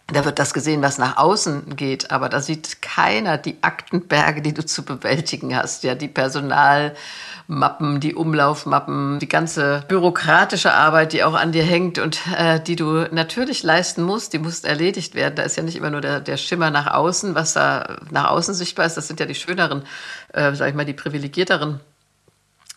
da 0.08 0.24
wird 0.24 0.38
das 0.38 0.54
gesehen, 0.54 0.84
was 0.84 1.00
nach 1.00 1.18
außen 1.18 1.76
geht, 1.76 2.12
aber 2.12 2.30
da 2.30 2.39
sieht 2.39 2.84
keiner 2.84 3.39
die 3.39 3.58
Aktenberge, 3.62 4.44
die 4.44 4.54
du 4.54 4.63
zu 4.63 4.86
bewältigen 4.86 5.56
hast, 5.56 5.84
ja, 5.84 5.96
die 5.96 6.08
Personalmappen, 6.08 8.00
die 8.00 8.13
Umlaufmappen, 8.13 9.18
die 9.18 9.28
ganze 9.28 9.84
bürokratische 9.88 10.76
Arbeit, 10.76 11.13
die 11.13 11.24
auch 11.24 11.34
an 11.34 11.52
dir 11.52 11.63
hängt 11.63 11.98
und 11.98 12.20
äh, 12.38 12.60
die 12.60 12.76
du 12.76 13.08
natürlich 13.12 13.63
leisten 13.63 14.04
musst, 14.04 14.34
die 14.34 14.39
muss 14.39 14.63
erledigt 14.63 15.15
werden. 15.15 15.36
Da 15.36 15.44
ist 15.44 15.58
ja 15.58 15.63
nicht 15.63 15.76
immer 15.76 15.89
nur 15.89 16.02
der, 16.02 16.20
der 16.20 16.38
Schimmer 16.38 16.70
nach 16.70 16.94
außen, 16.94 17.34
was 17.34 17.54
da 17.54 17.98
nach 18.12 18.30
außen 18.30 18.54
sichtbar 18.54 18.86
ist, 18.86 18.98
das 18.98 19.08
sind 19.08 19.20
ja 19.20 19.26
die 19.26 19.34
schöneren, 19.34 19.86
äh, 20.34 20.54
sag 20.54 20.70
ich 20.70 20.76
mal, 20.76 20.86
die 20.86 20.94
privilegierteren 20.94 21.80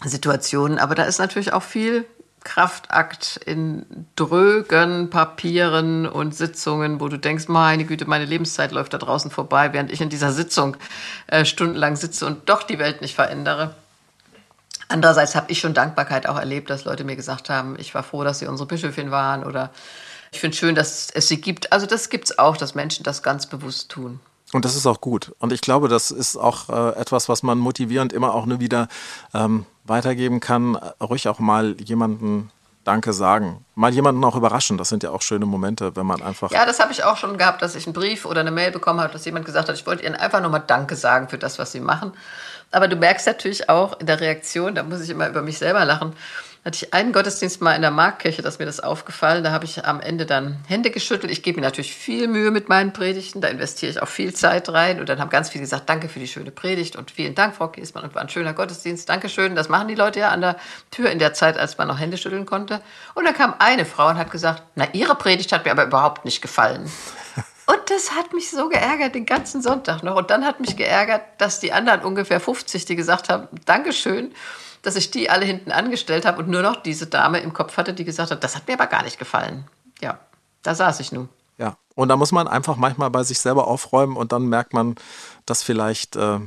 Situationen, 0.02 0.78
aber 0.78 0.94
da 0.94 1.02
ist 1.02 1.18
natürlich 1.18 1.52
auch 1.52 1.62
viel 1.62 2.06
Kraftakt 2.44 3.40
in 3.44 3.86
drögen 4.16 5.10
Papieren 5.10 6.06
und 6.06 6.34
Sitzungen, 6.34 7.00
wo 7.00 7.08
du 7.08 7.18
denkst, 7.18 7.48
meine 7.48 7.84
Güte, 7.84 8.06
meine 8.06 8.24
Lebenszeit 8.24 8.72
läuft 8.72 8.94
da 8.94 8.98
draußen 8.98 9.30
vorbei, 9.30 9.72
während 9.72 9.92
ich 9.92 10.00
in 10.00 10.08
dieser 10.08 10.32
Sitzung 10.32 10.76
äh, 11.26 11.44
stundenlang 11.44 11.96
sitze 11.96 12.26
und 12.26 12.48
doch 12.48 12.62
die 12.62 12.78
Welt 12.78 13.00
nicht 13.00 13.14
verändere. 13.14 13.74
Andererseits 14.88 15.34
habe 15.34 15.52
ich 15.52 15.60
schon 15.60 15.74
Dankbarkeit 15.74 16.26
auch 16.26 16.38
erlebt, 16.38 16.70
dass 16.70 16.84
Leute 16.84 17.04
mir 17.04 17.16
gesagt 17.16 17.50
haben, 17.50 17.76
ich 17.78 17.94
war 17.94 18.02
froh, 18.02 18.24
dass 18.24 18.38
sie 18.38 18.46
unsere 18.46 18.66
Bischöfin 18.66 19.10
waren 19.10 19.44
oder 19.44 19.70
ich 20.32 20.40
finde 20.40 20.56
schön, 20.56 20.74
dass 20.74 21.10
es 21.10 21.28
sie 21.28 21.40
gibt. 21.40 21.72
Also 21.72 21.86
das 21.86 22.08
gibt 22.10 22.30
es 22.30 22.38
auch, 22.38 22.56
dass 22.56 22.74
Menschen 22.74 23.02
das 23.02 23.22
ganz 23.22 23.46
bewusst 23.46 23.90
tun. 23.90 24.20
Und 24.52 24.64
das 24.64 24.76
ist 24.76 24.86
auch 24.86 25.00
gut. 25.00 25.34
Und 25.38 25.52
ich 25.52 25.60
glaube, 25.60 25.88
das 25.88 26.10
ist 26.10 26.36
auch 26.36 26.68
äh, 26.70 26.98
etwas, 26.98 27.28
was 27.28 27.42
man 27.42 27.58
motivierend 27.58 28.12
immer 28.12 28.34
auch 28.34 28.46
nur 28.46 28.60
wieder 28.60 28.88
ähm, 29.34 29.66
weitergeben 29.84 30.40
kann. 30.40 30.76
Ruhig 31.00 31.28
auch 31.28 31.38
mal 31.38 31.76
jemanden 31.80 32.50
Danke 32.84 33.12
sagen. 33.12 33.66
Mal 33.74 33.92
jemanden 33.92 34.24
auch 34.24 34.34
überraschen. 34.34 34.78
Das 34.78 34.88
sind 34.88 35.02
ja 35.02 35.10
auch 35.10 35.20
schöne 35.20 35.44
Momente, 35.44 35.94
wenn 35.94 36.06
man 36.06 36.22
einfach. 36.22 36.50
Ja, 36.50 36.64
das 36.64 36.80
habe 36.80 36.90
ich 36.90 37.04
auch 37.04 37.18
schon 37.18 37.36
gehabt, 37.36 37.60
dass 37.60 37.74
ich 37.74 37.86
einen 37.86 37.92
Brief 37.92 38.24
oder 38.24 38.40
eine 38.40 38.50
Mail 38.50 38.70
bekommen 38.70 39.00
habe, 39.00 39.12
dass 39.12 39.26
jemand 39.26 39.44
gesagt 39.44 39.68
hat, 39.68 39.76
ich 39.76 39.86
wollte 39.86 40.06
Ihnen 40.06 40.14
einfach 40.14 40.40
nur 40.40 40.50
mal 40.50 40.60
Danke 40.60 40.96
sagen 40.96 41.28
für 41.28 41.36
das, 41.36 41.58
was 41.58 41.72
Sie 41.72 41.80
machen. 41.80 42.12
Aber 42.70 42.88
du 42.88 42.96
merkst 42.96 43.26
natürlich 43.26 43.68
auch 43.68 44.00
in 44.00 44.06
der 44.06 44.20
Reaktion, 44.20 44.74
da 44.74 44.82
muss 44.82 45.02
ich 45.02 45.10
immer 45.10 45.28
über 45.28 45.42
mich 45.42 45.58
selber 45.58 45.84
lachen, 45.84 46.14
hatte 46.68 46.84
ich 46.84 46.92
einen 46.92 47.14
Gottesdienst 47.14 47.62
mal 47.62 47.74
in 47.74 47.80
der 47.80 47.90
Marktkirche, 47.90 48.42
dass 48.42 48.58
mir 48.58 48.66
das 48.66 48.78
aufgefallen. 48.78 49.42
Da 49.42 49.52
habe 49.52 49.64
ich 49.64 49.86
am 49.86 50.02
Ende 50.02 50.26
dann 50.26 50.58
Hände 50.68 50.90
geschüttelt. 50.90 51.32
Ich 51.32 51.42
gebe 51.42 51.58
mir 51.58 51.66
natürlich 51.66 51.94
viel 51.94 52.28
Mühe 52.28 52.50
mit 52.50 52.68
meinen 52.68 52.92
Predigten. 52.92 53.40
Da 53.40 53.48
investiere 53.48 53.90
ich 53.90 54.02
auch 54.02 54.08
viel 54.08 54.34
Zeit 54.34 54.68
rein. 54.68 55.00
Und 55.00 55.08
dann 55.08 55.18
haben 55.18 55.30
ganz 55.30 55.48
viele 55.48 55.62
gesagt, 55.62 55.88
danke 55.88 56.10
für 56.10 56.18
die 56.18 56.28
schöne 56.28 56.50
Predigt 56.50 56.94
und 56.94 57.10
vielen 57.10 57.34
Dank, 57.34 57.56
Frau 57.56 57.68
Kiesmann. 57.68 58.04
Und 58.04 58.14
war 58.14 58.20
ein 58.20 58.28
schöner 58.28 58.52
Gottesdienst. 58.52 59.08
Dankeschön. 59.08 59.54
Das 59.54 59.70
machen 59.70 59.88
die 59.88 59.94
Leute 59.94 60.20
ja 60.20 60.28
an 60.28 60.42
der 60.42 60.56
Tür 60.90 61.10
in 61.10 61.18
der 61.18 61.32
Zeit, 61.32 61.56
als 61.56 61.78
man 61.78 61.88
noch 61.88 61.98
Hände 61.98 62.18
schütteln 62.18 62.44
konnte. 62.44 62.82
Und 63.14 63.24
dann 63.24 63.32
kam 63.32 63.54
eine 63.58 63.86
Frau 63.86 64.10
und 64.10 64.18
hat 64.18 64.30
gesagt, 64.30 64.62
na, 64.74 64.88
Ihre 64.92 65.14
Predigt 65.14 65.50
hat 65.52 65.64
mir 65.64 65.70
aber 65.70 65.86
überhaupt 65.86 66.26
nicht 66.26 66.42
gefallen. 66.42 66.84
Und 67.66 67.90
das 67.90 68.12
hat 68.12 68.32
mich 68.32 68.50
so 68.50 68.70
geärgert, 68.70 69.14
den 69.14 69.26
ganzen 69.26 69.60
Sonntag 69.60 70.02
noch. 70.02 70.16
Und 70.16 70.30
dann 70.30 70.46
hat 70.46 70.58
mich 70.58 70.74
geärgert, 70.76 71.20
dass 71.36 71.60
die 71.60 71.70
anderen 71.70 72.00
ungefähr 72.00 72.40
50, 72.40 72.86
die 72.86 72.96
gesagt 72.96 73.28
haben, 73.28 73.46
Dankeschön, 73.66 74.32
dass 74.82 74.96
ich 74.96 75.10
die 75.10 75.30
alle 75.30 75.44
hinten 75.44 75.72
angestellt 75.72 76.24
habe 76.24 76.38
und 76.38 76.48
nur 76.48 76.62
noch 76.62 76.76
diese 76.82 77.06
Dame 77.06 77.40
im 77.40 77.52
Kopf 77.52 77.76
hatte, 77.76 77.94
die 77.94 78.04
gesagt 78.04 78.30
hat, 78.30 78.44
das 78.44 78.56
hat 78.56 78.68
mir 78.68 78.74
aber 78.74 78.86
gar 78.86 79.02
nicht 79.02 79.18
gefallen. 79.18 79.64
Ja, 80.00 80.18
da 80.62 80.74
saß 80.74 81.00
ich 81.00 81.12
nun. 81.12 81.28
Ja, 81.56 81.76
und 81.94 82.08
da 82.08 82.16
muss 82.16 82.32
man 82.32 82.46
einfach 82.46 82.76
manchmal 82.76 83.10
bei 83.10 83.24
sich 83.24 83.40
selber 83.40 83.66
aufräumen 83.66 84.16
und 84.16 84.32
dann 84.32 84.46
merkt 84.46 84.72
man, 84.72 84.94
dass 85.46 85.62
vielleicht 85.62 86.16
äh, 86.16 86.38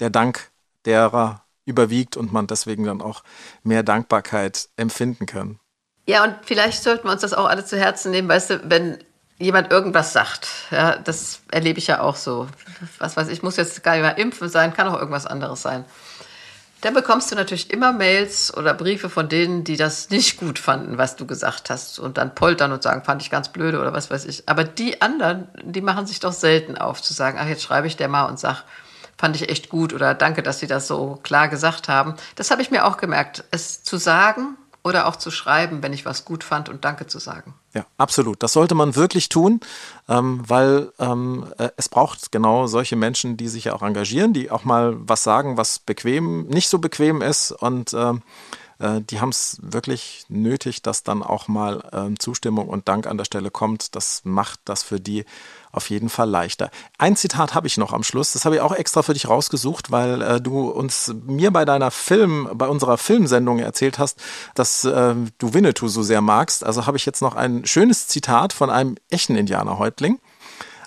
der 0.00 0.10
Dank 0.10 0.50
derer 0.86 1.42
überwiegt 1.66 2.16
und 2.16 2.32
man 2.32 2.46
deswegen 2.46 2.84
dann 2.84 3.00
auch 3.00 3.22
mehr 3.62 3.82
Dankbarkeit 3.82 4.68
empfinden 4.76 5.26
kann. 5.26 5.58
Ja, 6.06 6.24
und 6.24 6.36
vielleicht 6.42 6.82
sollten 6.82 7.04
wir 7.04 7.12
uns 7.12 7.22
das 7.22 7.32
auch 7.32 7.46
alle 7.46 7.64
zu 7.64 7.78
Herzen 7.78 8.10
nehmen, 8.10 8.28
weißt 8.28 8.50
du, 8.50 8.70
wenn 8.70 8.98
jemand 9.38 9.72
irgendwas 9.72 10.12
sagt, 10.12 10.48
ja, 10.70 10.96
das 10.96 11.40
erlebe 11.50 11.78
ich 11.78 11.86
ja 11.86 12.00
auch 12.00 12.16
so. 12.16 12.46
Was 12.98 13.16
weiß 13.16 13.28
ich, 13.28 13.42
muss 13.42 13.56
jetzt 13.56 13.82
gar 13.82 13.92
nicht 13.92 14.02
mehr 14.02 14.18
impfen 14.18 14.48
sein, 14.48 14.74
kann 14.74 14.88
auch 14.88 14.98
irgendwas 14.98 15.26
anderes 15.26 15.62
sein 15.62 15.84
dann 16.84 16.92
bekommst 16.92 17.32
du 17.32 17.34
natürlich 17.34 17.72
immer 17.72 17.92
Mails 17.92 18.54
oder 18.54 18.74
Briefe 18.74 19.08
von 19.08 19.30
denen, 19.30 19.64
die 19.64 19.78
das 19.78 20.10
nicht 20.10 20.36
gut 20.36 20.58
fanden, 20.58 20.98
was 20.98 21.16
du 21.16 21.26
gesagt 21.26 21.70
hast 21.70 21.98
und 21.98 22.18
dann 22.18 22.34
poltern 22.34 22.72
und 22.72 22.82
sagen, 22.82 23.02
fand 23.02 23.22
ich 23.22 23.30
ganz 23.30 23.48
blöde 23.48 23.80
oder 23.80 23.94
was 23.94 24.10
weiß 24.10 24.26
ich. 24.26 24.46
Aber 24.50 24.64
die 24.64 25.00
anderen, 25.00 25.48
die 25.62 25.80
machen 25.80 26.06
sich 26.06 26.20
doch 26.20 26.34
selten 26.34 26.76
auf, 26.76 27.00
zu 27.00 27.14
sagen, 27.14 27.38
ach, 27.40 27.46
jetzt 27.46 27.62
schreibe 27.62 27.86
ich 27.86 27.96
der 27.96 28.08
mal 28.08 28.26
und 28.26 28.38
sag, 28.38 28.64
fand 29.16 29.34
ich 29.34 29.48
echt 29.48 29.70
gut 29.70 29.94
oder 29.94 30.12
danke, 30.12 30.42
dass 30.42 30.58
sie 30.58 30.66
das 30.66 30.86
so 30.86 31.18
klar 31.22 31.48
gesagt 31.48 31.88
haben. 31.88 32.16
Das 32.36 32.50
habe 32.50 32.60
ich 32.60 32.70
mir 32.70 32.84
auch 32.84 32.98
gemerkt, 32.98 33.44
es 33.50 33.82
zu 33.82 33.96
sagen 33.96 34.58
oder 34.84 35.06
auch 35.06 35.16
zu 35.16 35.30
schreiben, 35.30 35.82
wenn 35.82 35.94
ich 35.94 36.04
was 36.04 36.26
gut 36.26 36.44
fand 36.44 36.68
und 36.68 36.84
Danke 36.84 37.06
zu 37.06 37.18
sagen. 37.18 37.54
Ja, 37.72 37.86
absolut. 37.96 38.42
Das 38.42 38.52
sollte 38.52 38.74
man 38.74 38.94
wirklich 38.94 39.30
tun, 39.30 39.60
ähm, 40.08 40.42
weil 40.46 40.92
ähm, 40.98 41.46
äh, 41.58 41.70
es 41.76 41.88
braucht 41.88 42.30
genau 42.30 42.66
solche 42.66 42.94
Menschen, 42.94 43.38
die 43.38 43.48
sich 43.48 43.64
ja 43.64 43.72
auch 43.72 43.82
engagieren, 43.82 44.34
die 44.34 44.50
auch 44.50 44.64
mal 44.64 44.94
was 44.98 45.24
sagen, 45.24 45.56
was 45.56 45.78
bequem, 45.78 46.46
nicht 46.46 46.68
so 46.68 46.78
bequem 46.78 47.22
ist 47.22 47.50
und 47.50 47.94
ähm, 47.94 48.22
äh, 48.78 49.00
die 49.00 49.20
haben 49.20 49.30
es 49.30 49.58
wirklich 49.62 50.24
nötig, 50.28 50.82
dass 50.82 51.02
dann 51.02 51.22
auch 51.22 51.48
mal 51.48 51.82
äh, 51.92 52.18
Zustimmung 52.18 52.68
und 52.68 52.88
Dank 52.88 53.06
an 53.06 53.18
der 53.18 53.24
Stelle 53.24 53.50
kommt. 53.50 53.94
Das 53.94 54.22
macht 54.24 54.60
das 54.64 54.82
für 54.82 55.00
die 55.00 55.24
auf 55.72 55.90
jeden 55.90 56.08
Fall 56.08 56.28
leichter. 56.30 56.70
Ein 56.98 57.16
Zitat 57.16 57.54
habe 57.54 57.66
ich 57.66 57.76
noch 57.76 57.92
am 57.92 58.04
Schluss, 58.04 58.32
das 58.32 58.44
habe 58.44 58.56
ich 58.56 58.60
auch 58.60 58.72
extra 58.72 59.02
für 59.02 59.12
dich 59.12 59.28
rausgesucht, 59.28 59.90
weil 59.90 60.22
äh, 60.22 60.40
du 60.40 60.68
uns 60.68 61.14
mir 61.26 61.50
bei 61.50 61.64
deiner 61.64 61.90
Film, 61.90 62.48
bei 62.54 62.68
unserer 62.68 62.96
Filmsendung 62.96 63.58
erzählt 63.58 63.98
hast, 63.98 64.20
dass 64.54 64.84
äh, 64.84 65.14
du 65.38 65.54
Winnetou 65.54 65.88
so 65.88 66.02
sehr 66.02 66.20
magst. 66.20 66.64
Also 66.64 66.86
habe 66.86 66.96
ich 66.96 67.06
jetzt 67.06 67.22
noch 67.22 67.34
ein 67.34 67.66
schönes 67.66 68.06
Zitat 68.08 68.52
von 68.52 68.70
einem 68.70 68.96
echten 69.10 69.36
Indianerhäuptling. 69.36 70.20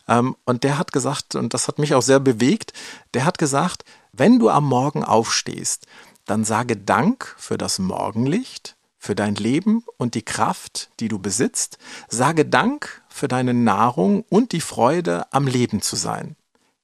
Ähm, 0.07 0.35
und 0.45 0.63
der 0.63 0.77
hat 0.77 0.91
gesagt, 0.91 1.35
und 1.35 1.53
das 1.53 1.67
hat 1.67 1.79
mich 1.79 1.93
auch 1.93 2.01
sehr 2.01 2.19
bewegt, 2.19 2.73
der 3.13 3.25
hat 3.25 3.37
gesagt, 3.37 3.83
wenn 4.13 4.39
du 4.39 4.49
am 4.49 4.65
Morgen 4.65 5.03
aufstehst, 5.03 5.85
dann 6.27 6.45
sage 6.45 6.77
Dank 6.77 7.35
für 7.37 7.57
das 7.57 7.79
Morgenlicht, 7.79 8.75
für 8.99 9.15
dein 9.15 9.35
Leben 9.35 9.83
und 9.97 10.13
die 10.13 10.21
Kraft, 10.21 10.91
die 10.99 11.07
du 11.07 11.19
besitzt. 11.19 11.77
Sage 12.09 12.45
Dank 12.45 13.01
für 13.09 13.27
deine 13.27 13.53
Nahrung 13.53 14.23
und 14.29 14.51
die 14.51 14.61
Freude, 14.61 15.25
am 15.31 15.47
Leben 15.47 15.81
zu 15.81 15.95
sein. 15.95 16.35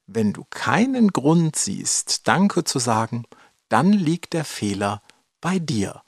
Wenn 0.08 0.34
du 0.34 0.46
keinen 0.50 1.10
Grund 1.10 1.56
siehst, 1.56 2.28
Danke 2.28 2.64
zu 2.64 2.80
sagen, 2.80 3.26
dann 3.70 3.94
liegt 3.94 4.34
der 4.34 4.46
Fehler 4.46 5.02
bei 5.42 5.60
dir. 5.60 6.02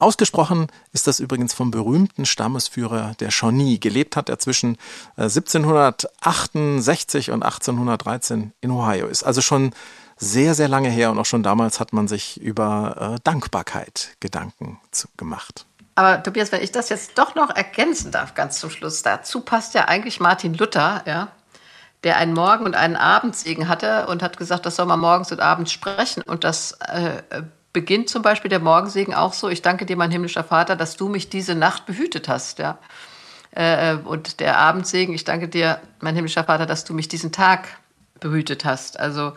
Ausgesprochen 0.00 0.66
ist 0.92 1.06
das 1.06 1.20
übrigens 1.20 1.52
vom 1.52 1.70
berühmten 1.70 2.24
Stammesführer 2.24 3.12
der 3.20 3.30
Shawnee. 3.30 3.76
Gelebt 3.78 4.16
hat 4.16 4.30
er 4.30 4.38
zwischen 4.38 4.78
1768 5.16 7.28
äh, 7.28 7.32
und 7.32 7.42
1813 7.42 8.54
in 8.62 8.70
Ohio. 8.70 9.08
Ist 9.08 9.24
also 9.24 9.42
schon 9.42 9.72
sehr, 10.20 10.54
sehr 10.54 10.68
lange 10.68 10.90
her 10.90 11.10
und 11.10 11.18
auch 11.18 11.24
schon 11.24 11.42
damals 11.42 11.80
hat 11.80 11.92
man 11.94 12.06
sich 12.06 12.40
über 12.40 13.14
äh, 13.16 13.20
Dankbarkeit 13.24 14.10
Gedanken 14.20 14.78
zu, 14.90 15.08
gemacht. 15.16 15.64
Aber 15.94 16.22
Tobias, 16.22 16.52
wenn 16.52 16.62
ich 16.62 16.72
das 16.72 16.90
jetzt 16.90 17.18
doch 17.18 17.34
noch 17.34 17.50
ergänzen 17.50 18.12
darf, 18.12 18.34
ganz 18.34 18.60
zum 18.60 18.70
Schluss, 18.70 19.02
dazu 19.02 19.40
passt 19.40 19.74
ja 19.74 19.86
eigentlich 19.88 20.20
Martin 20.20 20.54
Luther, 20.54 21.02
ja, 21.06 21.28
der 22.04 22.18
einen 22.18 22.34
Morgen- 22.34 22.64
und 22.64 22.74
einen 22.74 22.96
Abendsegen 22.96 23.68
hatte 23.68 24.06
und 24.06 24.22
hat 24.22 24.36
gesagt, 24.36 24.66
das 24.66 24.76
soll 24.76 24.86
man 24.86 25.00
morgens 25.00 25.32
und 25.32 25.40
abends 25.40 25.72
sprechen. 25.72 26.22
Und 26.22 26.44
das 26.44 26.72
äh, 26.88 27.22
beginnt 27.72 28.08
zum 28.08 28.22
Beispiel 28.22 28.48
der 28.48 28.60
Morgensegen 28.60 29.14
auch 29.14 29.32
so, 29.32 29.48
ich 29.48 29.62
danke 29.62 29.86
dir, 29.86 29.96
mein 29.96 30.10
himmlischer 30.10 30.44
Vater, 30.44 30.76
dass 30.76 30.96
du 30.96 31.08
mich 31.08 31.28
diese 31.28 31.54
Nacht 31.54 31.86
behütet 31.86 32.28
hast, 32.28 32.58
ja. 32.58 32.78
Äh, 33.52 33.96
und 33.96 34.40
der 34.40 34.58
Abendsegen, 34.58 35.14
ich 35.14 35.24
danke 35.24 35.48
dir, 35.48 35.80
mein 36.00 36.14
himmlischer 36.14 36.44
Vater, 36.44 36.66
dass 36.66 36.84
du 36.84 36.94
mich 36.94 37.08
diesen 37.08 37.32
Tag 37.32 37.68
behütet 38.20 38.64
hast. 38.64 38.98
Also 39.00 39.32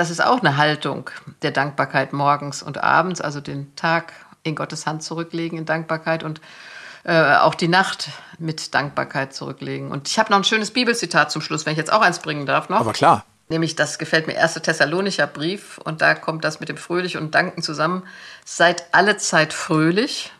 das 0.00 0.08
ist 0.08 0.24
auch 0.24 0.40
eine 0.40 0.56
Haltung 0.56 1.10
der 1.42 1.50
Dankbarkeit 1.50 2.14
morgens 2.14 2.62
und 2.62 2.82
abends, 2.82 3.20
also 3.20 3.42
den 3.42 3.76
Tag 3.76 4.14
in 4.42 4.56
Gottes 4.56 4.86
Hand 4.86 5.02
zurücklegen 5.02 5.58
in 5.58 5.66
Dankbarkeit 5.66 6.22
und 6.22 6.40
äh, 7.04 7.34
auch 7.34 7.54
die 7.54 7.68
Nacht 7.68 8.08
mit 8.38 8.72
Dankbarkeit 8.74 9.34
zurücklegen. 9.34 9.90
Und 9.90 10.08
ich 10.08 10.18
habe 10.18 10.30
noch 10.30 10.38
ein 10.38 10.44
schönes 10.44 10.70
Bibelzitat 10.70 11.30
zum 11.30 11.42
Schluss, 11.42 11.66
wenn 11.66 11.72
ich 11.72 11.78
jetzt 11.78 11.92
auch 11.92 12.00
eins 12.00 12.20
bringen 12.20 12.46
darf 12.46 12.70
noch. 12.70 12.80
Aber 12.80 12.94
klar. 12.94 13.26
Nämlich, 13.50 13.76
das 13.76 13.98
gefällt 13.98 14.26
mir, 14.26 14.40
1. 14.40 14.54
Thessalonicher 14.54 15.26
Brief 15.26 15.76
und 15.76 16.00
da 16.00 16.14
kommt 16.14 16.44
das 16.44 16.60
mit 16.60 16.70
dem 16.70 16.78
Fröhlich 16.78 17.18
und 17.18 17.34
Danken 17.34 17.62
zusammen. 17.62 18.04
Seid 18.46 18.86
alle 18.92 19.18
Zeit 19.18 19.52
fröhlich, 19.52 20.32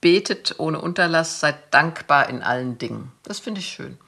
betet 0.00 0.54
ohne 0.58 0.80
Unterlass, 0.80 1.40
seid 1.40 1.74
dankbar 1.74 2.28
in 2.28 2.40
allen 2.40 2.78
Dingen. 2.78 3.10
Das 3.24 3.40
finde 3.40 3.58
ich 3.58 3.66
schön. 3.66 3.98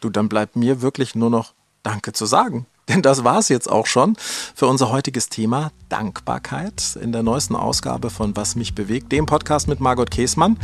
Du, 0.00 0.10
dann 0.10 0.28
bleibt 0.28 0.56
mir 0.56 0.82
wirklich 0.82 1.14
nur 1.14 1.30
noch 1.30 1.52
Danke 1.84 2.12
zu 2.12 2.26
sagen. 2.26 2.66
Denn 2.88 3.02
das 3.02 3.22
war 3.22 3.38
es 3.38 3.48
jetzt 3.48 3.70
auch 3.70 3.86
schon 3.86 4.16
für 4.54 4.66
unser 4.66 4.90
heutiges 4.90 5.28
Thema 5.28 5.70
Dankbarkeit 5.88 6.98
in 7.00 7.12
der 7.12 7.22
neuesten 7.22 7.54
Ausgabe 7.54 8.10
von 8.10 8.34
Was 8.36 8.56
mich 8.56 8.74
bewegt, 8.74 9.12
dem 9.12 9.26
Podcast 9.26 9.68
mit 9.68 9.78
Margot 9.78 10.10
Käßmann. 10.10 10.58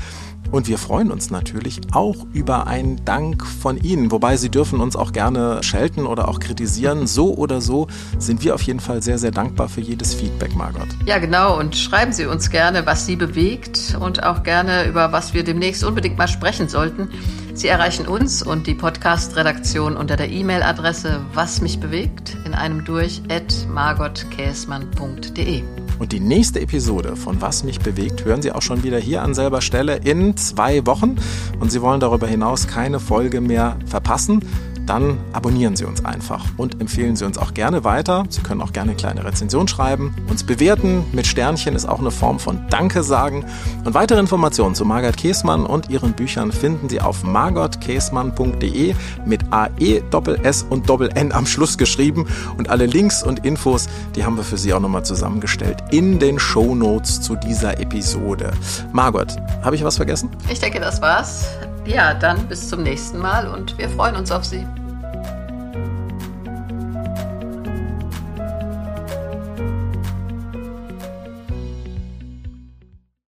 Und 0.51 0.67
wir 0.67 0.79
freuen 0.79 1.11
uns 1.11 1.31
natürlich 1.31 1.81
auch 1.93 2.17
über 2.33 2.67
einen 2.67 3.05
Dank 3.05 3.45
von 3.45 3.77
Ihnen. 3.77 4.11
Wobei 4.11 4.37
Sie 4.39 4.49
dürfen 4.49 4.81
uns 4.81 4.97
auch 4.97 5.13
gerne 5.13 5.63
schelten 5.63 6.07
oder 6.07 6.27
auch 6.27 6.41
kritisieren. 6.41 7.07
So 7.07 7.35
oder 7.35 7.61
so 7.61 7.87
sind 8.19 8.43
wir 8.43 8.55
auf 8.55 8.63
jeden 8.63 8.81
Fall 8.81 9.03
sehr, 9.03 9.19
sehr 9.19 9.31
dankbar 9.31 9.69
für 9.69 9.83
jedes 9.83 10.15
Feedback, 10.15 10.57
Margot. 10.57 10.89
Ja, 11.05 11.19
genau. 11.19 11.59
Und 11.59 11.77
schreiben 11.77 12.13
Sie 12.13 12.25
uns 12.25 12.51
gerne, 12.51 12.87
was 12.87 13.05
Sie 13.05 13.17
bewegt 13.17 13.97
und 14.01 14.23
auch 14.23 14.43
gerne 14.43 14.87
über 14.89 15.13
was 15.13 15.35
wir 15.35 15.45
demnächst 15.45 15.85
unbedingt 15.85 16.17
mal 16.17 16.29
sprechen 16.29 16.69
sollten. 16.69 17.11
Sie 17.59 17.67
erreichen 17.67 18.07
uns 18.07 18.41
und 18.41 18.69
die 18.69 18.75
Podcast-Redaktion 18.77 19.97
unter 19.97 20.15
der 20.15 20.31
E-Mail-Adresse 20.31 21.23
was 21.35 21.61
mich 21.61 21.81
bewegt 21.81 22.37
in 22.45 22.55
einem 22.55 22.85
durch 22.85 23.21
at 23.29 23.67
margotkäsmann.de. 23.69 25.65
Und 25.99 26.13
die 26.13 26.21
nächste 26.21 26.61
Episode 26.61 27.17
von 27.17 27.41
Was 27.41 27.65
mich 27.65 27.81
bewegt 27.81 28.25
hören 28.25 28.43
Sie 28.43 28.53
auch 28.53 28.63
schon 28.63 28.85
wieder 28.85 28.99
hier 28.99 29.23
an 29.23 29.35
selber 29.35 29.61
Stelle 29.61 29.97
in 29.97 30.37
zwei 30.37 30.87
Wochen. 30.87 31.17
Und 31.59 31.73
Sie 31.73 31.83
wollen 31.83 31.99
darüber 31.99 32.29
hinaus 32.29 32.69
keine 32.69 33.01
Folge 33.01 33.41
mehr 33.41 33.77
verpassen 33.87 34.45
dann 34.89 35.19
abonnieren 35.33 35.77
Sie 35.77 35.85
uns 35.85 36.05
einfach 36.05 36.45
und 36.57 36.81
empfehlen 36.81 37.17
Sie 37.17 37.25
uns 37.25 37.39
auch 37.39 37.55
gerne 37.55 37.85
weiter. 37.85 38.25
Sie 38.29 38.41
können 38.41 38.63
auch 38.63 38.73
gerne 38.73 38.91
eine 38.91 38.97
kleine 38.97 39.25
Rezension 39.25 39.69
schreiben, 39.69 40.15
uns 40.29 40.45
bewerten. 40.45 41.05
Mit 41.13 41.27
Sternchen 41.27 41.75
ist 41.75 41.87
auch 41.87 41.99
eine 41.99 42.11
Form 42.11 42.39
von 42.39 42.61
Danke 42.71 43.03
sagen. 43.03 43.45
Und 43.85 43.95
weitere 43.95 44.19
Informationen 44.19 44.75
zu 44.75 44.85
Margot 44.85 45.17
Käßmann 45.17 45.67
und 45.67 45.91
ihren 45.91 46.13
Büchern 46.13 46.53
finden 46.53 46.89
Sie 46.89 47.01
auf 47.01 47.23
margotkäßmann.de 47.23 48.95
mit 49.27 49.41
AE, 49.53 50.01
Doppel 50.11 50.41
S 50.43 50.65
und 50.69 50.89
Doppel 50.89 51.11
N 51.15 51.33
am 51.33 51.47
Schluss 51.47 51.77
geschrieben. 51.77 52.27
Und 52.57 52.71
alle 52.71 52.87
Links 52.87 53.23
und 53.23 53.45
Infos, 53.45 53.89
die 54.17 54.25
haben 54.25 54.37
wir 54.37 54.45
für 54.45 54.59
Sie 54.59 54.73
auch 54.73 54.81
nochmal 54.81 55.05
zusammengestellt 55.05 55.79
in 55.91 56.19
den 56.19 56.39
Show 56.39 56.75
Notes 56.75 57.21
zu 57.21 57.37
dieser 57.37 57.79
Episode. 57.79 58.53
Margot, 58.93 59.37
habe 59.63 59.77
ich 59.77 59.85
was 59.85 59.97
vergessen? 59.97 60.31
Ich 60.49 60.61
denke, 60.61 60.81
das 60.81 61.03
war's. 61.03 61.49
Ja, 61.85 62.13
dann 62.13 62.47
bis 62.49 62.69
zum 62.69 62.83
nächsten 62.83 63.19
Mal 63.19 63.49
und 63.49 63.79
wir 63.79 63.89
freuen 63.89 64.17
uns 64.17 64.31
auf 64.31 64.45
Sie. 64.45 64.67